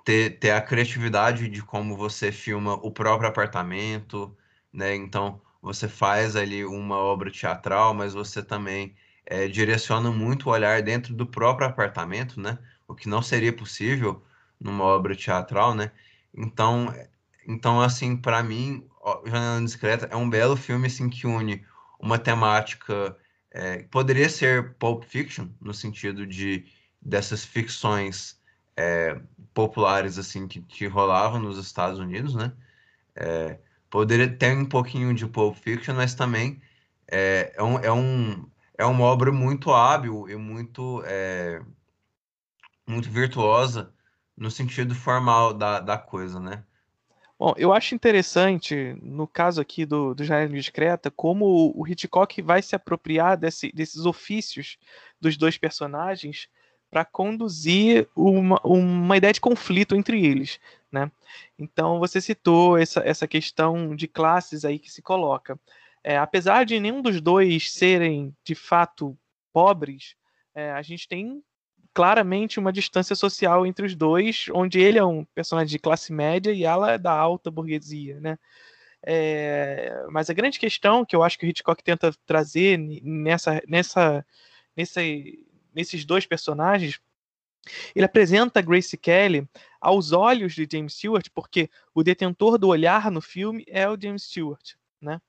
ter, 0.10 0.40
ter 0.40 0.50
a 0.52 0.62
criatividade 0.62 1.48
de 1.48 1.62
como 1.62 1.96
você 1.96 2.32
filma 2.32 2.74
o 2.82 2.92
próprio 2.92 3.30
apartamento, 3.30 4.36
né? 4.74 4.96
Então 4.96 5.40
você 5.62 5.88
faz 5.88 6.36
ali 6.36 6.66
uma 6.66 6.98
obra 6.98 7.30
teatral, 7.30 7.94
mas 7.94 8.16
você 8.16 8.42
também 8.42 8.96
é, 9.24 9.48
direciona 9.48 10.12
muito 10.12 10.50
o 10.50 10.52
olhar 10.52 10.82
dentro 10.82 11.14
do 11.14 11.28
próprio 11.28 11.68
apartamento, 11.68 12.42
né? 12.42 12.58
O 12.88 12.96
que 12.96 13.08
não 13.08 13.22
seria 13.22 13.54
possível 13.54 14.24
numa 14.60 14.84
obra 14.84 15.16
teatral, 15.16 15.76
né? 15.76 15.92
Então, 16.34 16.92
então 17.48 17.80
assim, 17.80 18.18
para 18.18 18.42
mim, 18.42 18.84
Janela 19.28 19.62
Discreta 19.64 20.08
é 20.12 20.16
um 20.16 20.28
belo 20.28 20.58
filme 20.58 20.88
assim 20.88 21.08
que 21.08 21.28
une 21.28 21.64
uma 22.00 22.18
temática 22.18 23.16
é, 23.52 23.84
poderia 23.84 24.30
ser 24.30 24.74
Pulp 24.80 25.04
Fiction 25.04 25.50
no 25.62 25.74
sentido 25.74 26.26
de 26.26 26.66
dessas 27.00 27.46
ficções 27.46 28.39
é, 28.80 29.20
populares 29.54 30.18
assim 30.18 30.48
que, 30.48 30.62
que 30.62 30.88
rolavam 30.88 31.38
nos 31.38 31.58
Estados 31.58 32.00
Unidos, 32.00 32.34
né? 32.34 32.54
É, 33.14 33.60
poderia 33.90 34.30
ter 34.30 34.56
um 34.56 34.66
pouquinho 34.66 35.14
de 35.14 35.28
Pulp 35.28 35.58
Fiction, 35.58 35.96
mas 35.96 36.16
também 36.16 36.62
é, 37.06 37.52
é, 37.58 37.62
um, 37.62 37.80
é, 37.80 37.92
um, 37.92 38.50
é 38.78 38.86
uma 38.86 39.04
obra 39.04 39.34
muito 39.34 39.74
hábil 39.74 40.30
e 40.30 40.36
muito, 40.38 41.04
é, 41.06 41.62
muito 42.88 43.10
virtuosa 43.10 43.94
no 44.38 44.50
sentido 44.50 44.96
formal 44.96 45.54
da, 45.54 45.82
da 45.82 45.98
coisa, 45.98 46.40
né? 46.40 46.64
Bom, 47.38 47.54
eu 47.58 47.74
acho 47.74 47.96
interessante, 47.96 48.98
no 49.02 49.28
caso 49.28 49.60
aqui 49.60 49.86
do, 49.86 50.14
do 50.14 50.24
Janela 50.24 50.54
Discreta, 50.54 51.12
como 51.12 51.74
o 51.76 51.86
Hitchcock 51.86 52.42
vai 52.42 52.62
se 52.62 52.76
apropriar 52.76 53.38
desse, 53.38 53.72
desses 53.74 54.06
ofícios 54.06 54.78
dos 55.20 55.36
dois 55.36 55.58
personagens 55.58 56.48
para 56.90 57.06
conduzir 57.06 58.08
uma, 58.16 58.60
uma 58.64 59.18
ideia 59.18 59.34
de 59.34 59.42
conflito 59.42 59.96
entre 59.96 60.26
eles. 60.26 60.60
Né? 60.92 61.12
Então, 61.58 62.00
você 62.00 62.20
citou 62.20 62.78
essa, 62.78 63.02
essa 63.02 63.28
questão 63.28 63.96
de 63.96 64.08
classes 64.08 64.66
aí 64.66 64.80
que 64.80 64.92
se 64.92 65.02
coloca. 65.02 65.60
É, 66.04 66.18
apesar 66.18 66.66
de 66.66 66.80
nenhum 66.80 67.02
dos 67.02 67.22
dois 67.22 67.72
serem 67.72 68.36
de 68.44 68.56
fato 68.56 69.18
pobres, 69.54 70.16
é, 70.56 70.72
a 70.72 70.82
gente 70.82 71.08
tem 71.08 71.44
claramente 71.94 72.60
uma 72.60 72.72
distância 72.72 73.16
social 73.16 73.66
entre 73.66 73.86
os 73.86 73.96
dois, 73.96 74.46
onde 74.54 74.80
ele 74.80 74.98
é 74.98 75.04
um 75.04 75.26
personagem 75.36 75.70
de 75.70 75.80
classe 75.80 76.14
média 76.14 76.52
e 76.52 76.64
ela 76.64 76.92
é 76.94 76.98
da 76.98 77.12
alta 77.12 77.52
burguesia, 77.52 78.20
né? 78.20 78.38
É, 79.02 80.06
mas 80.10 80.30
a 80.30 80.34
grande 80.34 80.60
questão 80.60 81.06
que 81.06 81.16
eu 81.16 81.24
acho 81.24 81.38
que 81.38 81.46
o 81.46 81.50
Hitchcock 81.50 81.84
tenta 81.84 82.14
trazer 82.26 82.78
nessa, 82.78 83.62
nessa, 83.68 84.26
nessa, 84.76 85.02
nesses 85.80 86.04
dois 86.04 86.26
personagens, 86.26 87.00
ele 87.96 88.06
apresenta 88.06 88.62
Grace 88.62 88.98
Kelly 88.98 89.48
aos 89.80 90.12
olhos 90.12 90.54
de 90.54 90.68
James 90.70 90.94
Stewart, 90.94 91.28
porque 91.34 91.70
o 91.96 92.04
detentor 92.04 92.58
do 92.58 92.68
olhar 92.68 93.10
no 93.10 93.22
filme 93.22 93.64
é 93.68 93.90
o 93.90 94.00
James 94.00 94.24
Stewart, 94.24 94.74
né? 95.02 95.22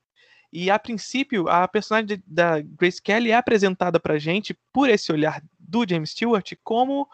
E 0.53 0.69
a 0.69 0.79
princípio, 0.79 1.49
a 1.49 1.69
personagem 1.69 2.21
da 2.27 2.61
Grace 2.61 3.01
Kelly 3.01 3.31
é 3.31 3.37
apresentada 3.37 4.01
pra 4.01 4.19
gente 4.19 4.59
por 4.73 4.89
esse 4.89 5.13
olhar 5.13 5.41
do 5.59 5.89
James 5.89 6.11
Stewart 6.11 6.53
como 6.65 7.09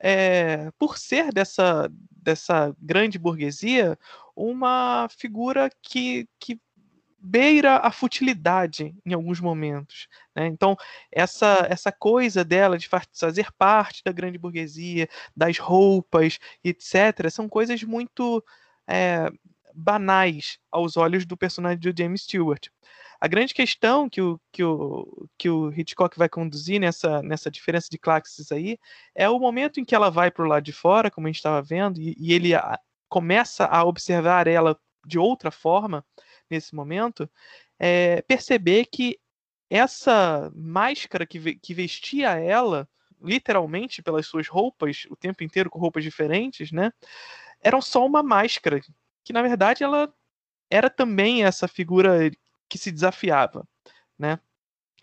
é, 0.00 0.70
por 0.78 0.96
ser 0.96 1.30
dessa, 1.32 1.92
dessa 2.10 2.74
grande 2.80 3.18
burguesia 3.18 3.98
uma 4.34 5.06
figura 5.10 5.70
que, 5.82 6.26
que 6.40 6.58
beira 7.22 7.76
a 7.76 7.92
futilidade 7.92 8.92
em 9.06 9.14
alguns 9.14 9.40
momentos. 9.40 10.08
Né? 10.34 10.46
Então, 10.46 10.76
essa, 11.10 11.66
essa 11.70 11.92
coisa 11.92 12.44
dela 12.44 12.76
de 12.76 12.88
fazer 12.88 13.52
parte 13.56 14.02
da 14.04 14.10
grande 14.10 14.38
burguesia, 14.38 15.08
das 15.36 15.56
roupas, 15.58 16.38
etc., 16.64 17.30
são 17.30 17.48
coisas 17.48 17.82
muito 17.84 18.44
é, 18.88 19.30
banais 19.72 20.58
aos 20.70 20.96
olhos 20.96 21.24
do 21.24 21.36
personagem 21.36 21.78
do 21.78 21.96
James 21.96 22.22
Stewart. 22.22 22.66
A 23.20 23.28
grande 23.28 23.54
questão 23.54 24.08
que 24.08 24.20
o, 24.20 24.40
que 24.50 24.64
o, 24.64 25.28
que 25.38 25.48
o 25.48 25.72
Hitchcock 25.72 26.18
vai 26.18 26.28
conduzir 26.28 26.80
nessa, 26.80 27.22
nessa 27.22 27.48
diferença 27.52 27.86
de 27.88 27.98
classes 27.98 28.50
aí 28.50 28.76
é 29.14 29.28
o 29.28 29.38
momento 29.38 29.78
em 29.78 29.84
que 29.84 29.94
ela 29.94 30.10
vai 30.10 30.28
para 30.28 30.44
o 30.44 30.48
lado 30.48 30.64
de 30.64 30.72
fora, 30.72 31.08
como 31.08 31.28
a 31.28 31.30
gente 31.30 31.36
estava 31.36 31.62
vendo, 31.62 32.00
e, 32.00 32.16
e 32.18 32.32
ele 32.32 32.52
a, 32.52 32.76
começa 33.08 33.64
a 33.66 33.84
observar 33.84 34.48
ela 34.48 34.76
de 35.06 35.20
outra 35.20 35.52
forma 35.52 36.04
nesse 36.52 36.74
momento, 36.74 37.28
é, 37.78 38.22
perceber 38.22 38.86
que 38.86 39.18
essa 39.68 40.52
máscara 40.54 41.26
que, 41.26 41.56
que 41.56 41.74
vestia 41.74 42.38
ela, 42.38 42.88
literalmente 43.20 44.02
pelas 44.02 44.26
suas 44.26 44.46
roupas, 44.46 45.06
o 45.10 45.16
tempo 45.16 45.42
inteiro 45.42 45.70
com 45.70 45.78
roupas 45.78 46.04
diferentes, 46.04 46.70
né? 46.70 46.92
Eram 47.60 47.80
só 47.80 48.04
uma 48.04 48.22
máscara, 48.22 48.80
que 49.24 49.32
na 49.32 49.42
verdade 49.42 49.82
ela 49.82 50.12
era 50.70 50.90
também 50.90 51.44
essa 51.44 51.66
figura 51.66 52.30
que 52.68 52.78
se 52.78 52.92
desafiava, 52.92 53.66
né? 54.18 54.38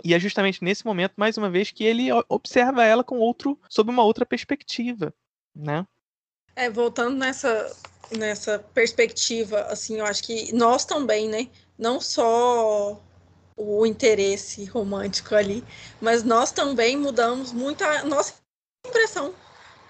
E 0.03 0.13
é 0.13 0.19
justamente 0.19 0.63
nesse 0.63 0.85
momento, 0.85 1.13
mais 1.17 1.37
uma 1.37 1.49
vez, 1.49 1.71
que 1.71 1.83
ele 1.83 2.09
observa 2.29 2.85
ela 2.85 3.03
com 3.03 3.17
outro, 3.17 3.59
sob 3.69 3.91
uma 3.91 4.03
outra 4.03 4.25
perspectiva, 4.25 5.13
né? 5.53 5.85
É, 6.55 6.69
voltando 6.69 7.17
nessa, 7.17 7.69
nessa 8.11 8.59
perspectiva, 8.73 9.61
assim, 9.63 9.99
eu 9.99 10.05
acho 10.05 10.23
que 10.23 10.53
nós 10.53 10.85
também, 10.85 11.29
né? 11.29 11.47
Não 11.77 12.01
só 12.01 13.01
o 13.55 13.85
interesse 13.85 14.65
romântico 14.65 15.35
ali, 15.35 15.63
mas 15.99 16.23
nós 16.23 16.51
também 16.51 16.97
mudamos 16.97 17.51
muito 17.51 17.83
a 17.83 18.03
nossa 18.03 18.33
impressão 18.87 19.33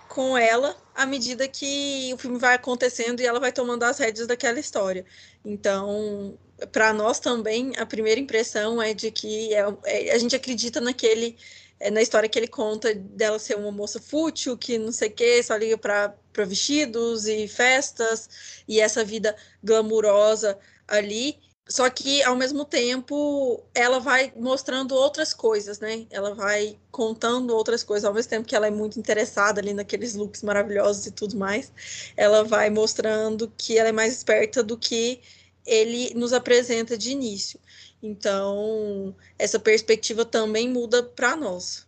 com 0.08 0.36
ela 0.36 0.76
à 0.96 1.06
medida 1.06 1.48
que 1.48 2.12
o 2.14 2.18
filme 2.18 2.40
vai 2.40 2.56
acontecendo 2.56 3.22
e 3.22 3.26
ela 3.26 3.40
vai 3.40 3.52
tomando 3.52 3.84
as 3.84 4.00
rédeas 4.00 4.28
daquela 4.28 4.60
história. 4.60 5.06
Então, 5.46 6.38
para 6.72 6.92
nós 6.92 7.20
também, 7.20 7.74
a 7.78 7.86
primeira 7.86 8.20
impressão 8.20 8.82
é 8.82 8.94
de 8.94 9.12
que 9.12 9.54
é, 9.54 9.64
é, 9.86 10.12
a 10.12 10.18
gente 10.18 10.36
acredita 10.36 10.82
naquele 10.82 11.38
é, 11.80 11.90
na 11.90 12.02
história 12.02 12.28
que 12.28 12.38
ele 12.38 12.48
conta 12.48 12.94
dela 12.94 13.40
ser 13.40 13.56
uma 13.56 13.72
moça 13.72 14.02
fútil, 14.02 14.58
que 14.58 14.78
não 14.78 14.92
sei 14.92 15.10
o 15.10 15.14
que, 15.14 15.44
só 15.44 15.56
liga 15.56 15.78
para 15.78 16.14
vestidos 16.46 17.26
e 17.26 17.48
festas, 17.48 18.30
e 18.68 18.80
essa 18.80 19.04
vida 19.04 19.36
glamurosa 19.64 20.58
ali. 20.88 21.38
Só 21.70 21.88
que, 21.88 22.24
ao 22.24 22.36
mesmo 22.36 22.66
tempo, 22.66 23.64
ela 23.76 24.00
vai 24.00 24.34
mostrando 24.36 24.96
outras 24.96 25.36
coisas, 25.36 25.80
né? 25.80 26.08
Ela 26.10 26.34
vai 26.34 26.80
contando 26.92 27.56
outras 27.56 27.84
coisas, 27.84 28.06
ao 28.06 28.14
mesmo 28.14 28.30
tempo 28.32 28.48
que 28.48 28.56
ela 28.56 28.66
é 28.66 28.72
muito 28.72 29.00
interessada 29.00 29.62
ali 29.62 29.72
naqueles 29.74 30.16
looks 30.16 30.42
maravilhosos 30.42 31.06
e 31.06 31.12
tudo 31.12 31.38
mais. 31.38 31.72
Ela 32.18 32.44
vai 32.44 32.72
mostrando 32.72 33.54
que 33.56 33.78
ela 33.78 33.90
é 33.90 33.92
mais 33.92 34.14
esperta 34.18 34.64
do 34.64 34.76
que 34.78 35.22
ele 35.66 36.12
nos 36.16 36.34
apresenta 36.34 36.98
de 36.98 37.12
início. 37.12 37.60
Então, 38.02 39.16
essa 39.38 39.60
perspectiva 39.60 40.24
também 40.24 40.70
muda 40.70 41.04
para 41.04 41.36
nós. 41.36 41.88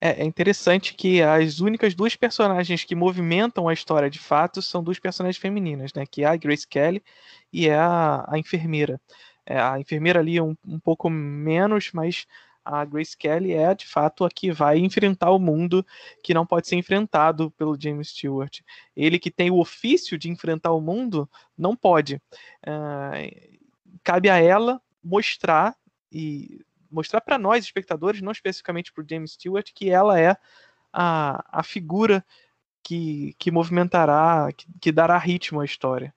É, 0.00 0.22
é, 0.22 0.24
interessante 0.24 0.94
que 0.94 1.20
as 1.20 1.60
únicas 1.60 1.94
duas 1.94 2.16
personagens 2.16 2.84
que 2.84 2.94
movimentam 2.94 3.68
a 3.68 3.72
história 3.72 4.08
de 4.08 4.18
fato 4.18 4.62
são 4.62 4.82
duas 4.82 4.98
personagens 4.98 5.36
femininas, 5.36 5.92
né? 5.92 6.06
Que 6.06 6.24
é 6.24 6.26
a 6.26 6.36
Grace 6.36 6.66
Kelly 6.66 7.02
e 7.52 7.68
é 7.68 7.74
a, 7.74 8.24
a 8.26 8.38
enfermeira. 8.38 9.00
É, 9.44 9.60
a 9.60 9.78
enfermeira 9.78 10.20
ali 10.20 10.38
é 10.38 10.42
um, 10.42 10.56
um 10.66 10.78
pouco 10.80 11.10
menos, 11.10 11.90
mas 11.92 12.26
a 12.64 12.84
Grace 12.84 13.16
Kelly 13.16 13.52
é 13.52 13.74
de 13.74 13.86
fato 13.86 14.24
a 14.24 14.30
que 14.30 14.50
vai 14.52 14.78
enfrentar 14.78 15.30
o 15.30 15.38
mundo 15.38 15.84
que 16.22 16.32
não 16.32 16.46
pode 16.46 16.68
ser 16.68 16.76
enfrentado 16.76 17.50
pelo 17.52 17.78
James 17.78 18.08
Stewart. 18.08 18.60
Ele 18.96 19.18
que 19.18 19.30
tem 19.30 19.50
o 19.50 19.58
ofício 19.58 20.16
de 20.16 20.30
enfrentar 20.30 20.72
o 20.72 20.80
mundo 20.80 21.28
não 21.58 21.76
pode. 21.76 22.16
Uh, 22.66 23.58
cabe 24.02 24.30
a 24.30 24.38
ela 24.38 24.80
mostrar 25.02 25.76
e 26.10 26.64
mostrar 26.90 27.20
para 27.20 27.38
nós 27.38 27.64
espectadores, 27.64 28.20
não 28.20 28.32
especificamente 28.32 28.92
para 28.92 29.04
o 29.04 29.06
James 29.08 29.32
Stewart, 29.32 29.70
que 29.74 29.90
ela 29.90 30.18
é 30.18 30.36
a, 30.92 31.60
a 31.60 31.62
figura 31.62 32.24
que, 32.82 33.34
que 33.38 33.50
movimentará, 33.50 34.48
que, 34.56 34.66
que 34.80 34.92
dará 34.92 35.16
ritmo 35.16 35.60
à 35.60 35.64
história. 35.64 36.12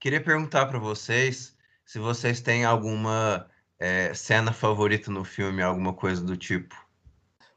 Queria 0.00 0.22
perguntar 0.22 0.66
para 0.66 0.78
vocês 0.78 1.56
se 1.84 1.98
vocês 1.98 2.40
têm 2.40 2.64
alguma 2.64 3.48
é, 3.78 4.12
cena 4.14 4.52
favorita 4.52 5.10
no 5.10 5.24
filme, 5.24 5.62
alguma 5.62 5.92
coisa 5.92 6.22
do 6.22 6.36
tipo. 6.36 6.74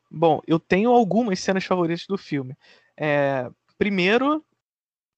Bom, 0.09 0.41
eu 0.45 0.59
tenho 0.59 0.91
algumas 0.91 1.39
cenas 1.39 1.63
favoritas 1.63 2.05
do 2.05 2.17
filme. 2.17 2.57
É, 2.97 3.49
primeiro, 3.77 4.43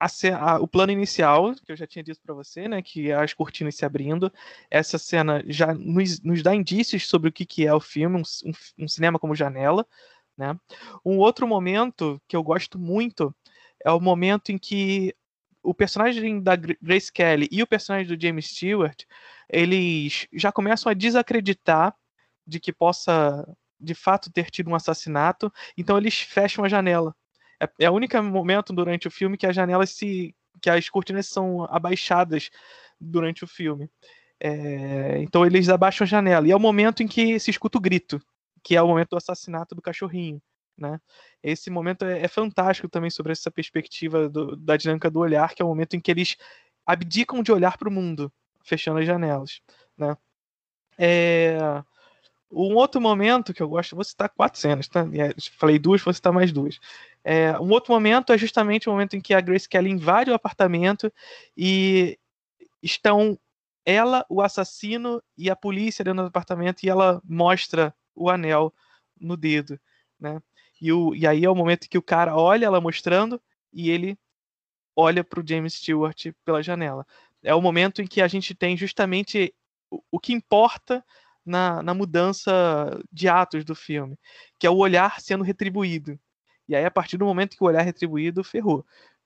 a, 0.06 0.38
a, 0.38 0.60
o 0.60 0.68
plano 0.68 0.92
inicial, 0.92 1.54
que 1.56 1.72
eu 1.72 1.76
já 1.76 1.88
tinha 1.88 2.04
dito 2.04 2.20
para 2.22 2.34
você, 2.34 2.68
né, 2.68 2.82
que 2.82 3.12
é 3.12 3.16
as 3.16 3.34
cortinas 3.34 3.76
se 3.76 3.86
abrindo. 3.86 4.32
Essa 4.70 4.98
cena 4.98 5.44
já 5.48 5.74
nos, 5.74 6.22
nos 6.22 6.42
dá 6.44 6.54
indícios 6.54 7.08
sobre 7.08 7.30
o 7.30 7.32
que, 7.32 7.46
que 7.46 7.66
é 7.66 7.74
o 7.74 7.80
filme, 7.80 8.18
um, 8.18 8.50
um, 8.50 8.84
um 8.84 8.88
cinema 8.88 9.20
como 9.20 9.36
janela. 9.36 9.86
Né? 10.38 10.58
Um 11.06 11.18
outro 11.18 11.48
momento 11.48 12.22
que 12.28 12.36
eu 12.36 12.44
gosto 12.44 12.80
muito 12.80 13.34
é 13.84 13.92
o 13.92 14.00
momento 14.00 14.52
em 14.52 14.58
que 14.58 15.16
o 15.62 15.74
personagem 15.74 16.42
da 16.42 16.56
Grace 16.56 17.12
Kelly 17.12 17.48
e 17.52 17.64
o 17.64 17.68
personagem 17.68 18.08
do 18.08 18.22
James 18.22 18.48
Stewart, 18.48 19.04
eles 19.50 20.28
já 20.34 20.52
começam 20.52 20.90
a 20.90 20.94
desacreditar 20.94 21.96
de 22.46 22.60
que 22.60 22.74
possa 22.74 23.48
de 23.80 23.94
fato 23.94 24.32
ter 24.32 24.50
tido 24.50 24.70
um 24.70 24.76
assassinato, 24.76 25.52
então 25.78 25.98
eles 25.98 26.20
fecham 26.20 26.64
a 26.64 26.70
janela. 26.70 27.16
É, 27.64 27.86
é 27.86 27.90
o 27.90 27.94
único 27.94 28.22
momento 28.22 28.74
durante 28.74 29.08
o 29.08 29.12
filme 29.12 29.38
que 29.38 29.48
as 29.48 29.56
janelas 29.56 29.92
se. 29.92 30.36
que 30.62 30.70
as 30.70 30.90
cortinas 30.90 31.28
são 31.28 31.66
abaixadas 31.70 32.50
durante 33.00 33.44
o 33.44 33.48
filme. 33.48 33.90
É, 34.40 35.20
então 35.22 35.46
eles 35.46 35.70
abaixam 35.70 36.06
a 36.06 36.08
janela. 36.08 36.48
E 36.48 36.52
é 36.52 36.56
o 36.56 36.60
momento 36.60 37.02
em 37.02 37.08
que 37.08 37.40
se 37.40 37.50
escuta 37.50 37.78
o 37.78 37.82
grito, 37.82 38.22
que 38.64 38.76
é 38.76 38.82
o 38.82 38.88
momento 38.88 39.12
do 39.12 39.18
assassinato 39.18 39.76
do 39.76 39.82
cachorrinho. 39.82 40.42
Né? 40.78 41.00
Esse 41.42 41.70
momento 41.70 42.04
é, 42.04 42.24
é 42.24 42.28
fantástico 42.28 42.90
também 42.90 43.10
sobre 43.10 43.32
essa 43.32 43.52
perspectiva 43.52 44.28
do, 44.28 44.56
da 44.56 44.76
dinâmica 44.76 45.10
do 45.10 45.20
olhar, 45.20 45.54
que 45.54 45.62
é 45.62 45.66
o 45.66 45.68
momento 45.68 45.96
em 45.96 46.00
que 46.00 46.12
eles 46.12 46.36
abdicam 46.86 47.42
de 47.44 47.52
olhar 47.52 47.78
para 47.78 47.88
o 47.88 47.92
mundo, 47.92 48.32
fechando 48.64 49.00
as 49.00 49.06
janelas. 49.06 49.62
Né? 49.98 50.18
É, 50.98 51.58
um 52.54 52.76
outro 52.76 53.02
momento 53.02 53.54
que 53.54 53.62
eu 53.62 53.68
gosto, 53.68 53.96
vou 53.96 54.04
citar 54.04 54.30
quatro 54.30 54.60
cenas, 54.60 54.88
tá? 54.88 55.06
Falei 55.58 55.80
duas, 55.80 56.02
vou 56.02 56.14
citar 56.14 56.32
mais 56.32 56.52
duas. 56.52 56.80
É, 57.24 57.58
um 57.60 57.70
outro 57.72 57.92
momento 57.94 58.32
é 58.32 58.38
justamente 58.38 58.88
o 58.88 58.92
momento 58.92 59.16
em 59.16 59.22
que 59.22 59.34
a 59.34 59.42
Grace 59.42 59.68
Kelly 59.68 59.90
invade 59.90 60.30
o 60.30 60.34
apartamento 60.34 61.12
e 61.58 62.18
estão 62.82 63.40
ela, 63.86 64.26
o 64.30 64.42
assassino 64.42 65.22
e 65.38 65.50
a 65.50 65.56
polícia 65.56 66.04
dentro 66.04 66.24
do 66.24 66.28
apartamento 66.28 66.84
e 66.84 66.90
ela 66.90 67.22
mostra 67.24 67.94
o 68.16 68.30
anel 68.30 68.74
no 69.20 69.36
dedo, 69.36 69.80
né? 70.20 70.42
E, 70.80 70.92
o, 70.92 71.16
e 71.16 71.26
aí 71.26 71.46
é 71.46 71.50
o 71.50 71.56
momento 71.56 71.90
que 71.90 71.98
o 71.98 72.02
cara 72.02 72.36
olha 72.36 72.66
ela 72.66 72.82
mostrando 72.82 73.42
e 73.72 73.90
ele 73.90 74.18
olha 74.96 75.24
para 75.24 75.40
o 75.40 75.48
James 75.48 75.76
Stewart 75.76 76.28
pela 76.46 76.62
janela. 76.62 77.06
É 77.42 77.56
o 77.56 77.62
momento 77.62 78.02
em 78.02 78.08
que 78.08 78.22
a 78.22 78.28
gente 78.28 78.54
tem 78.54 78.76
justamente 78.76 79.54
o, 79.90 80.02
o 80.12 80.20
que 80.20 80.34
importa 80.34 81.04
na, 81.46 81.84
na 81.84 81.94
mudança 81.94 82.52
de 83.12 83.28
atos 83.28 83.66
do 83.66 83.76
filme, 83.76 84.18
que 84.60 84.68
é 84.68 84.70
o 84.70 84.78
olhar 84.78 85.20
sendo 85.22 85.44
retribuído. 85.44 86.20
E 86.68 86.76
aí, 86.76 86.86
a 86.86 86.92
partir 86.92 87.18
do 87.18 87.26
momento 87.26 87.58
que 87.58 87.64
o 87.64 87.68
olhar 87.68 87.82
é 87.82 87.84
retribuído, 87.84 88.44
ferrou. 88.44 88.86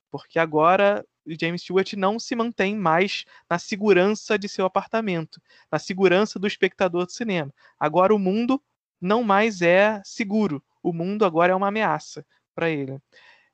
Porque 0.10 0.40
agora 0.40 1.06
James 1.40 1.62
Stewart 1.62 1.94
não 1.94 2.20
se 2.20 2.36
mantém 2.36 2.76
mais 2.76 3.26
na 3.50 3.60
segurança 3.60 4.38
de 4.38 4.48
seu 4.48 4.66
apartamento, 4.66 5.42
na 5.72 5.78
segurança 5.78 6.40
do 6.40 6.48
espectador 6.48 7.06
do 7.06 7.12
cinema. 7.12 7.54
Agora 7.80 8.16
o 8.16 8.20
mundo 8.20 8.62
não 9.00 9.24
mais 9.24 9.62
é 9.62 10.02
seguro. 10.04 10.64
O 10.82 10.94
mundo 10.94 11.26
agora 11.26 11.52
é 11.52 11.56
uma 11.56 11.68
ameaça 11.68 12.26
para 12.56 12.70
ele. 12.70 13.00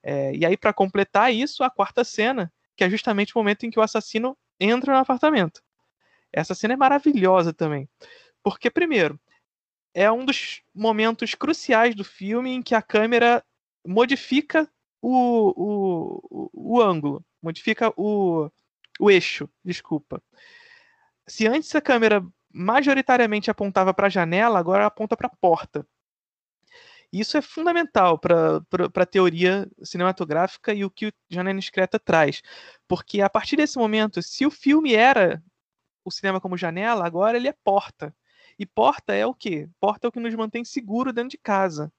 É, 0.01 0.35
e 0.35 0.45
aí, 0.45 0.55
para 0.55 0.73
completar 0.73 1.33
isso, 1.33 1.63
a 1.63 1.69
quarta 1.69 2.03
cena, 2.03 2.51
que 2.75 2.83
é 2.83 2.89
justamente 2.89 3.33
o 3.35 3.39
momento 3.39 3.65
em 3.65 3.71
que 3.71 3.79
o 3.79 3.81
assassino 3.81 4.37
entra 4.59 4.93
no 4.93 4.99
apartamento. 4.99 5.61
Essa 6.31 6.55
cena 6.55 6.73
é 6.73 6.77
maravilhosa 6.77 7.53
também. 7.53 7.87
Porque, 8.43 8.69
primeiro, 8.69 9.19
é 9.93 10.11
um 10.11 10.25
dos 10.25 10.61
momentos 10.73 11.33
cruciais 11.33 11.95
do 11.95 12.03
filme 12.03 12.51
em 12.51 12.61
que 12.61 12.75
a 12.75 12.81
câmera 12.81 13.43
modifica 13.85 14.69
o, 15.01 15.49
o, 15.55 16.49
o, 16.53 16.75
o 16.75 16.81
ângulo, 16.81 17.23
modifica 17.41 17.93
o, 17.95 18.49
o 18.99 19.11
eixo, 19.11 19.49
desculpa. 19.63 20.21
Se 21.27 21.47
antes 21.47 21.73
a 21.75 21.81
câmera 21.81 22.25
majoritariamente 22.51 23.49
apontava 23.49 23.93
para 23.93 24.07
a 24.07 24.09
janela, 24.09 24.59
agora 24.59 24.85
aponta 24.85 25.17
para 25.17 25.27
a 25.27 25.35
porta. 25.35 25.85
Isso 27.11 27.37
é 27.37 27.41
fundamental 27.43 28.17
para 28.17 28.65
a 28.95 29.05
teoria 29.05 29.69
cinematográfica 29.83 30.73
e 30.73 30.83
o 30.83 30.89
que 30.89 31.07
o 31.07 31.13
Janela 31.29 31.59
Discreta 31.59 31.99
traz. 31.99 32.41
Porque 32.87 33.21
a 33.21 33.29
partir 33.29 33.55
desse 33.55 33.77
momento, 33.77 34.19
se 34.23 34.45
o 34.47 34.51
filme 34.51 34.95
era 34.95 35.43
o 36.03 36.09
cinema 36.09 36.41
como 36.41 36.57
janela, 36.57 37.05
agora 37.05 37.37
ele 37.37 37.47
é 37.47 37.53
porta. 37.63 38.15
E 38.57 38.65
porta 38.65 39.13
é 39.13 39.25
o 39.25 39.33
quê? 39.33 39.69
Porta 39.79 40.07
é 40.07 40.09
o 40.09 40.11
que 40.11 40.19
nos 40.19 40.33
mantém 40.35 40.63
seguro 40.63 41.11
dentro 41.11 41.31
de 41.31 41.37
casa. 41.37 41.91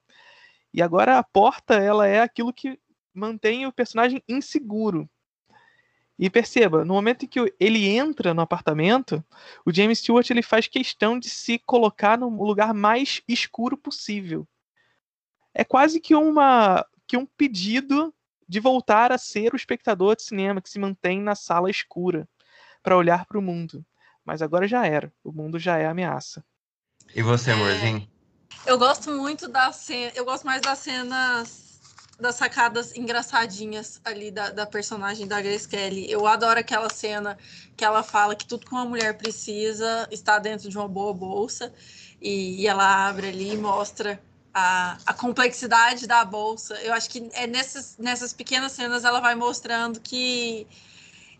E 0.73 0.81
agora 0.81 1.17
a 1.17 1.23
porta, 1.23 1.75
ela 1.75 2.07
é 2.07 2.21
aquilo 2.21 2.53
que 2.53 2.79
mantém 3.13 3.65
o 3.65 3.71
personagem 3.71 4.21
inseguro. 4.27 5.09
E 6.17 6.29
perceba, 6.29 6.85
no 6.85 6.93
momento 6.93 7.25
em 7.25 7.27
que 7.27 7.53
ele 7.59 7.87
entra 7.89 8.33
no 8.33 8.41
apartamento, 8.41 9.23
o 9.65 9.73
James 9.73 9.99
Stewart 9.99 10.29
ele 10.29 10.41
faz 10.41 10.65
questão 10.67 11.19
de 11.19 11.29
se 11.29 11.59
colocar 11.59 12.17
no 12.17 12.29
lugar 12.43 12.73
mais 12.73 13.21
escuro 13.27 13.77
possível. 13.77 14.47
É 15.53 15.63
quase 15.63 15.99
que 15.99 16.15
uma 16.15 16.85
que 17.07 17.17
um 17.17 17.25
pedido 17.25 18.13
de 18.47 18.59
voltar 18.59 19.11
a 19.11 19.17
ser 19.17 19.53
o 19.53 19.55
espectador 19.55 20.15
de 20.15 20.23
cinema 20.23 20.61
que 20.61 20.69
se 20.69 20.79
mantém 20.79 21.21
na 21.21 21.35
sala 21.35 21.69
escura 21.69 22.27
para 22.81 22.97
olhar 22.97 23.25
para 23.25 23.37
o 23.37 23.41
mundo. 23.41 23.85
Mas 24.25 24.41
agora 24.41 24.67
já 24.67 24.85
era. 24.85 25.13
O 25.23 25.31
mundo 25.31 25.59
já 25.59 25.77
é 25.77 25.85
ameaça. 25.85 26.43
E 27.13 27.21
você, 27.21 27.51
amorzinho? 27.51 28.09
É, 28.65 28.71
eu 28.71 28.77
gosto 28.79 29.11
muito 29.11 29.47
da 29.47 29.71
cena. 29.71 30.11
Eu 30.15 30.25
gosto 30.25 30.45
mais 30.45 30.61
das 30.61 30.79
cenas. 30.79 31.63
Das 32.17 32.35
sacadas 32.35 32.95
engraçadinhas 32.95 33.99
ali 34.05 34.31
da, 34.31 34.49
da 34.49 34.65
personagem 34.65 35.27
da 35.27 35.41
Grace 35.41 35.67
Kelly. 35.67 36.09
Eu 36.09 36.25
adoro 36.25 36.57
aquela 36.59 36.89
cena 36.89 37.37
que 37.75 37.83
ela 37.83 38.03
fala 38.03 38.35
que 38.35 38.45
tudo 38.45 38.65
que 38.65 38.71
uma 38.71 38.85
mulher 38.85 39.17
precisa 39.17 40.07
está 40.09 40.39
dentro 40.39 40.69
de 40.69 40.77
uma 40.77 40.87
boa 40.87 41.13
bolsa. 41.13 41.73
E, 42.21 42.61
e 42.61 42.67
ela 42.67 43.07
abre 43.07 43.27
ali 43.27 43.53
e 43.53 43.57
mostra 43.57 44.19
a, 44.53 44.97
a, 45.05 45.13
complexidade 45.13 46.07
da 46.07 46.23
bolsa. 46.23 46.75
Eu 46.75 46.93
acho 46.93 47.09
que 47.09 47.29
é 47.33 47.45
nessas, 47.45 47.97
nessas 47.97 48.31
pequenas 48.31 48.71
cenas 48.71 49.03
ela 49.03 49.19
vai 49.19 49.35
mostrando 49.35 49.99
que 49.99 50.65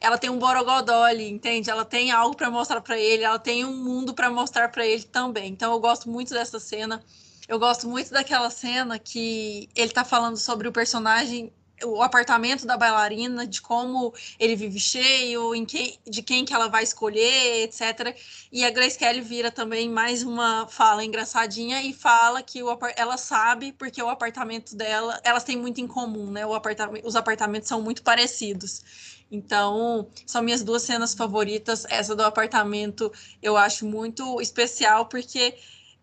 ela 0.06 0.20
tem 0.20 0.30
um 0.30 0.38
borogodó 0.38 1.04
ali, 1.04 1.28
entende? 1.28 1.68
Ela 1.68 1.84
tem 1.84 2.12
algo 2.12 2.36
para 2.36 2.52
mostrar 2.52 2.80
para 2.80 2.96
ele, 2.96 3.24
ela 3.24 3.40
tem 3.40 3.66
um 3.66 3.76
mundo 3.76 4.14
para 4.14 4.30
mostrar 4.30 4.70
para 4.70 4.86
ele 4.86 5.02
também. 5.02 5.52
Então 5.52 5.74
eu 5.74 5.80
gosto 5.80 6.08
muito 6.08 6.32
dessa 6.32 6.60
cena. 6.60 7.04
Eu 7.48 7.58
gosto 7.58 7.88
muito 7.90 8.12
daquela 8.12 8.52
cena 8.52 9.00
que 9.00 9.68
ele 9.76 9.92
tá 9.92 10.06
falando 10.06 10.38
sobre 10.38 10.68
o 10.68 10.72
personagem 10.72 11.52
o 11.84 12.02
apartamento 12.02 12.66
da 12.66 12.78
bailarina, 12.78 13.46
de 13.46 13.62
como 13.62 14.14
ele 14.40 14.56
vive 14.56 14.80
cheio, 14.80 15.54
em 15.54 15.66
quem, 15.66 16.00
de 16.08 16.22
quem 16.22 16.46
que 16.46 16.54
ela 16.54 16.68
vai 16.70 16.84
escolher, 16.84 17.64
etc. 17.64 18.16
E 18.52 18.64
a 18.64 18.70
Grace 18.70 18.98
Kelly 18.98 19.22
vira 19.22 19.52
também 19.52 19.90
mais 19.90 20.24
uma 20.24 20.68
fala 20.68 21.04
engraçadinha 21.04 21.82
e 21.82 21.94
fala 21.94 22.42
que 22.42 22.64
o, 22.64 22.78
ela 22.96 23.18
sabe 23.18 23.74
porque 23.74 24.02
o 24.02 24.10
apartamento 24.10 24.76
dela, 24.76 25.20
elas 25.24 25.44
têm 25.44 25.58
muito 25.58 25.82
em 25.82 25.88
comum, 25.88 26.32
né? 26.32 26.44
Apartamento, 26.44 27.06
os 27.06 27.16
apartamentos 27.16 27.68
são 27.68 27.82
muito 27.82 28.02
parecidos. 28.04 28.84
Então, 29.32 30.08
são 30.26 30.42
minhas 30.42 30.64
duas 30.64 30.84
cenas 30.84 31.14
favoritas. 31.14 31.86
Essa 31.90 32.16
do 32.16 32.24
apartamento 32.24 33.12
eu 33.42 33.58
acho 33.58 33.86
muito 33.86 34.40
especial, 34.42 35.08
porque 35.08 35.56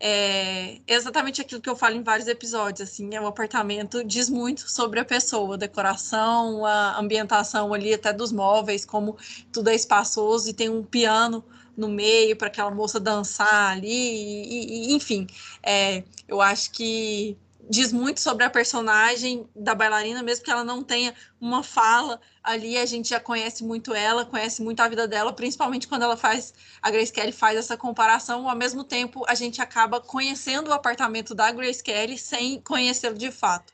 é 0.05 0.81
exatamente 0.89 1.41
aquilo 1.41 1.61
que 1.61 1.71
eu 1.71 1.77
falo 1.77 1.95
em 1.95 2.03
vários 2.03 2.27
episódios, 2.27 2.91
assim, 2.91 3.15
é 3.15 3.21
o 3.21 3.27
apartamento 3.27 4.03
diz 4.03 4.29
muito 4.29 4.69
sobre 4.69 4.99
a 4.99 5.05
pessoa, 5.05 5.55
a 5.55 5.57
decoração, 5.57 6.67
a 6.67 6.99
ambientação 6.99 7.73
ali 7.73 7.95
até 7.95 8.13
dos 8.13 8.33
móveis, 8.33 8.85
como 8.85 9.17
tudo 9.53 9.71
é 9.71 9.77
espaçoso 9.77 10.51
e 10.51 10.53
tem 10.53 10.69
um 10.69 10.83
piano 10.83 11.45
no 11.77 11.89
meio 11.89 12.37
para 12.37 12.49
aquela 12.49 12.71
moça 12.73 12.99
dançar 12.99 13.71
ali, 13.71 13.89
e, 13.89 14.91
e, 14.91 14.95
enfim, 14.95 15.27
é, 15.63 16.03
eu 16.27 16.41
acho 16.41 16.73
que 16.73 17.37
diz 17.73 17.91
muito 17.91 18.21
sobre 18.21 18.45
a 18.45 18.51
personagem 18.51 19.49
da 19.57 19.75
bailarina, 19.75 20.23
mesmo 20.23 20.45
que 20.45 20.51
ela 20.51 20.63
não 20.63 20.83
tenha 20.83 21.15
uma 21.41 21.63
fala 21.63 22.21
ali, 22.45 22.77
a 22.77 22.85
gente 22.85 23.09
já 23.09 23.19
conhece 23.19 23.65
muito 23.65 23.95
ela, 23.95 24.27
conhece 24.27 24.63
muito 24.63 24.81
a 24.81 24.89
vida 24.89 25.09
dela, 25.09 25.33
principalmente 25.33 25.89
quando 25.89 26.03
ela 26.03 26.15
faz, 26.15 26.53
a 26.83 26.91
Grace 26.91 27.11
Kelly 27.11 27.33
faz 27.33 27.57
essa 27.57 27.75
comparação, 27.75 28.47
ao 28.47 28.55
mesmo 28.55 28.85
tempo 28.85 29.25
a 29.27 29.35
gente 29.35 29.63
acaba 29.63 30.03
conhecendo 30.03 30.69
o 30.69 30.75
apartamento 30.75 31.35
da 31.35 31.51
Grace 31.51 31.83
Kelly 31.83 32.19
sem 32.19 32.61
conhecê-lo 32.61 33.17
de 33.17 33.33
fato. 33.33 33.73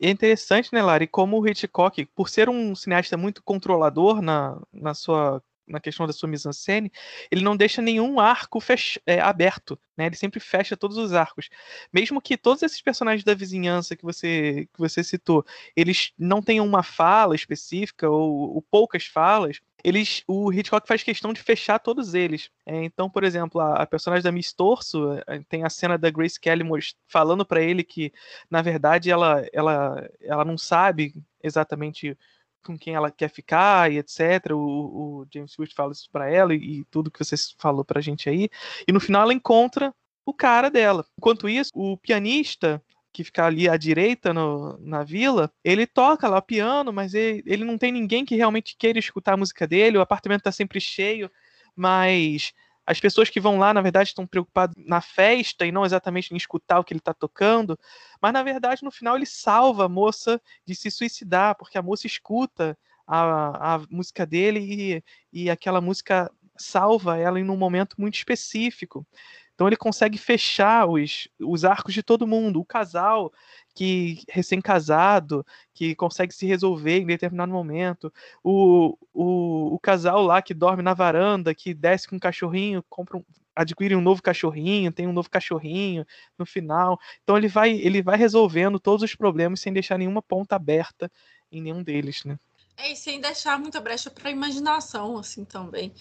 É 0.00 0.08
interessante, 0.08 0.72
né, 0.72 0.80
Lari, 0.80 1.08
como 1.08 1.40
o 1.40 1.48
Hitchcock, 1.48 2.06
por 2.14 2.28
ser 2.28 2.48
um 2.48 2.76
cineasta 2.76 3.16
muito 3.16 3.42
controlador 3.42 4.22
na, 4.22 4.56
na 4.72 4.94
sua 4.94 5.42
na 5.72 5.80
questão 5.80 6.06
da 6.06 6.12
sua 6.12 6.28
mise-en-scène, 6.28 6.92
ele 7.30 7.42
não 7.42 7.56
deixa 7.56 7.80
nenhum 7.82 8.20
arco 8.20 8.60
fech... 8.60 9.00
é, 9.06 9.18
aberto, 9.20 9.78
né? 9.96 10.06
Ele 10.06 10.16
sempre 10.16 10.38
fecha 10.38 10.76
todos 10.76 10.96
os 10.98 11.12
arcos. 11.12 11.48
Mesmo 11.92 12.20
que 12.20 12.36
todos 12.36 12.62
esses 12.62 12.80
personagens 12.80 13.24
da 13.24 13.34
vizinhança 13.34 13.96
que 13.96 14.04
você, 14.04 14.68
que 14.72 14.78
você 14.78 15.02
citou, 15.02 15.44
eles 15.74 16.12
não 16.18 16.42
tenham 16.42 16.66
uma 16.66 16.82
fala 16.82 17.34
específica 17.34 18.08
ou, 18.08 18.54
ou 18.54 18.62
poucas 18.62 19.06
falas, 19.06 19.60
eles, 19.84 20.22
o 20.28 20.52
Hitchcock 20.52 20.86
faz 20.86 21.02
questão 21.02 21.32
de 21.32 21.42
fechar 21.42 21.78
todos 21.78 22.14
eles. 22.14 22.50
É, 22.64 22.84
então, 22.84 23.10
por 23.10 23.24
exemplo, 23.24 23.60
a, 23.60 23.82
a, 23.82 23.86
personagem 23.86 24.22
da 24.22 24.30
Miss 24.30 24.52
Torso 24.52 25.14
é, 25.26 25.40
tem 25.48 25.64
a 25.64 25.70
cena 25.70 25.98
da 25.98 26.10
Grace 26.10 26.38
Kelly 26.38 26.64
falando 27.08 27.44
para 27.44 27.60
ele 27.60 27.82
que, 27.82 28.12
na 28.48 28.62
verdade, 28.62 29.10
ela, 29.10 29.44
ela, 29.52 30.08
ela 30.20 30.44
não 30.44 30.56
sabe 30.56 31.14
exatamente 31.42 32.16
com 32.62 32.78
quem 32.78 32.94
ela 32.94 33.10
quer 33.10 33.28
ficar 33.28 33.90
e 33.90 33.98
etc. 33.98 34.52
O, 34.52 34.58
o 34.58 35.26
James 35.32 35.52
Stewart 35.52 35.72
fala 35.74 35.92
isso 35.92 36.08
para 36.10 36.30
ela 36.30 36.54
e, 36.54 36.80
e, 36.80 36.84
tudo 36.84 37.10
que 37.10 37.22
você 37.22 37.34
falou 37.58 37.84
pra 37.84 38.00
gente 38.00 38.28
aí. 38.28 38.48
E 38.86 38.92
no 38.92 39.00
final 39.00 39.22
ela 39.22 39.34
encontra 39.34 39.94
o 40.24 40.32
cara 40.32 40.70
dela. 40.70 41.04
Enquanto 41.18 41.48
isso, 41.48 41.70
o 41.74 41.96
pianista 41.96 42.82
que 43.12 43.24
fica 43.24 43.44
ali 43.44 43.68
à 43.68 43.76
direita 43.76 44.32
no, 44.32 44.78
na 44.78 45.02
vila, 45.04 45.52
ele 45.62 45.86
toca 45.86 46.28
lá 46.28 46.40
piano, 46.40 46.92
mas 46.92 47.12
ele, 47.12 47.42
ele 47.46 47.64
não 47.64 47.76
tem 47.76 47.92
ninguém 47.92 48.24
que 48.24 48.36
realmente 48.36 48.74
queira 48.76 48.98
escutar 48.98 49.34
a 49.34 49.36
música 49.36 49.66
dele, 49.66 49.98
o 49.98 50.00
apartamento 50.00 50.42
tá 50.42 50.52
sempre 50.52 50.80
cheio, 50.80 51.30
mas 51.76 52.54
as 52.86 52.98
pessoas 52.98 53.30
que 53.30 53.40
vão 53.40 53.58
lá, 53.58 53.72
na 53.72 53.80
verdade, 53.80 54.08
estão 54.08 54.26
preocupadas 54.26 54.74
na 54.76 55.00
festa 55.00 55.64
e 55.64 55.72
não 55.72 55.84
exatamente 55.84 56.32
em 56.32 56.36
escutar 56.36 56.80
o 56.80 56.84
que 56.84 56.92
ele 56.92 56.98
está 56.98 57.14
tocando, 57.14 57.78
mas 58.20 58.32
na 58.32 58.42
verdade, 58.42 58.82
no 58.82 58.90
final, 58.90 59.16
ele 59.16 59.26
salva 59.26 59.86
a 59.86 59.88
moça 59.88 60.40
de 60.66 60.74
se 60.74 60.90
suicidar, 60.90 61.56
porque 61.56 61.78
a 61.78 61.82
moça 61.82 62.06
escuta 62.06 62.76
a, 63.06 63.74
a 63.74 63.78
música 63.90 64.26
dele 64.26 64.60
e, 64.60 65.44
e 65.44 65.50
aquela 65.50 65.80
música 65.80 66.30
salva 66.62 67.18
ela 67.18 67.38
em 67.40 67.48
um 67.48 67.56
momento 67.56 67.96
muito 67.98 68.14
específico. 68.14 69.06
Então 69.54 69.66
ele 69.68 69.76
consegue 69.76 70.18
fechar 70.18 70.88
os, 70.88 71.28
os 71.38 71.64
arcos 71.64 71.94
de 71.94 72.02
todo 72.02 72.26
mundo. 72.26 72.60
O 72.60 72.64
casal 72.64 73.32
que 73.74 74.22
recém-casado, 74.28 75.46
que 75.74 75.94
consegue 75.94 76.34
se 76.34 76.46
resolver 76.46 76.98
em 77.00 77.06
determinado 77.06 77.52
momento. 77.52 78.12
O, 78.42 78.96
o, 79.12 79.74
o 79.74 79.78
casal 79.78 80.22
lá 80.22 80.42
que 80.42 80.54
dorme 80.54 80.82
na 80.82 80.94
varanda, 80.94 81.54
que 81.54 81.74
desce 81.74 82.08
com 82.08 82.16
um 82.16 82.18
cachorrinho, 82.18 82.84
compra 82.88 83.18
um, 83.18 83.24
adquire 83.54 83.94
um 83.94 84.00
novo 84.00 84.22
cachorrinho, 84.22 84.92
tem 84.92 85.06
um 85.06 85.12
novo 85.12 85.30
cachorrinho 85.30 86.04
no 86.38 86.46
final. 86.46 86.98
Então 87.22 87.36
ele 87.36 87.48
vai, 87.48 87.72
ele 87.72 88.02
vai 88.02 88.16
resolvendo 88.16 88.80
todos 88.80 89.02
os 89.02 89.14
problemas 89.14 89.60
sem 89.60 89.72
deixar 89.72 89.98
nenhuma 89.98 90.22
ponta 90.22 90.56
aberta 90.56 91.10
em 91.50 91.60
nenhum 91.60 91.82
deles, 91.82 92.24
né? 92.24 92.38
É, 92.76 92.92
e 92.92 92.96
sem 92.96 93.20
deixar 93.20 93.58
muita 93.58 93.80
brecha 93.80 94.10
para 94.10 94.30
imaginação, 94.30 95.18
assim, 95.18 95.44
também. 95.44 95.92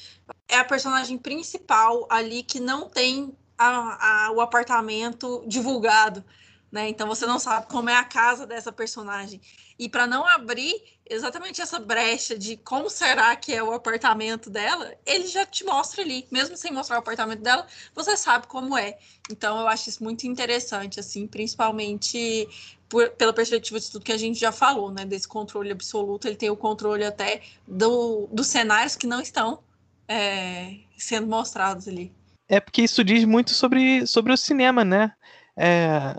É 0.48 0.58
a 0.58 0.66
personagem 0.66 1.18
principal 1.18 2.08
ali 2.10 2.44
que 2.44 2.60
não 2.60 2.90
tem 2.90 3.36
a, 3.58 4.26
a, 4.28 4.32
o 4.32 4.42
apartamento 4.42 5.44
divulgado, 5.48 6.24
né? 6.72 6.90
Então 6.90 7.08
você 7.08 7.26
não 7.26 7.38
sabe 7.38 7.68
como 7.68 7.90
é 7.90 7.96
a 7.96 8.04
casa 8.04 8.48
dessa 8.48 8.72
personagem. 8.72 9.40
E 9.78 9.88
para 9.90 10.08
não 10.08 10.26
abrir 10.28 10.82
exatamente 11.12 11.62
essa 11.62 11.78
brecha 11.78 12.38
de 12.38 12.56
como 12.58 12.90
será 12.90 13.36
que 13.36 13.54
é 13.54 13.62
o 13.62 13.74
apartamento 13.74 14.50
dela, 14.50 14.94
ele 15.06 15.28
já 15.28 15.46
te 15.46 15.64
mostra 15.66 16.02
ali, 16.02 16.26
mesmo 16.32 16.56
sem 16.56 16.72
mostrar 16.72 16.96
o 16.96 17.00
apartamento 17.00 17.42
dela, 17.42 17.68
você 17.94 18.16
sabe 18.16 18.48
como 18.48 18.78
é. 18.78 18.98
Então 19.30 19.60
eu 19.60 19.68
acho 19.68 19.90
isso 19.90 20.04
muito 20.04 20.26
interessante, 20.26 21.00
assim, 21.00 21.28
principalmente 21.28 22.48
por, 22.88 23.10
pela 23.12 23.34
perspectiva 23.34 23.80
de 23.80 23.92
tudo 23.92 24.06
que 24.06 24.12
a 24.12 24.18
gente 24.18 24.40
já 24.40 24.52
falou, 24.52 24.92
né? 24.92 25.06
Desse 25.06 25.28
controle 25.28 25.72
absoluto, 25.72 26.28
ele 26.28 26.38
tem 26.38 26.50
o 26.50 26.56
controle 26.56 27.04
até 27.04 27.42
do, 27.68 28.28
dos 28.32 28.48
cenários 28.48 28.96
que 28.96 29.06
não 29.06 29.22
estão 29.22 29.60
é, 30.08 30.78
sendo 30.98 31.28
mostrados 31.28 31.88
ali. 31.88 32.14
É 32.48 32.60
porque 32.60 32.82
isso 32.82 33.04
diz 33.04 33.26
muito 33.26 33.52
sobre, 33.52 34.08
sobre 34.08 34.32
o 34.32 34.38
cinema, 34.38 34.84
né? 34.86 35.14
É, 35.58 36.16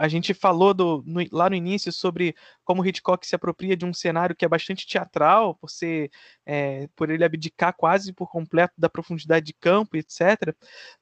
a 0.00 0.08
gente 0.08 0.32
falou 0.32 0.72
do, 0.72 1.04
no, 1.06 1.20
lá 1.30 1.50
no 1.50 1.54
início 1.54 1.92
sobre 1.92 2.34
como 2.64 2.84
Hitchcock 2.84 3.26
se 3.26 3.34
apropria 3.34 3.76
de 3.76 3.84
um 3.84 3.92
cenário 3.92 4.34
que 4.34 4.46
é 4.46 4.48
bastante 4.48 4.86
teatral, 4.86 5.54
por, 5.56 5.68
ser, 5.68 6.10
é, 6.46 6.88
por 6.96 7.10
ele 7.10 7.22
abdicar 7.22 7.74
quase 7.76 8.10
por 8.10 8.30
completo 8.30 8.72
da 8.78 8.88
profundidade 8.88 9.44
de 9.44 9.52
campo, 9.52 9.98
etc. 9.98 10.56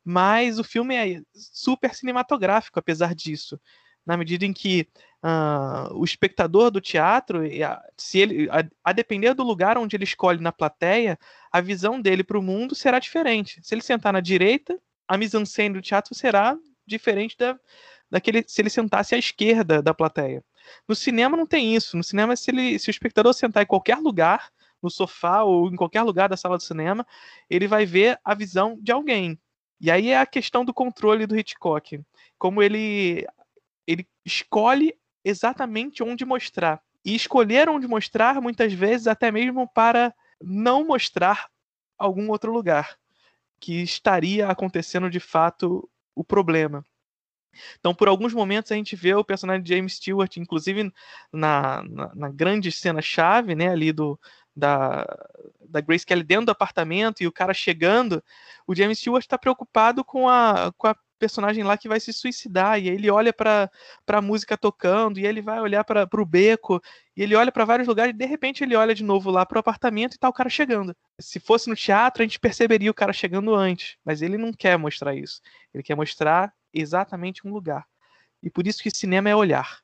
Mas 0.05 0.59
o 0.59 0.65
filme 0.65 0.97
é 0.97 1.23
super 1.33 1.95
cinematográfico, 1.95 2.81
apesar 2.81 3.15
disso. 3.15 3.61
Na 4.05 4.17
medida 4.17 4.45
em 4.45 4.53
que 4.53 4.89
uh, 5.23 5.95
o 5.95 6.05
espectador 6.05 6.69
do 6.69 6.81
teatro, 6.81 7.43
se 7.97 8.19
ele, 8.19 8.51
a, 8.51 8.65
a, 8.83 8.93
depender 8.93 9.33
do 9.33 9.45
lugar 9.45 9.79
onde 9.79 9.95
ele 9.95 10.05
escolhe 10.05 10.41
na 10.41 10.51
plateia, 10.51 11.17
a 11.53 11.61
visão 11.61 12.01
dele 12.01 12.25
para 12.25 12.39
o 12.39 12.43
mundo 12.43 12.75
será 12.75 12.99
diferente. 12.99 13.61
Se 13.63 13.77
ele 13.77 13.83
sentar 13.83 14.13
na 14.13 14.21
direita, 14.21 14.77
a 15.07 15.17
mise-en-scène 15.17 15.75
do 15.75 15.83
teatro 15.83 16.17
será 16.17 16.57
diferente 16.85 17.37
da, 17.39 17.57
daquele 18.11 18.45
se 18.47 18.61
ele 18.61 18.71
sentasse 18.71 19.15
à 19.15 19.19
esquerda 19.19 19.83
da 19.83 19.93
plateia. 19.95 20.45
No 20.87 20.95
cinema 20.95 21.37
não 21.37 21.47
tem 21.47 21.75
isso. 21.75 21.97
No 21.97 22.05
cinema, 22.05 22.37
se, 22.37 22.51
ele, 22.51 22.79
se 22.79 22.89
o 22.89 22.91
espectador 22.91 23.33
sentar 23.35 23.63
em 23.63 23.67
qualquer 23.67 23.99
lugar, 23.99 24.51
no 24.83 24.91
sofá 24.91 25.43
ou 25.43 25.69
em 25.69 25.77
qualquer 25.77 26.03
lugar 26.03 26.29
da 26.29 26.37
sala 26.37 26.57
do 26.57 26.63
cinema, 26.63 27.07
ele 27.51 27.67
vai 27.67 27.85
ver 27.85 28.19
a 28.25 28.35
visão 28.35 28.79
de 28.81 28.93
alguém. 28.93 29.39
E 29.81 29.91
aí 29.91 30.11
é 30.11 30.19
a 30.19 30.27
questão 30.27 30.65
do 30.65 30.75
controle 30.75 31.27
do 31.27 31.39
Hitchcock. 31.39 32.01
Como 32.39 32.63
ele, 32.63 33.27
ele 33.87 34.07
escolhe 34.25 34.95
exatamente 35.25 36.03
onde 36.03 36.25
mostrar. 36.25 36.81
E 37.05 37.15
escolher 37.15 37.69
onde 37.69 37.87
mostrar, 37.87 38.41
muitas 38.41 38.73
vezes, 38.73 39.07
até 39.07 39.31
mesmo 39.31 39.69
para 39.69 40.15
não 40.41 40.87
mostrar 40.87 41.49
algum 41.97 42.31
outro 42.31 42.53
lugar 42.53 42.97
que 43.61 43.83
estaria 43.83 44.49
acontecendo 44.49 45.11
de 45.11 45.21
fato 45.21 45.89
o 46.15 46.25
problema. 46.25 46.85
Então, 47.79 47.95
por 47.95 48.09
alguns 48.09 48.33
momentos, 48.33 48.71
a 48.73 48.75
gente 48.75 48.95
vê 48.95 49.15
o 49.15 49.25
personagem 49.25 49.63
de 49.63 49.75
James 49.75 49.95
Stewart, 49.95 50.37
inclusive 50.37 50.93
na, 51.33 51.83
na, 51.83 52.15
na 52.15 52.29
grande 52.29 52.71
cena-chave, 52.71 53.55
né, 53.55 53.69
ali 53.69 53.93
do, 53.93 54.19
da, 54.55 55.05
da 55.69 55.81
Grace 55.81 56.05
Kelly 56.05 56.23
dentro 56.23 56.47
do 56.47 56.53
apartamento 56.53 57.23
e 57.23 57.27
o 57.27 57.33
cara 57.33 57.55
chegando, 57.55 58.23
o 58.67 58.75
James 58.75 58.99
Stewart 58.99 59.25
está 59.25 59.39
preocupado 59.39 60.05
com 60.05 60.29
a, 60.29 60.73
com 60.77 60.87
a 60.87 60.97
personagem 61.19 61.65
lá 61.65 61.77
que 61.77 61.89
vai 61.89 61.99
se 61.99 62.13
suicidar, 62.13 62.79
e 62.79 62.89
aí 62.89 62.95
ele 62.95 63.11
olha 63.11 63.33
para 63.33 63.71
a 64.07 64.23
música 64.23 64.57
tocando, 64.57 65.19
e 65.19 65.27
ele 65.27 65.43
vai 65.43 65.61
olhar 65.61 65.85
para 65.85 66.09
o 66.15 66.25
beco, 66.25 66.81
e 67.17 67.23
ele 67.23 67.35
olha 67.35 67.51
para 67.51 67.65
vários 67.65 67.89
lugares, 67.89 68.15
e 68.15 68.17
de 68.17 68.25
repente 68.25 68.63
ele 68.63 68.77
olha 68.77 68.95
de 68.95 69.03
novo 69.03 69.31
lá 69.31 69.45
para 69.45 69.57
o 69.57 69.61
apartamento 69.61 70.15
e 70.15 70.19
tá 70.19 70.29
o 70.29 70.33
cara 70.33 70.49
chegando. 70.49 70.97
Se 71.21 71.41
fosse 71.41 71.69
no 71.69 71.75
teatro, 71.75 72.23
a 72.23 72.27
gente 72.27 72.39
perceberia 72.39 72.91
o 72.91 72.95
cara 72.95 73.13
chegando 73.13 73.55
antes, 73.55 73.97
mas 74.05 74.23
ele 74.23 74.39
não 74.39 74.53
quer 74.53 74.79
mostrar 74.79 75.15
isso. 75.15 75.41
Ele 75.75 75.83
quer 75.83 75.97
mostrar 75.97 76.53
exatamente 76.73 77.47
um 77.47 77.53
lugar. 77.53 77.87
E 78.43 78.51
por 78.51 78.67
isso 78.67 78.83
que 78.83 78.91
cinema 78.91 79.29
é 79.29 79.37
olhar. 79.37 79.81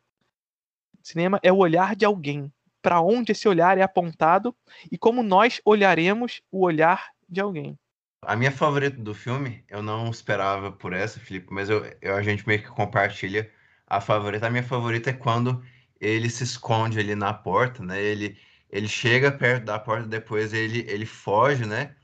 Cinema 1.02 1.38
é 1.42 1.52
o 1.52 1.56
olhar 1.56 1.94
de 1.94 2.04
alguém, 2.04 2.52
para 2.80 3.00
onde 3.00 3.32
esse 3.32 3.48
olhar 3.48 3.76
é 3.78 3.82
apontado 3.82 4.54
e 4.90 4.96
como 4.96 5.22
nós 5.22 5.60
olharemos 5.64 6.40
o 6.50 6.64
olhar 6.64 7.10
de 7.28 7.40
alguém. 7.40 7.78
A 8.22 8.36
minha 8.36 8.50
favorita 8.50 8.96
do 8.96 9.14
filme, 9.14 9.62
eu 9.68 9.82
não 9.82 10.10
esperava 10.10 10.72
por 10.72 10.92
essa, 10.92 11.20
Felipe, 11.20 11.52
mas 11.52 11.68
eu, 11.68 11.84
eu, 12.00 12.16
a 12.16 12.22
gente 12.22 12.46
meio 12.46 12.62
que 12.62 12.68
compartilha 12.68 13.50
a 13.86 14.00
favorita. 14.00 14.46
A 14.46 14.50
minha 14.50 14.62
favorita 14.62 15.10
é 15.10 15.12
quando 15.12 15.62
ele 16.00 16.30
se 16.30 16.44
esconde 16.44 16.98
ali 16.98 17.14
na 17.14 17.34
porta, 17.34 17.84
né? 17.84 18.00
Ele, 18.02 18.38
ele 18.70 18.88
chega 18.88 19.30
perto 19.30 19.64
da 19.64 19.78
porta, 19.78 20.06
depois 20.06 20.54
ele, 20.54 20.86
ele 20.88 21.06
foge, 21.06 21.66
né? 21.66 21.94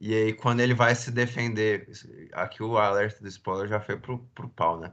E 0.00 0.14
aí, 0.14 0.32
quando 0.32 0.60
ele 0.60 0.74
vai 0.74 0.94
se 0.94 1.10
defender, 1.10 1.88
aqui 2.32 2.62
o 2.62 2.78
alerta 2.78 3.20
do 3.20 3.28
spoiler 3.28 3.68
já 3.68 3.80
foi 3.80 3.96
pro, 3.98 4.18
pro 4.34 4.48
pau, 4.48 4.78
né? 4.80 4.92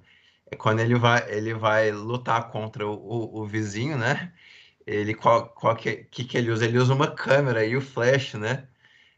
É 0.52 0.56
quando 0.56 0.80
ele 0.80 0.96
vai, 0.96 1.30
ele 1.32 1.54
vai 1.54 1.92
lutar 1.92 2.50
contra 2.52 2.86
o, 2.88 2.94
o, 2.94 3.42
o 3.42 3.46
vizinho, 3.46 3.98
né? 3.98 4.34
Ele, 4.86 5.14
qual, 5.16 5.50
qual 5.50 5.76
que, 5.76 6.06
que, 6.06 6.24
que 6.26 6.38
ele 6.38 6.52
usa? 6.52 6.66
Ele 6.66 6.78
usa 6.78 6.94
uma 6.94 7.12
câmera 7.16 7.66
e 7.66 7.76
o 7.76 7.82
flash, 7.82 8.36
né? 8.36 8.68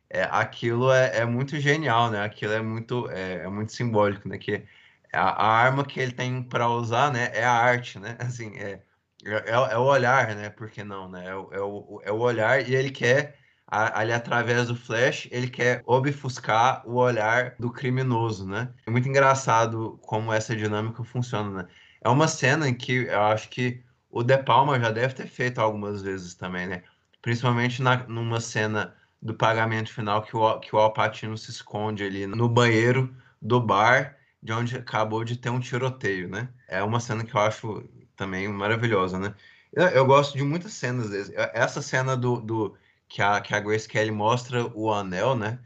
É, 0.09 0.23
aquilo 0.23 0.91
é, 0.91 1.17
é 1.19 1.25
muito 1.25 1.59
genial, 1.59 2.09
né? 2.11 2.23
Aquilo 2.23 2.53
é 2.53 2.61
muito, 2.61 3.09
é, 3.11 3.43
é 3.45 3.49
muito 3.49 3.73
simbólico, 3.73 4.27
né? 4.29 4.37
Que 4.37 4.65
a, 5.13 5.21
a 5.21 5.47
arma 5.47 5.85
que 5.85 5.99
ele 5.99 6.11
tem 6.13 6.43
para 6.43 6.69
usar, 6.69 7.11
né? 7.11 7.31
É 7.33 7.43
a 7.45 7.51
arte, 7.53 7.99
né? 7.99 8.17
Assim, 8.21 8.55
é, 8.57 8.81
é, 9.25 9.49
é, 9.73 9.77
o 9.77 9.83
olhar, 9.83 10.35
né? 10.35 10.49
Por 10.49 10.69
que 10.69 10.83
não, 10.83 11.09
né? 11.09 11.25
É, 11.27 11.31
é, 11.31 11.61
o, 11.61 12.01
é 12.03 12.11
o 12.11 12.19
olhar 12.19 12.67
e 12.67 12.75
ele 12.75 12.91
quer 12.91 13.37
ali 13.67 14.13
através 14.13 14.67
do 14.67 14.75
flash, 14.75 15.27
ele 15.29 15.49
quer 15.49 15.83
obfuscar 15.85 16.81
o 16.85 16.95
olhar 16.95 17.55
do 17.59 17.69
criminoso, 17.69 18.47
né? 18.47 18.69
É 18.85 18.89
muito 18.89 19.09
engraçado 19.09 19.99
como 20.01 20.31
essa 20.31 20.55
dinâmica 20.55 21.03
funciona, 21.03 21.63
né? 21.63 21.67
É 22.01 22.07
uma 22.07 22.27
cena 22.27 22.69
em 22.69 22.73
que 22.73 23.07
eu 23.07 23.21
acho 23.23 23.49
que 23.49 23.83
o 24.09 24.23
De 24.23 24.37
Palma 24.37 24.79
já 24.79 24.89
deve 24.89 25.13
ter 25.13 25.27
feito 25.27 25.59
algumas 25.59 26.01
vezes 26.01 26.33
também, 26.33 26.65
né? 26.65 26.83
Principalmente 27.21 27.81
na, 27.81 27.97
numa 28.07 28.39
cena 28.39 28.95
do 29.21 29.33
pagamento 29.33 29.93
final 29.93 30.21
que 30.21 30.35
o, 30.35 30.59
que 30.59 30.73
o 30.73 30.79
Alpatino 30.79 31.37
se 31.37 31.51
esconde 31.51 32.03
ali 32.03 32.25
no 32.25 32.47
banheiro 32.47 33.13
do 33.41 33.59
bar 33.59 34.15
de 34.41 34.53
onde 34.53 34.77
acabou 34.77 35.23
de 35.25 35.35
ter 35.35 35.49
um 35.49 35.59
tiroteio, 35.59 36.29
né? 36.29 36.47
É 36.69 36.81
uma 36.81 37.01
cena 37.01 37.25
que 37.25 37.35
eu 37.35 37.41
acho 37.41 37.83
também 38.15 38.47
maravilhosa, 38.47 39.19
né? 39.19 39.35
Eu, 39.73 39.87
eu 39.87 40.05
gosto 40.05 40.37
de 40.37 40.43
muitas 40.43 40.73
cenas. 40.73 41.31
Essa 41.53 41.81
cena 41.81 42.15
do, 42.15 42.39
do 42.39 42.77
que 43.07 43.21
a, 43.21 43.41
que 43.41 43.53
a 43.53 43.59
Grace 43.59 43.87
Kelly 43.87 44.11
mostra 44.11 44.65
o 44.75 44.91
anel, 44.91 45.35
né? 45.35 45.59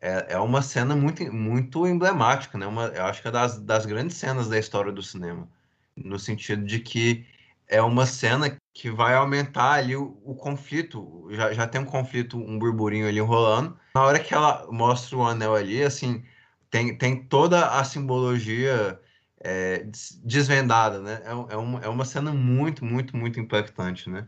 É, 0.00 0.34
é 0.34 0.38
uma 0.38 0.62
cena 0.62 0.96
muito, 0.96 1.22
muito 1.32 1.86
emblemática, 1.86 2.56
né? 2.56 2.66
Uma, 2.66 2.86
eu 2.86 3.04
acho 3.04 3.22
que 3.22 3.28
é 3.28 3.30
das, 3.30 3.60
das 3.60 3.86
grandes 3.86 4.16
cenas 4.16 4.48
da 4.48 4.58
história 4.58 4.90
do 4.90 5.02
cinema. 5.02 5.48
No 5.96 6.18
sentido 6.18 6.64
de 6.64 6.80
que 6.80 7.26
é 7.68 7.80
uma 7.82 8.06
cena 8.06 8.56
que 8.74 8.90
vai 8.90 9.14
aumentar 9.14 9.72
ali 9.72 9.94
o, 9.96 10.18
o, 10.24 10.34
conflito. 10.34 11.28
Já, 11.30 11.52
já 11.52 11.66
tem 11.66 11.80
um 11.80 11.84
conflito, 11.84 12.38
um 12.38 12.58
burburinho 12.58 13.06
ali 13.06 13.20
rolando. 13.20 13.78
Na 13.94 14.02
hora 14.02 14.18
que 14.18 14.34
ela 14.34 14.66
mostra 14.70 15.16
o 15.16 15.26
anel 15.26 15.54
ali, 15.54 15.82
assim, 15.82 16.24
tem, 16.70 16.96
tem 16.96 17.22
toda 17.24 17.68
a 17.68 17.84
simbologia 17.84 18.98
é, 19.40 19.86
desvendada, 20.24 21.00
né? 21.00 21.22
É, 21.24 21.30
é, 21.30 21.56
uma, 21.56 21.80
é 21.80 21.88
uma 21.88 22.04
cena 22.04 22.32
muito, 22.32 22.84
muito, 22.84 23.16
muito 23.16 23.38
impactante, 23.38 24.08
né? 24.08 24.26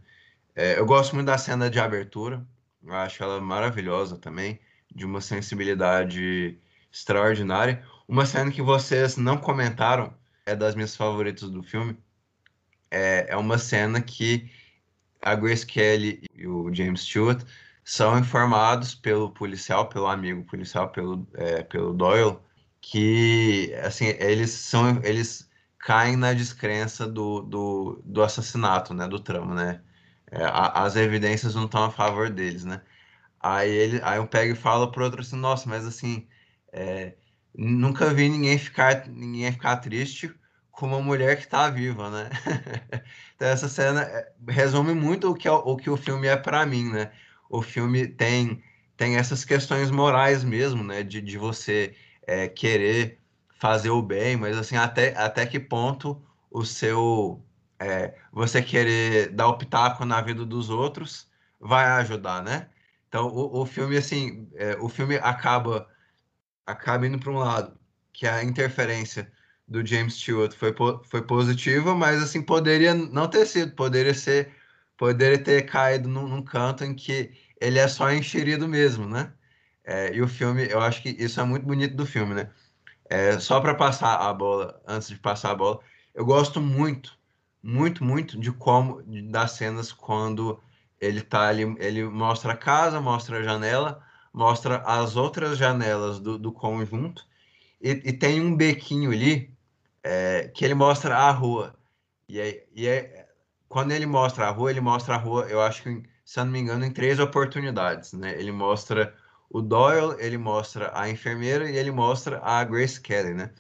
É, 0.55 0.79
eu 0.79 0.87
gosto 0.87 1.15
muito 1.15 1.27
da 1.27 1.39
cena 1.39 1.71
de 1.71 1.79
abertura. 1.81 2.47
Eu 2.83 2.95
acho 2.95 3.23
ela 3.23 3.41
maravilhosa 3.41 4.19
também, 4.19 4.61
de 4.95 5.05
uma 5.07 5.21
sensibilidade 5.21 6.59
extraordinária. 6.93 7.85
Uma 8.09 8.27
cena 8.27 8.51
que 8.51 8.63
vocês 8.63 9.17
não 9.17 9.39
comentaram, 9.39 10.15
é 10.45 10.55
das 10.57 10.75
minhas 10.75 10.97
favoritas 10.97 11.49
do 11.51 11.63
filme. 11.63 11.97
É, 12.91 13.27
é 13.31 13.37
uma 13.37 13.59
cena 13.59 14.01
que 14.03 14.51
a 15.23 15.35
Grace 15.35 15.65
Kelly 15.67 16.23
e 16.35 16.47
o 16.47 16.73
James 16.75 17.03
Stewart 17.03 17.43
são 17.85 18.19
informados 18.19 18.95
pelo 18.95 19.31
policial, 19.31 19.89
pelo 19.89 20.07
amigo 20.07 20.45
policial, 20.45 20.91
pelo, 20.91 21.27
é, 21.35 21.63
pelo 21.63 21.93
Doyle, 21.95 22.39
que 22.81 23.73
assim 23.83 24.07
eles 24.19 24.51
são 24.51 25.01
eles 25.05 25.51
caem 25.79 26.17
na 26.17 26.33
descrença 26.33 27.07
do, 27.09 27.43
do, 27.43 28.03
do 28.05 28.23
assassinato, 28.23 28.95
né, 28.95 29.09
do 29.09 29.19
tramo, 29.21 29.55
né? 29.55 29.83
É, 30.33 30.45
a, 30.47 30.85
as 30.85 30.97
evidências 30.97 31.55
não 31.55 31.67
estão 31.67 31.85
a 31.85 31.91
favor 31.93 32.31
deles, 32.31 32.65
né? 32.65 32.83
Aí 33.41 33.71
ele, 33.71 34.01
aí 34.05 34.19
eu 34.19 34.27
pego 34.29 34.53
e 34.55 34.57
falo 34.57 34.91
pro 34.93 35.05
outro 35.05 35.21
assim, 35.23 35.37
nossa, 35.37 35.69
mas 35.69 35.87
assim, 35.87 36.29
é, 36.73 37.15
nunca 37.55 38.15
vi 38.15 38.29
ninguém 38.29 38.59
ficar 38.59 39.09
ninguém 39.09 39.53
ficar 39.53 39.79
triste 39.79 40.35
com 40.71 40.87
uma 40.87 41.01
mulher 41.03 41.37
que 41.37 41.45
está 41.45 41.69
viva, 41.71 42.11
né? 42.11 42.31
então 43.37 43.49
essa 43.49 43.69
cena 43.69 44.03
é, 44.03 44.33
resume 44.49 44.95
muito 44.95 45.31
o 45.31 45.35
que, 45.35 45.49
é, 45.49 45.53
o 45.53 45.77
que 45.77 45.91
o 45.91 45.97
filme 45.97 46.27
é 46.29 46.37
para 46.37 46.67
mim, 46.67 46.91
né? 46.91 47.13
O 47.51 47.63
filme 47.63 48.09
tem 48.09 48.63
tem 48.97 49.17
essas 49.17 49.45
questões 49.45 49.91
morais 49.91 50.45
mesmo, 50.45 50.85
né? 50.85 51.03
De, 51.03 51.21
de 51.21 51.39
você 51.39 51.95
é, 52.27 52.49
querer 52.49 53.21
fazer 53.63 53.91
o 53.91 54.03
bem, 54.03 54.37
mas 54.37 54.57
assim, 54.59 54.77
até, 54.77 55.17
até 55.17 55.47
que 55.47 55.61
ponto 55.61 56.23
o 56.51 56.65
seu. 56.65 57.43
É, 57.83 58.15
você 58.33 58.63
querer 58.63 59.31
dar 59.31 59.49
o 59.49 59.59
pitaco 59.59 60.05
na 60.05 60.21
vida 60.21 60.47
dos 60.47 60.71
outros 60.71 61.29
vai 61.61 61.85
ajudar, 61.85 62.43
né? 62.43 62.69
Então, 63.09 63.27
o, 63.29 63.61
o 63.61 63.67
filme, 63.67 63.97
assim, 63.97 64.49
é, 64.55 64.77
o 64.81 64.89
filme 64.89 65.17
acaba, 65.17 65.89
acaba 66.67 67.07
indo 67.07 67.19
para 67.19 67.31
um 67.33 67.39
lado, 67.39 67.79
que 68.13 68.27
a 68.27 68.43
interferência 68.45 69.31
do 69.67 69.85
James 69.85 70.15
Stewart 70.15 70.55
foi, 70.55 70.75
foi 71.05 71.23
positiva, 71.23 71.95
mas, 71.95 72.23
assim, 72.23 72.43
poderia 72.43 72.95
não 72.95 73.29
ter 73.29 73.47
sido, 73.47 73.75
poderia 73.75 74.15
ser, 74.15 74.55
poderia 74.97 75.43
ter 75.43 75.63
caído 75.63 76.09
num, 76.09 76.29
num 76.29 76.43
canto 76.43 76.85
em 76.85 76.95
que 76.95 77.33
ele 77.61 77.79
é 77.79 77.89
só 77.89 78.13
enxerido 78.13 78.69
mesmo, 78.69 79.07
né? 79.09 79.33
É, 79.85 80.15
e 80.15 80.23
o 80.23 80.29
filme, 80.29 80.67
eu 80.71 80.81
acho 80.81 81.03
que 81.03 81.11
isso 81.11 81.41
é 81.41 81.45
muito 81.45 81.67
bonito 81.67 81.97
do 81.97 82.07
filme, 82.07 82.35
né? 82.35 82.51
É, 83.11 83.39
só 83.39 83.61
para 83.61 83.75
passar 83.75 84.17
a 84.17 84.33
bola, 84.33 84.81
antes 84.87 85.09
de 85.09 85.17
passar 85.17 85.51
a 85.53 85.55
bola, 85.55 85.81
eu 86.15 86.25
gosto 86.25 86.61
muito, 86.61 87.19
muito, 87.63 88.05
muito 88.05 88.39
de 88.39 88.51
como, 88.53 89.03
das 89.31 89.53
cenas 89.53 89.93
quando 89.93 90.61
ele 91.01 91.21
tá 91.21 91.49
ali, 91.49 91.63
ele 91.79 92.05
mostra 92.05 92.53
a 92.53 92.57
casa, 92.57 93.01
mostra 93.01 93.39
a 93.39 93.43
janela, 93.43 94.03
mostra 94.33 94.79
as 94.87 95.17
outras 95.17 95.59
janelas 95.59 96.19
do, 96.19 96.39
do 96.39 96.53
conjunto, 96.53 97.27
e, 97.81 97.91
e, 97.91 98.13
tem 98.13 98.41
um 98.41 98.57
bequinho 98.57 99.11
ali 99.11 99.53
é, 100.03 100.49
que 100.55 100.65
ele 100.65 100.75
mostra 100.75 101.17
a 101.17 101.31
rua. 101.33 101.75
E, 102.29 102.41
é, 102.41 102.67
e 102.73 102.87
é, 102.87 103.29
quando 103.69 103.91
ele 103.91 104.07
mostra 104.07 104.47
a 104.47 104.51
rua, 104.51 104.71
ele 104.71 104.81
mostra 104.81 105.15
a 105.15 105.19
rua, 105.19 105.47
eu 105.49 105.61
acho 105.61 105.83
que, 105.83 106.03
se 106.25 106.39
eu 106.39 106.45
não 106.45 106.53
me 106.53 106.61
engano, 106.61 106.85
em 106.85 106.93
três 106.93 107.19
oportunidades, 107.19 108.13
né? 108.13 108.39
Ele 108.39 108.53
mostra 108.53 109.15
o 109.51 109.61
Doyle, 109.61 110.17
ele 110.21 110.39
mostra 110.39 110.93
a 110.95 111.11
enfermeira 111.11 111.69
e 111.71 111.77
ele 111.77 111.91
mostra 111.91 112.41
a 112.45 112.63
Grace 112.65 113.01
Kelly, 113.01 113.35
né? 113.35 113.51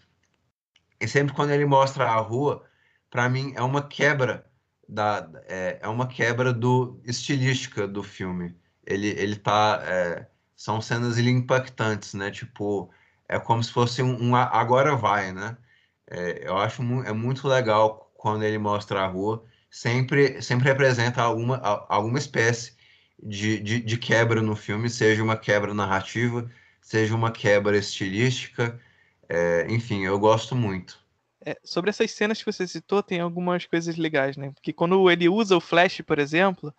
E 1.00 1.08
sempre 1.08 1.34
quando 1.34 1.50
ele 1.50 1.66
mostra 1.66 2.04
a 2.04 2.16
rua, 2.16 2.64
para 3.12 3.28
mim 3.28 3.52
é 3.54 3.62
uma 3.62 3.86
quebra 3.86 4.46
da 4.88 5.28
é, 5.48 5.78
é, 5.82 5.88
uma 5.88 6.08
quebra 6.08 6.52
do 6.52 7.00
estilística 7.04 7.86
do 7.86 8.02
filme. 8.02 8.56
Ele 8.86 9.08
ele 9.08 9.36
tá 9.36 9.82
é, 9.84 10.26
são 10.56 10.80
cenas 10.80 11.18
impactantes, 11.18 12.14
né? 12.14 12.30
Tipo 12.30 12.90
é 13.28 13.38
como 13.38 13.62
se 13.62 13.72
fosse 13.72 14.02
um, 14.02 14.30
um 14.30 14.36
agora 14.36 14.96
vai, 14.96 15.32
né? 15.32 15.56
É, 16.10 16.48
eu 16.48 16.56
acho 16.58 16.82
mu 16.82 17.02
é 17.04 17.12
muito 17.12 17.46
legal 17.48 18.12
quando 18.16 18.44
ele 18.44 18.58
mostra 18.58 19.02
a 19.02 19.06
rua. 19.06 19.44
Sempre 19.70 20.40
sempre 20.42 20.68
representa 20.68 21.22
alguma 21.22 21.58
alguma 21.88 22.18
espécie 22.18 22.74
de, 23.22 23.60
de, 23.60 23.80
de 23.80 23.98
quebra 23.98 24.42
no 24.42 24.56
filme, 24.56 24.90
seja 24.90 25.22
uma 25.22 25.36
quebra 25.36 25.74
narrativa, 25.74 26.50
seja 26.80 27.14
uma 27.14 27.30
quebra 27.32 27.76
estilística. 27.78 28.80
É, 29.28 29.66
enfim, 29.70 30.02
eu 30.04 30.18
gosto 30.18 30.56
muito. 30.56 31.01
É, 31.44 31.58
sobre 31.64 31.90
essas 31.90 32.10
cenas 32.12 32.38
que 32.38 32.50
você 32.50 32.66
citou, 32.66 33.02
tem 33.02 33.20
algumas 33.20 33.66
coisas 33.66 33.96
legais, 33.96 34.36
né? 34.36 34.52
Porque 34.52 34.72
quando 34.72 35.10
ele 35.10 35.28
usa 35.28 35.56
o 35.56 35.60
flash, 35.60 36.00
por 36.00 36.18
exemplo, 36.18 36.72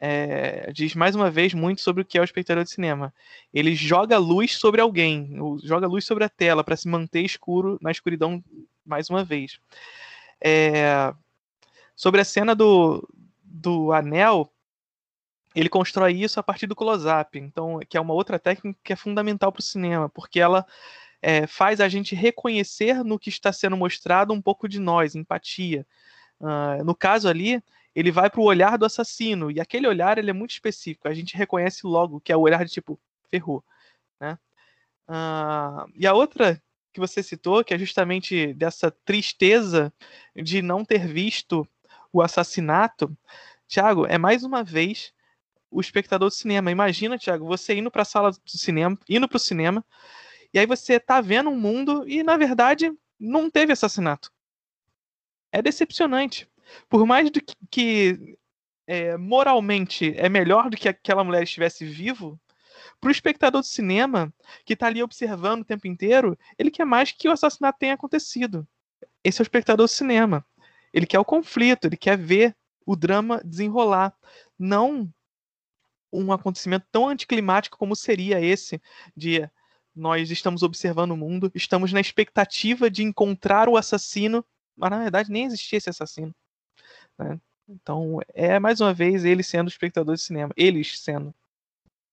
é, 0.00 0.70
diz 0.72 0.94
mais 0.94 1.14
uma 1.14 1.30
vez 1.30 1.52
muito 1.52 1.80
sobre 1.80 2.02
o 2.02 2.04
que 2.04 2.16
é 2.16 2.20
o 2.20 2.24
espectador 2.24 2.64
de 2.64 2.70
cinema. 2.70 3.12
Ele 3.52 3.74
joga 3.74 4.16
luz 4.16 4.56
sobre 4.56 4.80
alguém, 4.80 5.36
joga 5.62 5.86
luz 5.86 6.04
sobre 6.04 6.24
a 6.24 6.28
tela 6.28 6.64
para 6.64 6.76
se 6.76 6.88
manter 6.88 7.22
escuro 7.22 7.78
na 7.82 7.90
escuridão 7.90 8.42
mais 8.86 9.10
uma 9.10 9.24
vez. 9.24 9.60
É, 10.40 11.12
sobre 11.96 12.20
a 12.20 12.24
cena 12.24 12.54
do, 12.54 13.06
do 13.42 13.92
anel, 13.92 14.50
ele 15.54 15.68
constrói 15.68 16.12
isso 16.12 16.38
a 16.38 16.42
partir 16.42 16.66
do 16.66 16.76
close-up, 16.76 17.36
então 17.38 17.80
que 17.88 17.96
é 17.96 18.00
uma 18.00 18.14
outra 18.14 18.38
técnica 18.38 18.78
que 18.82 18.92
é 18.92 18.96
fundamental 18.96 19.50
para 19.50 19.60
o 19.60 19.64
cinema, 19.64 20.08
porque 20.08 20.38
ela 20.38 20.64
é, 21.20 21.46
faz 21.46 21.80
a 21.80 21.88
gente 21.88 22.14
reconhecer 22.14 23.02
no 23.04 23.18
que 23.18 23.28
está 23.28 23.52
sendo 23.52 23.76
mostrado 23.76 24.32
um 24.32 24.40
pouco 24.40 24.68
de 24.68 24.78
nós, 24.78 25.14
empatia. 25.14 25.86
Uh, 26.40 26.84
no 26.84 26.94
caso 26.94 27.28
ali, 27.28 27.62
ele 27.94 28.12
vai 28.12 28.30
para 28.30 28.40
o 28.40 28.44
olhar 28.44 28.78
do 28.78 28.86
assassino 28.86 29.50
e 29.50 29.60
aquele 29.60 29.88
olhar 29.88 30.18
ele 30.18 30.30
é 30.30 30.32
muito 30.32 30.52
específico. 30.52 31.08
A 31.08 31.14
gente 31.14 31.36
reconhece 31.36 31.86
logo 31.86 32.20
que 32.20 32.32
é 32.32 32.36
o 32.36 32.40
olhar 32.40 32.64
de 32.64 32.70
tipo 32.70 32.98
ferrou, 33.30 33.64
né? 34.20 34.38
Uh, 35.08 35.90
e 35.96 36.06
a 36.06 36.12
outra 36.12 36.62
que 36.92 37.00
você 37.00 37.22
citou, 37.22 37.64
que 37.64 37.74
é 37.74 37.78
justamente 37.78 38.52
dessa 38.54 38.90
tristeza 38.90 39.92
de 40.34 40.62
não 40.62 40.84
ter 40.84 41.06
visto 41.06 41.66
o 42.12 42.22
assassinato, 42.22 43.16
Tiago, 43.66 44.06
é 44.06 44.16
mais 44.16 44.44
uma 44.44 44.62
vez 44.62 45.12
o 45.70 45.80
espectador 45.80 46.28
do 46.28 46.34
cinema. 46.34 46.70
Imagina, 46.70 47.18
Thiago, 47.18 47.46
você 47.46 47.74
indo 47.74 47.90
para 47.90 48.02
a 48.02 48.04
sala 48.04 48.30
do 48.30 48.38
cinema, 48.46 48.98
indo 49.08 49.28
para 49.28 49.36
o 49.36 49.40
cinema, 49.40 49.84
e 50.52 50.58
aí 50.58 50.66
você 50.66 50.98
tá 50.98 51.20
vendo 51.20 51.50
um 51.50 51.58
mundo 51.58 52.08
e, 52.08 52.22
na 52.22 52.36
verdade, 52.36 52.92
não 53.18 53.50
teve 53.50 53.72
assassinato. 53.72 54.32
É 55.52 55.60
decepcionante. 55.60 56.48
Por 56.88 57.06
mais 57.06 57.30
do 57.30 57.40
que, 57.40 57.54
que 57.70 58.38
é, 58.86 59.16
moralmente 59.16 60.14
é 60.16 60.28
melhor 60.28 60.70
do 60.70 60.76
que 60.76 60.88
aquela 60.88 61.24
mulher 61.24 61.42
estivesse 61.42 61.84
vivo, 61.84 62.38
para 63.00 63.08
o 63.08 63.12
espectador 63.12 63.60
do 63.60 63.66
cinema, 63.66 64.32
que 64.64 64.72
está 64.72 64.86
ali 64.86 65.02
observando 65.02 65.60
o 65.60 65.64
tempo 65.64 65.86
inteiro, 65.86 66.38
ele 66.58 66.70
quer 66.70 66.84
mais 66.84 67.12
que 67.12 67.28
o 67.28 67.32
assassinato 67.32 67.78
tenha 67.78 67.94
acontecido. 67.94 68.66
Esse 69.22 69.40
é 69.40 69.42
o 69.42 69.44
espectador 69.44 69.86
do 69.86 69.90
cinema. 69.90 70.44
Ele 70.92 71.06
quer 71.06 71.18
o 71.18 71.24
conflito, 71.24 71.86
ele 71.86 71.96
quer 71.96 72.16
ver 72.16 72.56
o 72.84 72.96
drama 72.96 73.40
desenrolar. 73.44 74.14
Não 74.58 75.12
um 76.12 76.32
acontecimento 76.32 76.86
tão 76.90 77.08
anticlimático 77.08 77.76
como 77.76 77.94
seria 77.94 78.40
esse 78.40 78.80
de 79.14 79.48
nós 79.98 80.30
estamos 80.30 80.62
observando 80.62 81.10
o 81.10 81.16
mundo, 81.16 81.50
estamos 81.54 81.92
na 81.92 82.00
expectativa 82.00 82.90
de 82.90 83.02
encontrar 83.02 83.68
o 83.68 83.76
assassino, 83.76 84.44
mas 84.76 84.90
na 84.90 84.98
verdade 84.98 85.30
nem 85.30 85.44
existia 85.44 85.76
esse 85.76 85.90
assassino. 85.90 86.34
Né? 87.18 87.38
Então 87.68 88.20
é 88.32 88.58
mais 88.58 88.80
uma 88.80 88.94
vez 88.94 89.24
ele 89.24 89.42
sendo 89.42 89.68
espectador 89.68 90.14
de 90.14 90.22
cinema, 90.22 90.52
eles 90.56 91.00
sendo. 91.00 91.34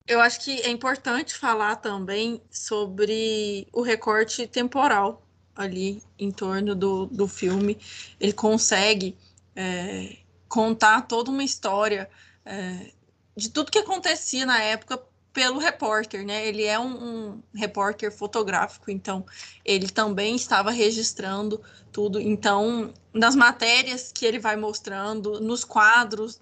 Eu 0.08 0.20
acho 0.20 0.42
que 0.42 0.62
é 0.62 0.70
importante 0.70 1.36
falar 1.36 1.78
também 1.78 2.42
sobre 2.52 3.68
o 3.72 3.82
recorte 3.82 4.46
temporal 4.46 5.26
ali 5.56 6.02
em 6.20 6.32
torno 6.32 6.76
do, 6.76 7.06
do 7.06 7.28
filme. 7.28 7.78
Ele 8.20 8.34
consegue 8.34 9.18
é, 9.56 10.18
contar 10.48 11.04
toda 11.04 11.32
uma 11.32 11.44
história 11.44 12.10
é, 12.46 12.92
de 13.36 13.50
tudo 13.50 13.72
que 13.72 13.80
acontecia 13.80 14.46
na 14.46 14.62
época 14.62 15.02
pelo 15.36 15.60
repórter, 15.60 16.26
né? 16.26 16.48
Ele 16.48 16.64
é 16.64 16.80
um, 16.80 16.94
um, 17.34 17.44
repórter 17.54 18.10
fotográfico, 18.10 18.90
então 18.90 19.26
ele 19.66 19.90
também 19.90 20.34
estava 20.34 20.72
registrando 20.72 21.62
tudo. 21.92 22.22
Então, 22.22 22.94
nas 23.14 23.36
matérias 23.36 24.14
que 24.14 24.26
ele 24.26 24.40
vai 24.40 24.56
mostrando, 24.56 25.42
nos 25.42 25.66
quadros 25.66 26.40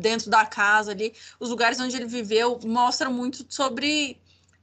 dentro 0.00 0.28
da 0.28 0.44
casa 0.44 0.90
ali, 0.90 1.14
os 1.38 1.50
lugares 1.50 1.78
onde 1.78 1.94
ele 1.94 2.06
viveu, 2.06 2.58
mostra 2.64 3.08
muito 3.08 3.46
sobre 3.48 4.20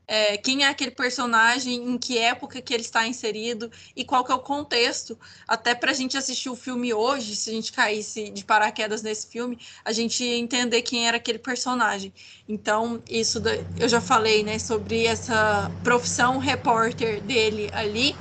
é, 0.08 0.38
quem 0.38 0.64
é 0.64 0.70
aquele 0.70 0.92
personagem, 0.92 1.76
em 1.76 1.98
que 1.98 2.18
época 2.18 2.62
que 2.62 2.74
ele 2.74 2.84
está 2.84 3.06
inserido 3.06 3.70
e 3.94 4.06
qual 4.06 4.24
que 4.24 4.32
é 4.32 4.36
o 4.36 4.40
contexto. 4.40 5.20
Até 5.46 5.76
para 5.76 5.92
a 5.92 5.94
gente 5.94 6.18
assistir 6.18 6.50
o 6.50 6.56
filme 6.56 6.94
hoje, 6.94 7.36
se 7.36 7.50
a 7.50 7.54
gente 7.54 7.74
caísse 7.74 8.30
de 8.30 8.46
paraquedas 8.46 9.02
nesse 9.02 9.28
filme, 9.28 9.60
a 9.84 9.92
gente 9.92 10.24
ia 10.24 10.38
entender 10.38 10.82
quem 10.82 11.08
era 11.08 11.18
aquele 11.18 11.40
personagem. 11.40 12.14
Então, 12.48 13.04
isso 13.10 13.42
eu 13.78 13.90
já 13.90 14.00
falei, 14.00 14.44
né, 14.44 14.58
sobre 14.58 15.06
essa 15.06 15.70
profissão 15.84 16.38
repórter 16.38 17.22
dele 17.22 17.70
ali. 17.74 18.16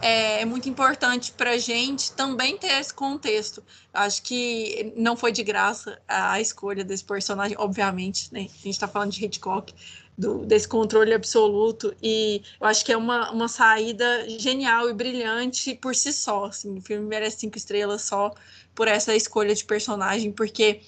É, 0.00 0.42
é 0.42 0.44
muito 0.44 0.68
importante 0.68 1.32
para 1.32 1.52
a 1.52 1.58
gente 1.58 2.12
também 2.12 2.58
ter 2.58 2.78
esse 2.78 2.92
contexto. 2.92 3.64
Acho 3.92 4.22
que 4.22 4.92
não 4.96 5.16
foi 5.16 5.32
de 5.32 5.42
graça 5.42 5.98
a 6.06 6.38
escolha 6.40 6.84
desse 6.84 7.02
personagem, 7.02 7.56
obviamente, 7.58 8.28
né? 8.30 8.40
A 8.40 8.64
gente 8.64 8.70
está 8.70 8.86
falando 8.86 9.12
de 9.12 9.24
Hitchcock, 9.24 9.72
do, 10.16 10.44
desse 10.46 10.68
controle 10.68 11.12
absoluto. 11.14 11.94
E 12.02 12.42
eu 12.60 12.66
acho 12.66 12.84
que 12.84 12.92
é 12.92 12.96
uma, 12.96 13.30
uma 13.30 13.48
saída 13.48 14.28
genial 14.28 14.88
e 14.88 14.94
brilhante 14.94 15.74
por 15.74 15.94
si 15.94 16.12
só. 16.12 16.46
Assim, 16.46 16.78
o 16.78 16.82
filme 16.82 17.06
merece 17.06 17.40
cinco 17.40 17.56
estrelas 17.58 18.02
só 18.02 18.32
por 18.74 18.88
essa 18.88 19.14
escolha 19.14 19.54
de 19.54 19.64
personagem, 19.64 20.32
porque 20.32 20.80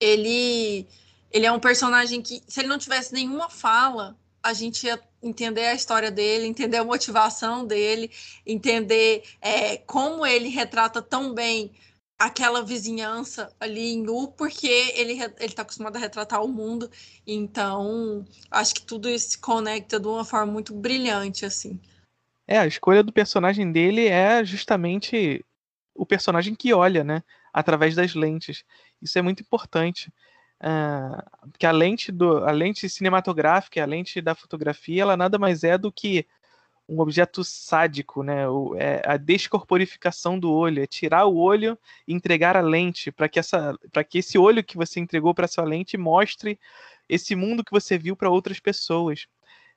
ele 0.00 0.86
Ele 1.32 1.46
é 1.46 1.52
um 1.52 1.60
personagem 1.60 2.20
que, 2.20 2.42
se 2.48 2.60
ele 2.60 2.68
não 2.68 2.78
tivesse 2.78 3.12
nenhuma 3.14 3.48
fala, 3.48 4.16
a 4.42 4.52
gente 4.52 4.86
ia 4.86 4.98
entender 5.22 5.66
a 5.66 5.74
história 5.74 6.10
dele, 6.10 6.46
entender 6.46 6.78
a 6.78 6.84
motivação 6.84 7.64
dele, 7.64 8.10
entender 8.44 9.22
é, 9.40 9.76
como 9.76 10.26
ele 10.26 10.48
retrata 10.48 11.00
tão 11.00 11.32
bem 11.34 11.70
aquela 12.20 12.62
vizinhança 12.62 13.50
ali 13.58 13.94
em 13.94 14.06
U, 14.06 14.28
porque 14.28 14.66
ele 14.94 15.14
ele 15.14 15.34
está 15.40 15.62
acostumado 15.62 15.96
a 15.96 15.98
retratar 15.98 16.44
o 16.44 16.48
mundo. 16.48 16.90
Então, 17.26 18.26
acho 18.50 18.74
que 18.74 18.82
tudo 18.82 19.08
isso 19.08 19.30
se 19.30 19.38
conecta 19.38 19.98
de 19.98 20.06
uma 20.06 20.22
forma 20.22 20.52
muito 20.52 20.74
brilhante, 20.74 21.46
assim. 21.46 21.80
É, 22.46 22.58
a 22.58 22.66
escolha 22.66 23.02
do 23.02 23.10
personagem 23.10 23.72
dele 23.72 24.06
é 24.06 24.44
justamente 24.44 25.42
o 25.94 26.04
personagem 26.04 26.54
que 26.54 26.74
olha, 26.74 27.02
né? 27.02 27.22
Através 27.54 27.94
das 27.94 28.14
lentes. 28.14 28.64
Isso 29.00 29.18
é 29.18 29.22
muito 29.22 29.42
importante. 29.42 30.12
Uh, 30.62 31.48
porque 31.50 31.64
a 31.64 31.72
lente, 31.72 32.12
do, 32.12 32.44
a 32.44 32.50
lente 32.50 32.86
cinematográfica, 32.86 33.82
a 33.82 33.86
lente 33.86 34.20
da 34.20 34.34
fotografia, 34.34 35.00
ela 35.00 35.16
nada 35.16 35.38
mais 35.38 35.64
é 35.64 35.78
do 35.78 35.90
que 35.90 36.26
um 36.90 37.00
objeto 37.00 37.44
sádico, 37.44 38.24
né? 38.24 38.48
O, 38.48 38.74
é 38.74 39.00
a 39.06 39.16
descorporificação 39.16 40.38
do 40.38 40.50
olho, 40.50 40.82
é 40.82 40.86
tirar 40.86 41.24
o 41.26 41.36
olho 41.36 41.78
e 42.06 42.12
entregar 42.12 42.56
a 42.56 42.60
lente 42.60 43.12
para 43.12 43.28
que 43.28 43.38
essa, 43.38 43.78
para 43.92 44.02
que 44.02 44.18
esse 44.18 44.36
olho 44.36 44.64
que 44.64 44.76
você 44.76 44.98
entregou 44.98 45.32
para 45.32 45.46
sua 45.46 45.64
lente 45.64 45.96
mostre 45.96 46.58
esse 47.08 47.36
mundo 47.36 47.64
que 47.64 47.70
você 47.70 47.96
viu 47.96 48.16
para 48.16 48.28
outras 48.28 48.58
pessoas, 48.58 49.26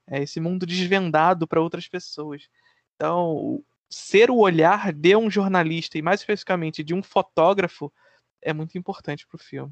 é 0.07 0.24
esse 0.24 0.39
mundo 0.39 0.66
desvendado 0.66 1.47
para 1.47 1.61
outras 1.61 1.88
pessoas. 1.88 2.49
Então, 2.95 3.64
ser 3.89 4.32
o 4.32 4.38
olhar 4.38 4.91
de 4.91 5.16
um 5.16 5.30
jornalista 5.30 5.97
e 5.97 6.01
mais 6.01 6.22
especificamente 6.22 6.84
de 6.84 6.93
um 6.95 7.03
fotógrafo 7.03 7.93
é 8.41 8.51
muito 8.53 8.78
importante 8.78 9.26
para 9.28 9.36
o 9.36 9.39
filme. 9.39 9.72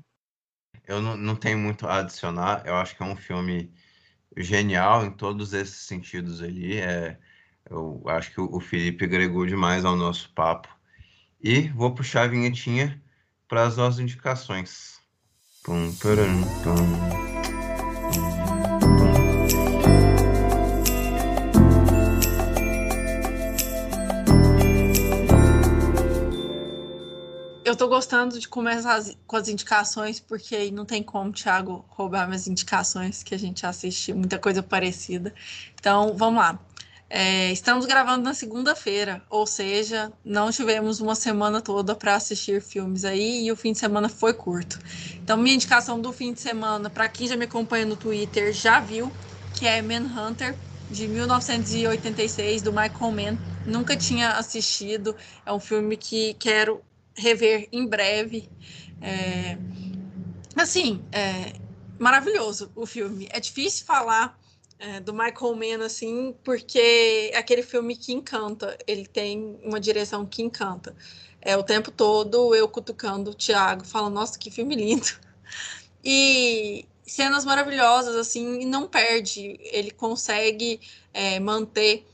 Eu 0.87 1.01
não, 1.01 1.17
não 1.17 1.35
tenho 1.35 1.57
muito 1.57 1.87
a 1.87 1.99
adicionar. 1.99 2.63
Eu 2.65 2.75
acho 2.75 2.95
que 2.95 3.03
é 3.03 3.05
um 3.05 3.15
filme 3.15 3.73
genial 4.37 5.05
em 5.05 5.11
todos 5.11 5.53
esses 5.53 5.85
sentidos 5.85 6.41
ali. 6.41 6.77
É, 6.77 7.19
eu 7.69 8.01
acho 8.07 8.31
que 8.31 8.41
o 8.41 8.59
Felipe 8.59 9.05
agregou 9.05 9.45
demais 9.45 9.85
ao 9.85 9.95
nosso 9.95 10.29
papo. 10.33 10.67
E 11.43 11.69
vou 11.69 11.93
puxar 11.93 12.23
a 12.23 12.27
vinhetinha 12.27 13.01
para 13.47 13.63
as 13.63 13.77
nossas 13.77 13.99
indicações. 13.99 14.99
Pum, 15.63 15.93
pum. 15.95 17.31
Eu 27.63 27.75
tô 27.77 27.87
gostando 27.87 28.37
de 28.37 28.49
começar 28.49 29.01
com 29.25 29.35
as 29.37 29.47
indicações, 29.47 30.19
porque 30.19 30.69
não 30.71 30.83
tem 30.83 31.01
como, 31.01 31.31
Thiago, 31.31 31.85
roubar 31.87 32.27
minhas 32.27 32.45
indicações, 32.45 33.23
que 33.23 33.33
a 33.33 33.39
gente 33.39 33.65
assiste 33.65 34.13
muita 34.13 34.37
coisa 34.37 34.61
parecida. 34.61 35.33
Então, 35.79 36.13
vamos 36.17 36.41
lá. 36.41 36.59
É, 37.13 37.51
estamos 37.51 37.85
gravando 37.85 38.23
na 38.23 38.33
segunda-feira, 38.33 39.21
ou 39.29 39.45
seja, 39.45 40.13
não 40.23 40.49
tivemos 40.49 41.01
uma 41.01 41.13
semana 41.13 41.59
toda 41.59 41.93
para 41.93 42.15
assistir 42.15 42.61
filmes 42.61 43.03
aí 43.03 43.45
e 43.45 43.51
o 43.51 43.55
fim 43.57 43.73
de 43.73 43.79
semana 43.79 44.07
foi 44.07 44.33
curto. 44.33 44.79
Então, 45.21 45.35
minha 45.35 45.53
indicação 45.53 45.99
do 45.99 46.13
fim 46.13 46.31
de 46.31 46.39
semana, 46.39 46.89
para 46.89 47.09
quem 47.09 47.27
já 47.27 47.35
me 47.35 47.43
acompanha 47.43 47.85
no 47.85 47.97
Twitter, 47.97 48.53
já 48.53 48.79
viu, 48.79 49.11
que 49.53 49.67
é 49.67 49.81
Manhunter, 49.81 50.57
de 50.89 51.05
1986, 51.05 52.61
do 52.61 52.71
Michael 52.71 53.11
Mann. 53.11 53.37
Nunca 53.65 53.97
tinha 53.97 54.37
assistido, 54.37 55.13
é 55.45 55.51
um 55.51 55.59
filme 55.59 55.97
que 55.97 56.33
quero 56.35 56.81
rever 57.13 57.67
em 57.73 57.85
breve. 57.85 58.49
É, 59.01 59.57
assim, 60.55 61.03
é 61.11 61.51
maravilhoso 61.99 62.71
o 62.73 62.85
filme. 62.85 63.27
É 63.31 63.39
difícil 63.41 63.85
falar 63.85 64.39
é, 64.81 64.99
do 64.99 65.13
Michael 65.13 65.55
Mann, 65.55 65.85
assim, 65.85 66.35
porque 66.43 67.29
é 67.31 67.37
aquele 67.37 67.61
filme 67.61 67.95
que 67.95 68.11
encanta, 68.11 68.75
ele 68.87 69.05
tem 69.05 69.59
uma 69.63 69.79
direção 69.79 70.25
que 70.25 70.41
encanta. 70.41 70.95
É 71.39 71.55
o 71.55 71.63
tempo 71.63 71.91
todo 71.91 72.55
eu 72.55 72.67
cutucando 72.67 73.31
o 73.31 73.33
Thiago, 73.35 73.85
falando, 73.85 74.15
nossa, 74.15 74.37
que 74.37 74.51
filme 74.51 74.75
lindo. 74.75 75.07
E 76.03 76.83
cenas 77.05 77.45
maravilhosas, 77.45 78.15
assim, 78.15 78.61
e 78.61 78.65
não 78.65 78.87
perde, 78.87 79.59
ele 79.61 79.91
consegue 79.91 80.81
é, 81.13 81.39
manter 81.39 82.07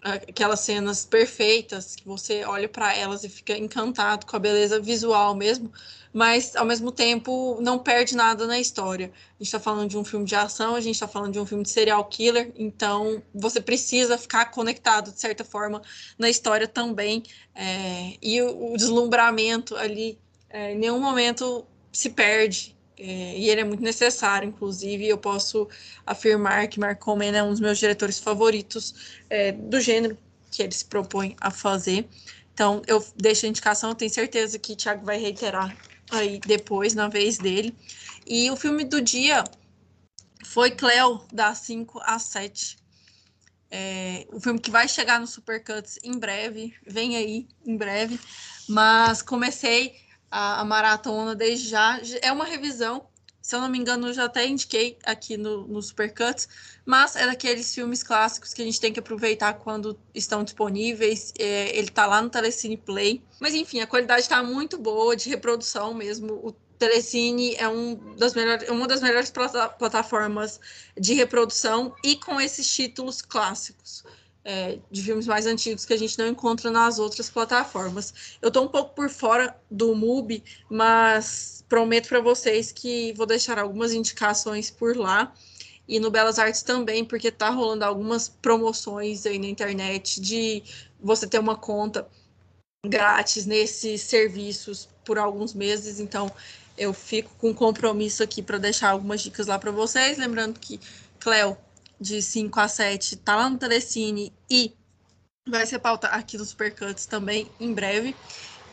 aquelas 0.00 0.60
cenas 0.60 1.04
perfeitas 1.04 1.94
que 1.94 2.06
você 2.06 2.42
olha 2.44 2.66
para 2.66 2.96
elas 2.96 3.22
e 3.22 3.28
fica 3.28 3.54
encantado 3.54 4.24
com 4.24 4.34
a 4.34 4.38
beleza 4.38 4.80
visual 4.80 5.34
mesmo, 5.34 5.70
mas 6.14 6.54
ao 6.54 6.64
mesmo 6.64 6.92
tempo 6.92 7.58
não 7.60 7.76
perde 7.76 8.14
nada 8.14 8.46
na 8.46 8.60
história. 8.60 9.06
A 9.06 9.42
gente 9.42 9.48
está 9.48 9.58
falando 9.58 9.90
de 9.90 9.98
um 9.98 10.04
filme 10.04 10.24
de 10.24 10.36
ação, 10.36 10.76
a 10.76 10.80
gente 10.80 10.94
está 10.94 11.08
falando 11.08 11.32
de 11.32 11.40
um 11.40 11.44
filme 11.44 11.64
de 11.64 11.70
serial 11.70 12.04
killer, 12.04 12.52
então 12.54 13.20
você 13.34 13.60
precisa 13.60 14.16
ficar 14.16 14.46
conectado 14.52 15.10
de 15.10 15.20
certa 15.20 15.44
forma 15.44 15.82
na 16.16 16.30
história 16.30 16.68
também. 16.68 17.24
É, 17.52 18.12
e 18.22 18.40
o, 18.40 18.74
o, 18.74 18.76
deslumbramento 18.76 19.74
ali 19.74 20.16
é, 20.48 20.72
em 20.72 20.78
nenhum 20.78 21.00
momento 21.00 21.66
se 21.92 22.10
perde. 22.10 22.76
É, 22.96 23.36
e 23.36 23.50
ele 23.50 23.62
é 23.62 23.64
muito 23.64 23.82
necessário, 23.82 24.48
inclusive, 24.48 25.08
eu 25.08 25.18
posso 25.18 25.68
afirmar 26.06 26.68
que 26.68 26.78
Mark 26.78 27.00
Coleman 27.00 27.36
é 27.36 27.42
um 27.42 27.50
dos 27.50 27.58
meus 27.58 27.76
diretores 27.76 28.20
favoritos 28.20 29.18
é, 29.28 29.50
do 29.50 29.80
gênero 29.80 30.16
que 30.48 30.62
ele 30.62 30.70
se 30.70 30.84
propõe 30.84 31.34
a 31.40 31.50
fazer. 31.50 32.08
Então, 32.52 32.82
eu 32.86 33.04
deixo 33.16 33.46
a 33.46 33.48
indicação, 33.48 33.90
eu 33.90 33.96
tenho 33.96 34.12
certeza 34.12 34.60
que 34.60 34.74
o 34.74 34.76
Thiago 34.76 35.04
vai 35.04 35.18
reiterar 35.18 35.76
aí 36.10 36.38
depois, 36.38 36.94
na 36.94 37.08
vez 37.08 37.38
dele. 37.38 37.76
E 38.26 38.50
o 38.50 38.56
filme 38.56 38.84
do 38.84 39.00
dia 39.00 39.44
foi 40.44 40.70
Cleo, 40.70 41.24
das 41.32 41.58
5 41.58 42.00
às 42.04 42.22
7. 42.22 42.76
É, 43.70 44.26
o 44.32 44.40
filme 44.40 44.60
que 44.60 44.70
vai 44.70 44.86
chegar 44.86 45.18
no 45.18 45.26
Supercuts 45.26 45.98
em 46.04 46.18
breve, 46.18 46.74
vem 46.86 47.16
aí 47.16 47.48
em 47.66 47.76
breve. 47.76 48.20
Mas 48.68 49.20
comecei 49.20 49.96
a, 50.30 50.60
a, 50.60 50.64
maratona 50.64 51.34
desde 51.34 51.68
já. 51.68 52.00
É 52.22 52.30
uma 52.30 52.44
revisão, 52.44 53.06
se 53.44 53.54
eu 53.54 53.60
não 53.60 53.68
me 53.68 53.76
engano, 53.76 54.08
eu 54.08 54.14
já 54.14 54.24
até 54.24 54.46
indiquei 54.46 54.96
aqui 55.04 55.36
no, 55.36 55.68
no 55.68 55.82
Supercuts, 55.82 56.48
mas 56.86 57.14
é 57.14 57.26
daqueles 57.26 57.74
filmes 57.74 58.02
clássicos 58.02 58.54
que 58.54 58.62
a 58.62 58.64
gente 58.64 58.80
tem 58.80 58.90
que 58.90 58.98
aproveitar 58.98 59.52
quando 59.52 60.00
estão 60.14 60.42
disponíveis. 60.42 61.30
É, 61.38 61.76
ele 61.76 61.88
está 61.88 62.06
lá 62.06 62.22
no 62.22 62.30
Telecine 62.30 62.78
Play. 62.78 63.22
Mas 63.38 63.52
enfim, 63.52 63.80
a 63.80 63.86
qualidade 63.86 64.22
está 64.22 64.42
muito 64.42 64.78
boa, 64.78 65.14
de 65.14 65.28
reprodução 65.28 65.92
mesmo. 65.92 66.40
O 66.42 66.52
Telecine 66.78 67.54
é 67.56 67.68
um 67.68 68.16
das 68.16 68.32
melhores, 68.32 68.66
uma 68.70 68.88
das 68.88 69.02
melhores 69.02 69.30
plataformas 69.30 70.58
de 70.98 71.12
reprodução 71.12 71.94
e 72.02 72.16
com 72.16 72.40
esses 72.40 72.66
títulos 72.66 73.20
clássicos 73.20 74.04
é, 74.42 74.78
de 74.90 75.02
filmes 75.02 75.26
mais 75.26 75.46
antigos 75.46 75.84
que 75.84 75.92
a 75.92 75.98
gente 75.98 76.18
não 76.18 76.28
encontra 76.28 76.70
nas 76.70 76.98
outras 76.98 77.28
plataformas. 77.28 78.38
Eu 78.40 78.48
estou 78.48 78.64
um 78.64 78.68
pouco 78.68 78.94
por 78.94 79.10
fora 79.10 79.54
do 79.70 79.94
MUBI, 79.94 80.42
mas 80.70 81.53
prometo 81.68 82.08
para 82.08 82.20
vocês 82.20 82.72
que 82.72 83.12
vou 83.14 83.26
deixar 83.26 83.58
algumas 83.58 83.92
indicações 83.92 84.70
por 84.70 84.96
lá. 84.96 85.32
E 85.86 86.00
no 86.00 86.10
Belas 86.10 86.38
Artes 86.38 86.62
também, 86.62 87.04
porque 87.04 87.30
tá 87.30 87.50
rolando 87.50 87.84
algumas 87.84 88.28
promoções 88.28 89.26
aí 89.26 89.38
na 89.38 89.46
internet 89.46 90.18
de 90.20 90.62
você 90.98 91.26
ter 91.26 91.38
uma 91.38 91.56
conta 91.56 92.08
grátis 92.86 93.44
nesses 93.44 94.00
serviços 94.02 94.88
por 95.04 95.18
alguns 95.18 95.52
meses, 95.52 96.00
então 96.00 96.30
eu 96.76 96.92
fico 96.92 97.30
com 97.36 97.54
compromisso 97.54 98.22
aqui 98.22 98.42
para 98.42 98.58
deixar 98.58 98.90
algumas 98.90 99.20
dicas 99.20 99.46
lá 99.46 99.58
para 99.58 99.70
vocês, 99.70 100.18
lembrando 100.18 100.58
que 100.58 100.80
Cleo 101.20 101.56
de 102.00 102.20
5 102.20 102.60
a 102.60 102.68
7 102.68 103.16
tá 103.16 103.36
lá 103.36 103.48
no 103.48 103.58
Telecine 103.58 104.32
e 104.50 104.74
vai 105.48 105.66
ser 105.66 105.78
pauta 105.78 106.08
aqui 106.08 106.36
no 106.36 106.44
Supercuts 106.44 107.06
também 107.06 107.48
em 107.60 107.72
breve. 107.72 108.14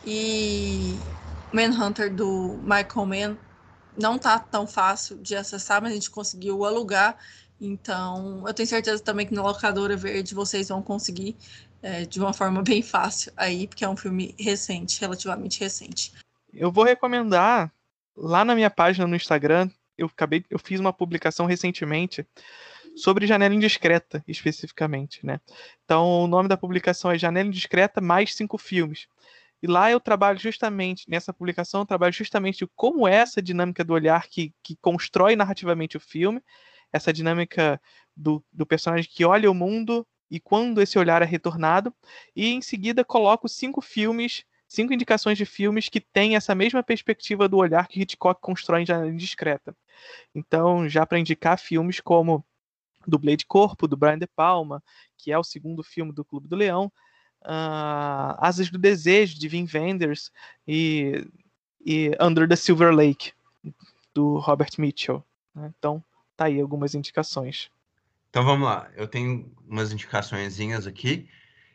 E 0.04 0.96
Manhunter 1.52 2.12
do 2.12 2.58
Michael 2.62 3.06
Mann 3.06 3.36
não 3.98 4.18
tá 4.18 4.38
tão 4.38 4.66
fácil 4.66 5.18
de 5.18 5.36
acessar, 5.36 5.82
mas 5.82 5.92
a 5.92 5.94
gente 5.94 6.10
conseguiu 6.10 6.64
alugar. 6.64 7.16
Então, 7.60 8.42
eu 8.46 8.54
tenho 8.54 8.68
certeza 8.68 9.02
também 9.02 9.26
que 9.26 9.34
na 9.34 9.42
locadora 9.42 9.96
verde 9.96 10.34
vocês 10.34 10.68
vão 10.68 10.82
conseguir 10.82 11.36
é, 11.82 12.04
de 12.04 12.18
uma 12.18 12.32
forma 12.32 12.62
bem 12.64 12.82
fácil 12.82 13.32
aí, 13.36 13.66
porque 13.66 13.84
é 13.84 13.88
um 13.88 13.96
filme 13.96 14.34
recente, 14.38 15.00
relativamente 15.00 15.60
recente. 15.60 16.12
Eu 16.52 16.72
vou 16.72 16.84
recomendar 16.84 17.72
lá 18.16 18.44
na 18.44 18.54
minha 18.54 18.70
página 18.70 19.06
no 19.06 19.16
Instagram, 19.16 19.70
eu 19.96 20.06
acabei, 20.06 20.44
eu 20.50 20.58
fiz 20.58 20.80
uma 20.80 20.92
publicação 20.92 21.46
recentemente 21.46 22.26
sobre 22.94 23.26
Janela 23.26 23.54
Indiscreta, 23.54 24.22
especificamente, 24.28 25.24
né? 25.24 25.40
Então, 25.84 26.24
o 26.24 26.26
nome 26.26 26.48
da 26.48 26.56
publicação 26.56 27.10
é 27.10 27.18
Janela 27.18 27.48
Indiscreta 27.48 28.00
mais 28.00 28.34
cinco 28.34 28.58
filmes. 28.58 29.06
E 29.62 29.66
lá 29.66 29.90
eu 29.90 30.00
trabalho 30.00 30.38
justamente, 30.38 31.08
nessa 31.08 31.32
publicação, 31.32 31.82
eu 31.82 31.86
trabalho 31.86 32.12
justamente 32.12 32.66
como 32.74 33.06
é 33.06 33.14
essa 33.14 33.40
dinâmica 33.40 33.84
do 33.84 33.92
olhar 33.92 34.26
que, 34.28 34.52
que 34.62 34.76
constrói 34.76 35.36
narrativamente 35.36 35.96
o 35.96 36.00
filme, 36.00 36.42
essa 36.92 37.12
dinâmica 37.12 37.80
do, 38.16 38.44
do 38.52 38.66
personagem 38.66 39.10
que 39.10 39.24
olha 39.24 39.50
o 39.50 39.54
mundo 39.54 40.06
e 40.30 40.40
quando 40.40 40.80
esse 40.80 40.98
olhar 40.98 41.22
é 41.22 41.26
retornado, 41.26 41.94
e 42.34 42.48
em 42.48 42.60
seguida 42.60 43.04
coloco 43.04 43.48
cinco 43.48 43.80
filmes 43.80 44.44
cinco 44.72 44.94
indicações 44.94 45.36
de 45.36 45.44
filmes 45.44 45.90
que 45.90 46.00
têm 46.00 46.34
essa 46.34 46.54
mesma 46.54 46.82
perspectiva 46.82 47.46
do 47.46 47.58
olhar 47.58 47.86
que 47.86 48.00
Hitchcock 48.00 48.40
constrói 48.40 48.82
em 48.82 48.86
Janela 48.86 49.10
Indiscreta. 49.10 49.76
Então, 50.34 50.88
já 50.88 51.04
para 51.04 51.18
indicar 51.18 51.58
filmes 51.58 52.00
como 52.00 52.42
Dublê 53.06 53.36
de 53.36 53.44
Corpo, 53.44 53.86
do 53.86 53.98
Brian 53.98 54.18
De 54.18 54.26
Palma, 54.26 54.82
que 55.18 55.30
é 55.30 55.38
o 55.38 55.44
segundo 55.44 55.82
filme 55.82 56.10
do 56.10 56.24
Clube 56.24 56.48
do 56.48 56.56
Leão, 56.56 56.90
uh, 57.44 58.36
Asas 58.38 58.70
do 58.70 58.78
Desejo, 58.78 59.38
de 59.38 59.48
Wim 59.48 59.66
Wenders, 59.72 60.32
e, 60.66 61.26
e 61.84 62.10
Under 62.20 62.48
the 62.48 62.56
Silver 62.56 62.92
Lake, 62.92 63.32
do 64.14 64.38
Robert 64.38 64.70
Mitchell. 64.78 65.24
Né? 65.54 65.72
Então, 65.78 66.02
tá 66.36 66.46
aí 66.46 66.60
algumas 66.60 66.94
indicações. 66.94 67.70
Então 68.30 68.44
vamos 68.44 68.66
lá, 68.66 68.90
eu 68.96 69.06
tenho 69.06 69.52
umas 69.68 69.92
indicações 69.92 70.58
aqui. 70.86 71.28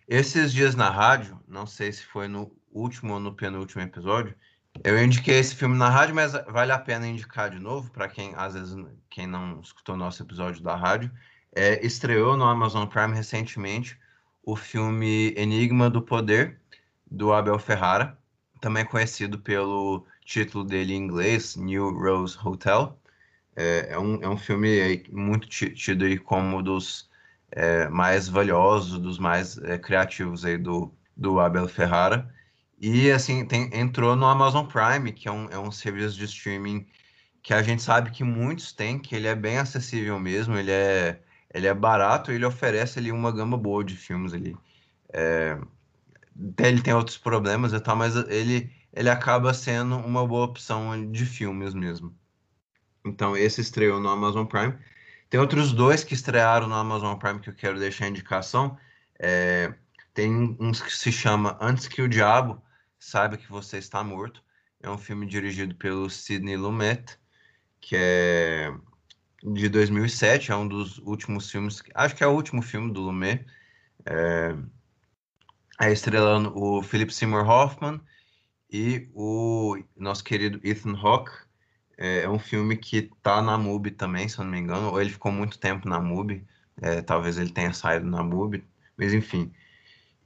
Esses 0.07 0.51
dias 0.51 0.74
na 0.74 0.89
rádio, 0.89 1.39
não 1.47 1.68
sei 1.68 1.91
se 1.91 2.03
foi 2.03 2.28
no 2.28 2.51
último 2.72 3.13
ou 3.13 3.20
no 3.20 3.34
penúltimo 3.34 3.82
episódio, 3.82 4.34
eu 4.84 5.03
indiquei 5.03 5.38
esse 5.38 5.55
filme 5.55 5.78
na 5.78 5.89
rádio, 5.89 6.15
mas 6.15 6.34
vale 6.47 6.72
a 6.72 6.80
pena 6.80 7.07
indicar 7.07 7.49
de 7.49 7.59
novo 7.59 7.91
para 7.91 8.07
quem 8.07 8.34
às 8.36 8.53
vezes 8.53 8.76
quem 9.09 9.28
não 9.28 9.59
escutou 9.59 9.95
nosso 9.95 10.24
episódio 10.24 10.61
da 10.61 10.76
rádio. 10.76 11.11
É, 11.55 11.84
estreou 11.86 12.38
no 12.38 12.45
Amazon 12.45 12.86
Prime 12.88 13.15
recentemente 13.15 13.97
o 14.48 14.56
filme 14.56 15.34
Enigma 15.36 15.89
do 15.89 16.02
Poder 16.02 16.58
do 17.12 17.34
Abel 17.34 17.60
Ferrara, 17.60 18.18
também 18.62 18.86
conhecido 18.86 19.38
pelo 19.38 20.08
título 20.24 20.64
dele 20.64 20.93
em 20.93 21.04
inglês, 21.04 21.58
New 21.58 21.89
Rose 21.91 22.38
Hotel. 22.41 22.98
É, 23.58 23.88
é 23.89 24.00
um, 24.00 24.24
é 24.24 24.30
um 24.30 24.38
filme 24.38 25.04
muito 25.12 25.50
tido 25.50 26.06
aí 26.06 26.18
como 26.18 26.64
dos 26.64 27.10
é, 27.52 27.89
mais 27.89 28.30
valiosos, 28.30 28.98
dos 29.00 29.20
mais 29.20 29.58
é, 29.58 29.78
criativos 29.78 30.45
aí 30.45 30.58
do, 30.58 30.93
do 31.16 31.41
Abel 31.41 31.68
Ferrara. 31.68 32.34
E 32.80 33.12
assim, 33.12 33.45
tem, 33.45 33.70
entrou 33.74 34.16
no 34.16 34.26
Amazon 34.28 34.66
Prime, 34.66 35.12
que 35.12 35.28
é 35.28 35.32
um, 35.32 35.50
é 35.50 35.60
um 35.60 35.72
serviço 35.72 36.16
de 36.18 36.24
streaming 36.24 36.88
que 37.43 37.54
a 37.54 37.62
gente 37.62 37.82
sabe 37.82 38.12
que 38.12 38.24
muitos 38.24 38.72
têm, 38.72 38.98
que 38.98 39.14
ele 39.14 39.28
é 39.28 39.36
bem 39.36 39.58
acessível 39.58 40.18
mesmo, 40.18 40.58
ele 40.58 40.72
é, 40.72 41.20
ele 41.54 41.68
é 41.68 41.74
barato, 41.74 42.32
ele 42.32 42.45
oferece 42.45 43.00
ali 43.00 43.12
uma 43.12 43.32
gama 43.32 43.58
boa 43.58 43.84
de 43.84 43.95
filmes 43.95 44.34
ali. 44.34 44.56
É, 45.14 45.58
ele 46.60 46.82
tem 46.82 46.93
outros 46.93 47.18
problemas 47.18 47.74
e 47.74 47.80
tal, 47.80 47.95
mas 47.95 48.16
ele, 48.16 48.72
ele 48.93 49.10
acaba 49.10 49.54
sendo 49.54 49.98
uma 49.98 50.26
boa 50.26 50.45
opção 50.45 51.12
de 51.12 51.26
filmes 51.26 51.74
mesmo. 51.74 52.16
Então, 53.06 53.36
esse 53.36 53.62
estreou 53.62 54.00
no 54.00 54.10
Amazon 54.10 54.45
Prime. 54.45 54.78
Tem 55.30 55.39
outros 55.39 55.74
dois 55.74 56.04
que 56.04 56.14
estrearam 56.14 56.68
no 56.68 56.76
Amazon 56.76 57.18
Prime 57.18 57.39
que 57.39 57.50
eu 57.50 57.56
quero 57.56 57.80
deixar 57.80 58.06
a 58.06 58.10
indicação. 58.10 58.78
É, 59.20 59.74
tem 60.14 60.58
uns 60.60 60.82
que 60.82 60.95
se 60.95 61.12
chama 61.12 61.58
Antes 61.62 61.88
que 61.88 62.02
o 62.02 62.10
Diabo, 62.10 62.62
Saiba 63.00 63.38
que 63.38 63.50
Você 63.50 63.78
Está 63.78 64.04
Morto. 64.04 64.43
É 64.82 64.89
um 64.89 64.98
filme 64.98 65.26
dirigido 65.26 65.76
pelo 65.76 66.10
Sidney 66.10 66.58
Lumet, 66.58 67.18
que 67.80 67.95
é 67.95 68.74
de 69.43 69.69
2007, 69.69 70.51
é 70.51 70.55
um 70.55 70.67
dos 70.67 70.97
últimos 70.99 71.49
filmes, 71.49 71.83
acho 71.93 72.15
que 72.15 72.23
é 72.23 72.27
o 72.27 72.33
último 72.33 72.61
filme 72.61 72.91
do 72.91 73.01
Lumet. 73.01 73.45
É, 74.05 74.55
é 75.79 75.91
estrelando 75.91 76.57
o 76.57 76.81
Philip 76.81 77.13
Seymour 77.13 77.47
Hoffman 77.47 78.01
e 78.71 79.09
o 79.13 79.77
nosso 79.95 80.23
querido 80.23 80.59
Ethan 80.63 80.95
Hawke. 80.95 81.31
É, 81.97 82.23
é 82.23 82.29
um 82.29 82.39
filme 82.39 82.77
que 82.77 83.11
tá 83.21 83.41
na 83.41 83.57
MUBI 83.57 83.91
também, 83.91 84.27
se 84.27 84.39
eu 84.39 84.45
não 84.45 84.51
me 84.51 84.59
engano, 84.59 84.91
ou 84.91 85.01
ele 85.01 85.09
ficou 85.09 85.31
muito 85.31 85.59
tempo 85.59 85.88
na 85.88 85.99
MUBI, 85.99 86.45
é, 86.81 87.01
talvez 87.01 87.38
ele 87.38 87.51
tenha 87.51 87.73
saído 87.73 88.05
na 88.05 88.23
MUBI, 88.23 88.63
mas 88.95 89.13
enfim. 89.13 89.51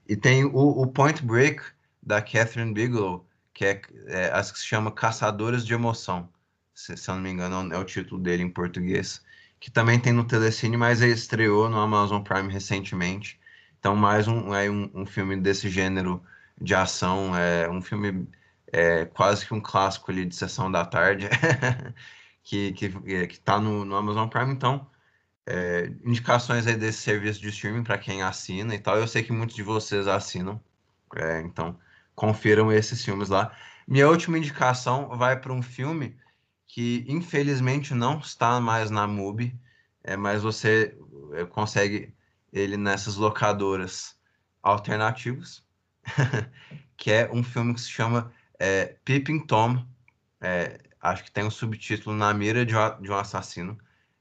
E 0.08 0.16
tem 0.16 0.44
o, 0.44 0.52
o 0.52 0.88
Point 0.88 1.24
Break, 1.24 1.62
da 2.02 2.22
Catherine 2.22 2.74
Bigelow, 2.74 3.26
que 3.54 3.66
é, 3.66 3.82
é 4.08 4.32
acho 4.32 4.54
que 4.54 4.60
se 4.60 4.66
chama 4.66 4.92
Caçadores 4.92 5.66
de 5.66 5.74
Emoção, 5.74 6.28
se, 6.74 6.96
se 6.98 7.10
eu 7.10 7.16
não 7.16 7.22
me 7.22 7.30
engano 7.30 7.74
é 7.74 7.78
o 7.78 7.84
título 7.86 8.22
dele 8.22 8.44
em 8.44 8.50
português, 8.50 9.24
que 9.60 9.72
também 9.72 10.00
tem 10.00 10.14
no 10.14 10.26
Telecine, 10.26 10.78
mas 10.78 11.02
ele 11.02 11.14
estreou 11.14 11.70
no 11.70 11.80
Amazon 11.80 12.24
Prime 12.24 12.52
recentemente. 12.52 13.40
Então, 13.80 13.96
mais 13.96 14.28
um, 14.28 14.54
é 14.54 14.70
um, 14.70 14.90
um 14.94 15.06
filme 15.06 15.36
desse 15.38 15.70
gênero 15.70 16.24
de 16.60 16.76
ação, 16.76 17.36
é 17.36 17.70
um 17.70 17.82
filme 17.82 18.28
é, 18.72 19.06
quase 19.06 19.46
que 19.46 19.54
um 19.54 19.62
clássico 19.62 20.12
ali 20.12 20.26
de 20.26 20.36
sessão 20.36 20.72
da 20.72 20.86
tarde, 20.86 21.28
que, 22.44 22.74
que, 22.74 22.86
é, 23.08 23.28
que 23.28 23.40
tá 23.40 23.60
no, 23.60 23.86
no 23.86 23.96
Amazon 23.96 24.28
Prime, 24.28 24.52
então 24.54 24.88
é, 25.46 25.92
indicações 26.06 26.68
aí 26.68 26.76
desse 26.76 27.00
serviço 27.00 27.42
de 27.42 27.50
streaming 27.50 27.84
para 27.84 27.98
quem 27.98 28.22
assina 28.24 28.76
e 28.76 28.80
tal. 28.80 28.98
Eu 28.98 29.08
sei 29.08 29.24
que 29.24 29.32
muitos 29.34 29.56
de 29.56 29.64
vocês 29.64 30.08
assinam, 30.08 30.62
é, 31.16 31.42
então 31.42 31.78
confiram 32.16 32.72
esses 32.72 33.04
filmes 33.04 33.30
lá. 33.30 33.56
Minha 33.88 34.08
última 34.10 34.38
indicação 34.38 35.10
vai 35.18 35.40
para 35.40 35.54
um 35.54 35.62
filme 35.62 36.16
que 36.72 37.04
infelizmente 37.06 37.94
não 37.94 38.20
está 38.20 38.62
mais 38.62 38.90
na 38.90 39.06
MUBI, 39.06 39.54
é, 40.06 40.16
mas 40.16 40.42
você 40.42 40.98
é, 41.34 41.44
consegue 41.44 42.16
ele 42.52 42.78
nessas 42.78 43.18
locadoras 43.18 44.18
alternativas, 44.64 45.66
que 46.96 47.12
é 47.12 47.30
um 47.30 47.44
filme 47.44 47.74
que 47.74 47.82
se 47.82 47.90
chama 47.90 48.32
é, 48.58 48.96
Tom. 49.48 49.86
É, 50.40 50.80
acho 51.02 51.26
que 51.26 51.32
tem 51.32 51.44
um 51.44 51.52
subtítulo 51.52 52.16
Na 52.16 52.34
Mira 52.34 52.66
de, 52.66 52.74
um 52.74 53.16
Assassino. 53.16 53.78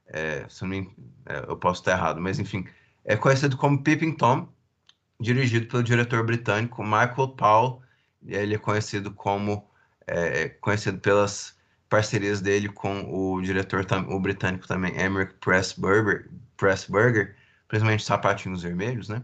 É, 0.06 0.44
se 0.48 0.62
não 0.62 0.70
me, 0.70 0.92
é, 1.26 1.44
eu 1.48 1.56
posso 1.56 1.82
estar 1.82 1.92
errado, 1.92 2.20
mas 2.20 2.40
enfim, 2.40 2.66
é 3.04 3.16
conhecido 3.16 3.56
como 3.56 3.80
Peeping 3.80 4.16
Tom, 4.16 4.52
dirigido 5.20 5.68
pelo 5.68 5.84
diretor 5.84 6.26
britânico 6.26 6.82
Michael 6.82 7.28
Powell. 7.36 7.80
Ele 8.26 8.56
é 8.56 8.58
conhecido 8.58 9.12
como 9.12 9.70
é, 10.04 10.48
conhecido 10.48 10.98
pelas 10.98 11.59
parcerias 11.90 12.40
dele 12.40 12.68
com 12.68 13.02
o 13.12 13.42
diretor 13.42 13.84
o 14.08 14.20
britânico 14.20 14.66
também 14.66 14.92
Emmerich 14.98 15.34
Pressburger, 15.40 16.30
Pressburger 16.56 17.36
principalmente 17.68 18.04
Sapatinhos 18.04 18.62
Vermelhos, 18.62 19.08
né? 19.08 19.22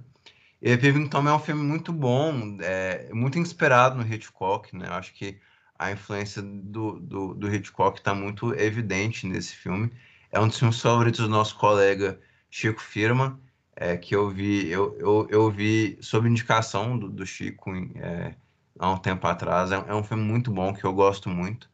E 0.60 0.76
Peeping 0.76 1.08
Tom 1.08 1.28
é 1.28 1.34
um 1.34 1.38
filme 1.38 1.62
muito 1.62 1.92
bom, 1.92 2.58
é, 2.60 3.08
muito 3.12 3.38
inspirado 3.38 3.96
no 3.96 4.14
Hitchcock, 4.14 4.74
né? 4.76 4.88
Eu 4.88 4.94
acho 4.94 5.14
que 5.14 5.38
a 5.78 5.92
influência 5.92 6.42
do, 6.42 6.98
do, 6.98 7.34
do 7.34 7.54
Hitchcock 7.54 7.98
está 7.98 8.14
muito 8.14 8.54
evidente 8.54 9.26
nesse 9.26 9.54
filme. 9.54 9.92
É 10.32 10.40
um 10.40 10.48
dos 10.48 10.58
filmes 10.58 10.80
favoritos 10.80 11.20
do 11.20 11.28
nosso 11.28 11.56
colega 11.56 12.18
Chico 12.50 12.80
Firma, 12.80 13.38
é, 13.76 13.96
que 13.96 14.16
eu 14.16 14.30
vi, 14.30 14.68
eu, 14.68 14.96
eu, 14.98 15.26
eu 15.30 15.50
vi 15.50 15.98
sob 16.00 16.28
indicação 16.28 16.98
do, 16.98 17.08
do 17.10 17.26
Chico 17.26 17.70
é, 17.96 18.34
há 18.78 18.90
um 18.90 18.98
tempo 18.98 19.26
atrás. 19.26 19.70
É, 19.70 19.76
é, 19.76 19.94
um 19.94 20.02
filme 20.02 20.24
muito 20.24 20.50
bom, 20.50 20.72
que 20.72 20.84
eu 20.84 20.92
gosto 20.92 21.28
muito. 21.28 21.68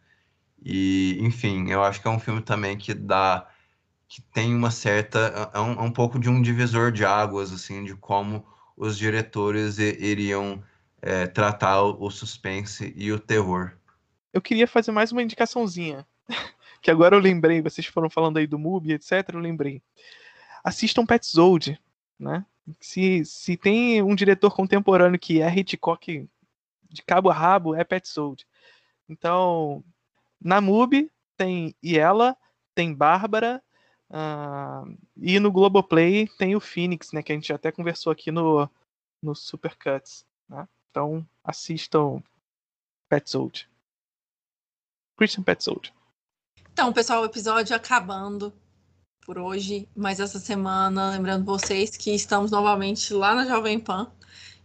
E, 0.64 1.18
enfim, 1.20 1.70
eu 1.70 1.82
acho 1.82 2.00
que 2.00 2.08
é 2.08 2.10
um 2.10 2.20
filme 2.20 2.40
também 2.40 2.76
que 2.76 2.94
dá, 2.94 3.48
que 4.08 4.22
tem 4.22 4.54
uma 4.54 4.70
certa, 4.70 5.50
é 5.52 5.60
um, 5.60 5.72
é 5.72 5.82
um 5.82 5.90
pouco 5.90 6.18
de 6.18 6.28
um 6.28 6.40
divisor 6.40 6.92
de 6.92 7.04
águas, 7.04 7.52
assim, 7.52 7.84
de 7.84 7.96
como 7.96 8.46
os 8.76 8.96
diretores 8.96 9.78
iriam 9.78 10.62
é, 11.00 11.26
tratar 11.26 11.82
o, 11.82 12.10
suspense 12.10 12.92
e 12.96 13.10
o 13.12 13.18
terror. 13.18 13.72
Eu 14.32 14.40
queria 14.40 14.68
fazer 14.68 14.92
mais 14.92 15.10
uma 15.12 15.22
indicaçãozinha, 15.22 16.06
que 16.80 16.90
agora 16.90 17.16
eu 17.16 17.20
lembrei, 17.20 17.60
vocês 17.60 17.86
foram 17.86 18.08
falando 18.08 18.38
aí 18.38 18.46
do 18.46 18.58
MUBI, 18.58 18.92
etc, 18.92 19.30
eu 19.32 19.40
lembrei. 19.40 19.82
Assistam 20.62 21.04
Petzold, 21.04 21.78
né? 22.18 22.46
Se, 22.80 23.24
se 23.24 23.56
tem 23.56 24.00
um 24.00 24.14
diretor 24.14 24.54
contemporâneo 24.54 25.18
que 25.18 25.42
é 25.42 25.52
Hitchcock 25.52 26.28
de 26.88 27.02
cabo 27.02 27.28
a 27.30 27.34
rabo, 27.34 27.74
é 27.74 27.82
Petzold. 27.82 28.46
Então, 29.08 29.82
na 30.44 30.60
MUBI 30.60 31.10
tem 31.36 31.74
Iela, 31.82 32.36
tem 32.74 32.94
Bárbara, 32.94 33.62
uh, 34.10 34.98
e 35.16 35.38
no 35.38 35.50
Globoplay 35.50 36.28
tem 36.38 36.54
o 36.54 36.60
Phoenix, 36.60 37.12
né? 37.12 37.22
Que 37.22 37.32
a 37.32 37.34
gente 37.34 37.52
até 37.52 37.72
conversou 37.72 38.12
aqui 38.12 38.30
no, 38.30 38.68
no 39.22 39.34
Supercuts. 39.34 40.26
Né? 40.48 40.66
Então, 40.90 41.26
assistam 41.44 42.22
Petzold. 43.08 43.68
Christian 45.16 45.42
Petzold. 45.42 45.92
Então, 46.72 46.92
pessoal, 46.92 47.22
o 47.22 47.26
episódio 47.26 47.76
acabando 47.76 48.52
por 49.24 49.38
hoje, 49.38 49.88
mas 49.94 50.18
essa 50.18 50.38
semana, 50.38 51.10
lembrando 51.10 51.44
vocês 51.44 51.96
que 51.96 52.14
estamos 52.14 52.50
novamente 52.50 53.12
lá 53.14 53.34
na 53.34 53.46
Jovem 53.46 53.78
Pan. 53.78 54.10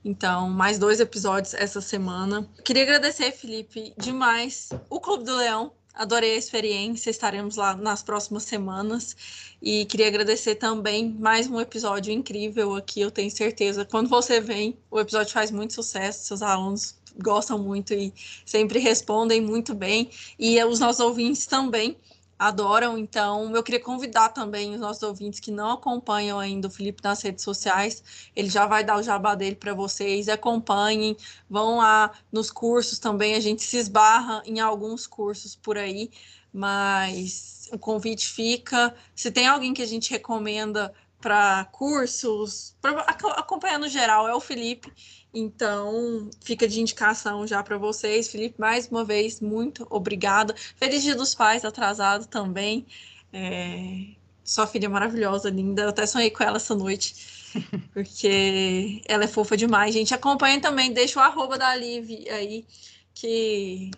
Então, 0.08 0.50
mais 0.50 0.80
dois 0.80 1.02
episódios 1.02 1.54
essa 1.54 1.82
semana. 1.82 2.50
Queria 2.64 2.84
agradecer, 2.84 3.30
Felipe, 3.34 3.94
demais 3.98 4.70
o 4.90 5.02
Clube 5.02 5.26
do 5.26 5.36
Leão. 5.36 5.74
Adorei 5.94 6.36
a 6.36 6.38
experiência, 6.38 7.10
estaremos 7.10 7.58
lá 7.58 7.76
nas 7.76 8.04
próximas 8.04 8.44
semanas. 8.44 9.18
E 9.62 9.84
queria 9.84 10.08
agradecer 10.08 10.56
também 10.56 11.14
mais 11.20 11.48
um 11.48 11.60
episódio 11.60 12.14
incrível 12.14 12.74
aqui, 12.74 13.02
eu 13.02 13.12
tenho 13.12 13.30
certeza. 13.30 13.84
Quando 13.84 14.08
você 14.08 14.40
vem, 14.40 14.78
o 14.90 14.98
episódio 14.98 15.34
faz 15.34 15.52
muito 15.52 15.74
sucesso, 15.74 16.24
seus 16.24 16.42
alunos 16.42 16.96
gostam 17.22 17.60
muito 17.60 17.94
e 17.94 18.14
sempre 18.46 18.80
respondem 18.80 19.42
muito 19.42 19.76
bem. 19.76 20.10
E 20.40 20.64
os 20.64 20.80
nossos 20.80 21.02
ouvintes 21.02 21.46
também. 21.46 21.98
Adoram. 22.38 22.98
Então, 22.98 23.56
eu 23.56 23.64
queria 23.64 23.80
convidar 23.80 24.30
também 24.30 24.74
os 24.74 24.80
nossos 24.80 25.04
ouvintes 25.04 25.40
que 25.40 25.52
não 25.52 25.72
acompanham 25.72 26.40
ainda 26.40 26.68
o 26.68 26.72
Felipe 26.72 27.04
nas 27.04 27.22
redes 27.22 27.44
sociais. 27.44 28.04
Ele 28.36 28.50
já 28.50 28.66
vai 28.66 28.84
dar 28.84 28.98
o 28.98 29.04
jabá 29.04 29.36
dele 29.36 29.56
para 29.56 29.74
vocês. 29.74 30.30
Acompanhem, 30.30 31.18
vão 31.50 31.78
lá 31.78 32.12
nos 32.32 32.52
cursos 32.52 33.00
também. 33.00 33.36
A 33.36 33.40
gente 33.40 33.64
se 33.64 33.78
esbarra 33.78 34.42
em 34.46 34.60
alguns 34.60 35.08
cursos 35.08 35.56
por 35.56 35.78
aí, 35.78 36.12
mas 36.54 37.70
o 37.72 37.80
convite 37.80 38.28
fica. 38.28 38.96
Se 39.16 39.32
tem 39.32 39.48
alguém 39.48 39.74
que 39.74 39.82
a 39.82 39.88
gente 39.88 40.12
recomenda 40.12 40.94
para 41.20 41.66
cursos, 41.66 42.76
para 42.82 43.02
acompanhar 43.02 43.80
no 43.80 43.88
geral, 43.88 44.28
é 44.28 44.36
o 44.36 44.40
Felipe. 44.40 44.92
Então, 45.34 46.30
fica 46.42 46.68
de 46.68 46.80
indicação 46.80 47.46
já 47.46 47.62
para 47.62 47.78
vocês. 47.78 48.30
Felipe, 48.30 48.60
mais 48.60 48.88
uma 48.88 49.04
vez, 49.04 49.42
muito 49.42 49.86
obrigada. 49.90 50.56
Feliz 50.76 51.04
Dia 51.04 51.16
dos 51.16 51.36
Pais, 51.36 51.66
atrasado 51.66 52.26
também. 52.28 52.86
É... 53.34 54.16
Sua 54.44 54.66
filha 54.66 54.90
maravilhosa, 54.90 55.50
linda. 55.50 55.84
Eu 55.84 55.90
até 55.90 56.06
sonhei 56.06 56.32
com 56.32 56.44
ela 56.44 56.58
essa 56.58 56.74
noite, 56.74 57.52
porque 57.94 59.02
ela 59.06 59.26
é 59.26 59.28
fofa 59.28 59.58
demais. 59.58 59.94
Gente, 59.94 60.14
acompanha 60.14 60.62
também, 60.62 60.94
deixa 60.94 61.20
o 61.20 61.24
arroba 61.24 61.58
da 61.58 61.76
Liv 61.76 62.10
aí, 62.30 62.66
que 63.14 63.92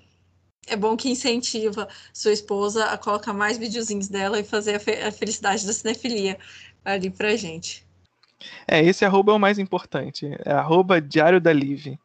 é 0.70 0.76
bom 0.76 0.96
que 0.96 1.10
incentiva 1.10 1.88
sua 2.14 2.32
esposa 2.32 2.86
a 2.86 2.98
colocar 2.98 3.34
mais 3.34 3.58
videozinhos 3.58 4.08
dela 4.08 4.40
e 4.40 4.44
fazer 4.44 4.76
a, 4.76 4.80
fe 4.80 4.92
a 4.92 5.12
felicidade 5.12 5.66
da 5.66 5.74
cinefilia 5.74 6.38
ali 6.84 7.10
pra 7.10 7.36
gente. 7.36 7.86
É, 8.68 8.82
esse 8.84 9.04
arroba 9.06 9.32
é 9.32 9.36
o 9.36 9.40
mais 9.40 9.60
importante. 9.60 10.30
É 10.46 10.52
arroba 10.52 11.02
Diário 11.02 11.42
da 11.42 11.52
Liv. 11.52 11.98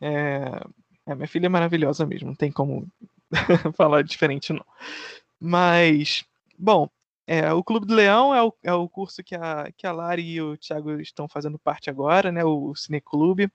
É, 0.00 0.60
é, 1.06 1.14
minha 1.14 1.28
filha 1.28 1.46
é 1.46 1.48
maravilhosa 1.48 2.06
mesmo, 2.06 2.28
não 2.28 2.34
tem 2.34 2.52
como 2.52 2.86
falar 3.76 4.02
diferente, 4.02 4.52
não. 4.52 4.64
Mas, 5.40 6.24
bom, 6.58 6.88
é, 7.26 7.52
o 7.52 7.62
Clube 7.62 7.86
do 7.86 7.94
Leão 7.94 8.34
é 8.34 8.42
o, 8.42 8.54
é 8.62 8.72
o 8.72 8.88
curso 8.88 9.22
que 9.22 9.34
a, 9.34 9.70
que 9.76 9.86
a 9.86 9.92
Lari 9.92 10.22
e 10.22 10.40
o 10.40 10.56
Thiago 10.56 10.98
estão 11.00 11.28
fazendo 11.28 11.58
parte 11.58 11.90
agora, 11.90 12.32
né? 12.32 12.44
O 12.44 12.74
Cineclube. 12.74 13.50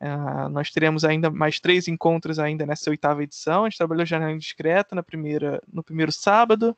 É, 0.00 0.48
nós 0.48 0.70
teremos 0.70 1.04
ainda 1.04 1.30
mais 1.30 1.60
três 1.60 1.86
encontros 1.88 2.38
ainda 2.38 2.66
nessa 2.66 2.90
oitava 2.90 3.22
edição. 3.22 3.64
A 3.64 3.68
gente 3.68 3.78
trabalhou 3.78 4.06
Janela 4.06 4.36
Discreta 4.38 4.94
na 4.94 5.02
primeira, 5.02 5.62
no 5.72 5.82
primeiro 5.82 6.10
sábado. 6.12 6.76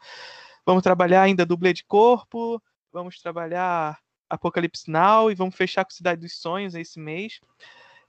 Vamos 0.65 0.83
trabalhar 0.83 1.23
ainda 1.23 1.47
dublê 1.47 1.73
de 1.73 1.85
corpo. 1.85 2.61
Vamos 2.97 3.21
trabalhar 3.21 3.99
Apocalipse 4.27 4.91
Now 4.91 5.31
e 5.31 5.35
vamos 5.35 5.55
fechar 5.55 5.85
com 5.85 5.91
Cidade 5.91 6.23
dos 6.23 6.41
Sonhos 6.41 6.75
esse 6.75 6.99
mês. 6.99 7.41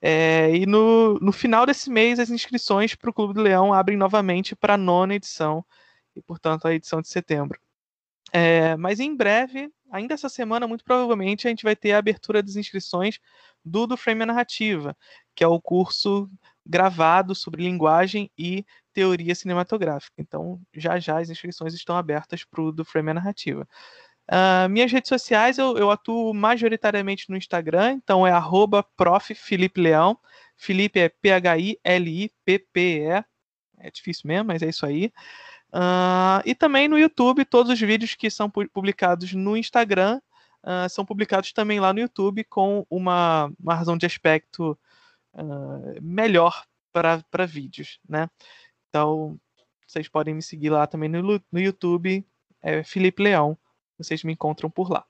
É, 0.01 0.49
e 0.55 0.65
no, 0.65 1.15
no 1.15 1.33
final 1.33 1.65
desse 1.65 1.89
mês, 1.89 2.19
as 2.19 2.29
inscrições 2.29 2.95
para 2.95 3.09
o 3.09 3.13
Clube 3.13 3.33
do 3.33 3.41
Leão 3.41 3.73
abrem 3.73 3.97
novamente 3.97 4.55
para 4.55 4.75
a 4.75 4.77
nona 4.77 5.15
edição, 5.15 5.61
e 6.15 6.21
portanto 6.21 6.65
a 6.65 6.73
edição 6.73 7.01
de 7.01 7.09
setembro. 7.09 7.59
É, 8.31 8.77
mas 8.77 9.01
em 9.01 9.13
breve, 9.13 9.69
ainda 9.91 10.13
essa 10.13 10.29
semana, 10.29 10.65
muito 10.69 10.85
provavelmente, 10.85 11.47
a 11.47 11.49
gente 11.49 11.65
vai 11.65 11.75
ter 11.75 11.91
a 11.91 11.97
abertura 11.97 12.41
das 12.41 12.55
inscrições 12.55 13.19
do 13.65 13.85
do 13.87 13.97
Frame 13.97 14.25
Narrativa, 14.25 14.95
que 15.35 15.43
é 15.43 15.47
o 15.47 15.59
curso 15.59 16.29
gravado 16.65 17.35
sobre 17.35 17.63
linguagem 17.63 18.31
e 18.37 18.65
teoria 18.93 19.35
cinematográfica. 19.35 20.15
Então, 20.17 20.61
já 20.73 20.97
já 20.97 21.19
as 21.19 21.29
inscrições 21.29 21.73
estão 21.73 21.97
abertas 21.97 22.45
para 22.45 22.61
o 22.61 22.71
do 22.71 22.85
Frame 22.85 23.13
Narrativa. 23.13 23.67
Uh, 24.29 24.67
minhas 24.69 24.91
redes 24.91 25.07
sociais 25.07 25.57
eu, 25.57 25.77
eu, 25.77 25.89
atuo 25.89 26.33
majoritariamente 26.33 27.29
no 27.29 27.37
Instagram, 27.37 27.93
então 27.93 28.27
é 28.27 28.31
arroba. 28.31 28.85
Felipe 29.35 29.79
Leão. 29.79 30.19
Felipe 30.57 30.99
é 30.99 31.07
P-H-I-L-I-P-P-E. 31.07 31.63
É 33.79 33.91
difícil 33.91 34.27
mesmo, 34.27 34.47
mas 34.47 34.61
é 34.61 34.67
isso 34.67 34.85
aí. 34.85 35.13
Uh, 35.73 36.41
e 36.45 36.53
também 36.55 36.87
no 36.87 36.97
YouTube, 36.97 37.45
todos 37.45 37.71
os 37.71 37.79
vídeos 37.79 38.15
que 38.15 38.29
são 38.29 38.49
publicados 38.49 39.33
no 39.33 39.55
Instagram 39.55 40.19
uh, 40.63 40.89
são 40.89 41.05
publicados 41.05 41.53
também 41.53 41.79
lá 41.79 41.93
no 41.93 41.99
YouTube 41.99 42.43
com 42.45 42.85
uma, 42.89 43.51
uma 43.59 43.75
razão 43.75 43.97
de 43.97 44.05
aspecto 44.05 44.77
melhor 46.01 46.65
para 46.91 47.45
vídeos, 47.45 47.99
né? 48.09 48.27
Então, 48.89 49.39
vocês 49.85 50.07
podem 50.07 50.33
me 50.33 50.41
seguir 50.41 50.71
lá 50.71 50.87
também 50.87 51.07
no, 51.07 51.21
no 51.51 51.59
YouTube, 51.59 52.25
é 52.59 52.83
Felipe 52.83 53.21
Leão 53.21 53.55
vocês 53.97 54.23
me 54.23 54.33
encontram 54.33 54.69
por 54.69 54.89
lá. 54.89 55.05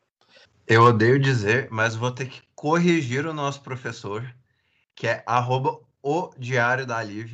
Eu 0.66 0.84
odeio 0.84 1.20
dizer, 1.20 1.70
mas 1.72 1.96
vou 1.96 2.12
ter 2.12 2.28
que 2.28 2.42
corrigir 2.54 3.26
o 3.26 3.34
nosso 3.34 3.62
professor, 3.62 4.34
que 4.96 5.08
é 5.08 5.24
arroba 5.26 5.80
o 6.02 6.30
Diário 6.38 6.86
da 6.86 7.02
Liv. 7.02 7.34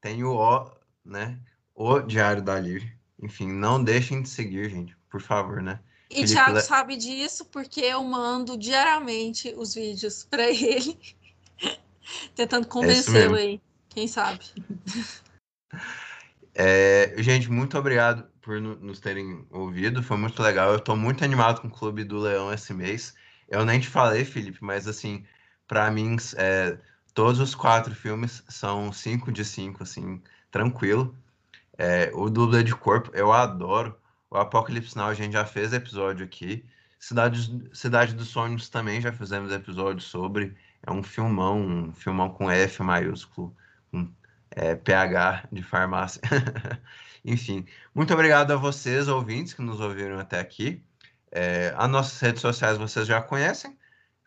Tem 0.00 0.22
o 0.24 0.34
O, 0.34 0.70
né? 1.04 1.38
O 1.74 2.00
Diário 2.00 2.42
da 2.42 2.58
Liv. 2.58 2.84
Enfim, 3.22 3.50
não 3.50 3.82
deixem 3.82 4.22
de 4.22 4.28
seguir, 4.28 4.68
gente, 4.68 4.96
por 5.08 5.22
favor, 5.22 5.62
né? 5.62 5.80
E 6.10 6.16
Felipe 6.16 6.32
Thiago 6.32 6.56
Le... 6.56 6.60
sabe 6.62 6.96
disso 6.96 7.46
porque 7.46 7.80
eu 7.80 8.04
mando 8.04 8.56
diariamente 8.56 9.54
os 9.56 9.74
vídeos 9.74 10.24
para 10.24 10.44
ele, 10.50 10.98
tentando 12.34 12.66
convencê-lo 12.66 13.36
aí, 13.36 13.60
quem 13.88 14.06
sabe. 14.06 14.44
É, 16.54 17.14
gente, 17.18 17.50
muito 17.50 17.76
obrigado 17.76 18.28
por 18.46 18.60
nos 18.60 19.00
terem 19.00 19.44
ouvido. 19.50 20.02
Foi 20.02 20.16
muito 20.16 20.40
legal. 20.40 20.70
Eu 20.70 20.78
estou 20.78 20.96
muito 20.96 21.24
animado 21.24 21.60
com 21.60 21.66
o 21.66 21.70
Clube 21.70 22.04
do 22.04 22.20
Leão 22.20 22.52
esse 22.52 22.72
mês. 22.72 23.12
Eu 23.48 23.64
nem 23.64 23.80
te 23.80 23.88
falei, 23.88 24.24
Felipe, 24.24 24.58
mas 24.62 24.86
assim, 24.86 25.24
para 25.66 25.90
mim, 25.90 26.16
é, 26.36 26.78
todos 27.12 27.40
os 27.40 27.56
quatro 27.56 27.92
filmes 27.94 28.44
são 28.48 28.92
cinco 28.92 29.32
de 29.32 29.44
cinco, 29.44 29.82
assim, 29.82 30.22
tranquilo. 30.50 31.14
É, 31.76 32.10
o 32.14 32.30
Dublê 32.30 32.62
de 32.62 32.74
Corpo, 32.74 33.10
eu 33.14 33.32
adoro. 33.32 33.98
O 34.30 34.36
Apocalipse 34.38 34.96
Now, 34.96 35.08
a 35.08 35.14
gente 35.14 35.32
já 35.32 35.44
fez 35.44 35.72
episódio 35.72 36.24
aqui. 36.24 36.64
Cidade, 37.00 37.68
Cidade 37.72 38.14
dos 38.14 38.28
Sonhos 38.28 38.68
também 38.68 39.00
já 39.00 39.12
fizemos 39.12 39.52
episódio 39.52 40.02
sobre. 40.02 40.56
É 40.86 40.92
um 40.92 41.02
filmão, 41.02 41.60
um 41.60 41.92
filmão 41.92 42.30
com 42.30 42.50
F 42.50 42.82
maiúsculo, 42.82 43.54
com 43.90 44.08
é, 44.52 44.76
PH 44.76 45.48
de 45.50 45.62
farmácia. 45.62 46.22
Enfim, 47.26 47.66
muito 47.92 48.14
obrigado 48.14 48.52
a 48.52 48.56
vocês, 48.56 49.08
ouvintes, 49.08 49.52
que 49.52 49.60
nos 49.60 49.80
ouviram 49.80 50.18
até 50.18 50.38
aqui. 50.38 50.80
É, 51.32 51.74
as 51.76 51.90
nossas 51.90 52.20
redes 52.20 52.40
sociais 52.40 52.78
vocês 52.78 53.04
já 53.04 53.20
conhecem, 53.20 53.76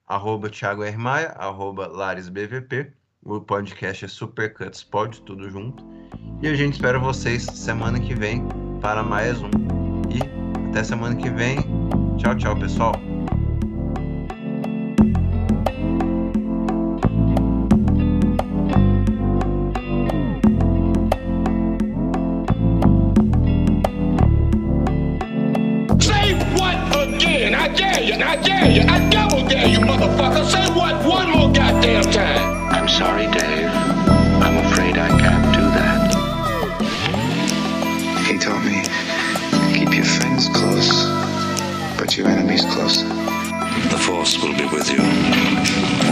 arroba 0.06 0.50
Thiago 0.50 0.84
R. 0.84 0.98
Maia, 0.98 1.30
arroba 1.38 1.88
LaresBVP. 1.88 2.92
O 3.24 3.40
podcast 3.40 4.06
é 4.06 4.08
Supercuts 4.08 4.84
Pod, 4.84 5.22
tudo 5.22 5.50
junto. 5.50 5.84
E 6.42 6.48
a 6.48 6.56
gente 6.56 6.74
espera 6.74 7.00
vocês 7.00 7.44
semana 7.44 8.00
que 8.00 8.14
vem 8.14 8.46
para 8.82 9.02
mais 9.02 9.42
um. 9.42 9.50
E 10.10 10.70
até 10.70 10.84
semana 10.84 11.16
que 11.16 11.30
vem. 11.30 11.58
Tchau, 12.18 12.36
tchau, 12.36 12.60
pessoal. 12.60 13.09
The 42.80 43.98
Force 44.00 44.42
will 44.42 44.56
be 44.56 44.66
with 44.68 44.90
you. 44.90 46.09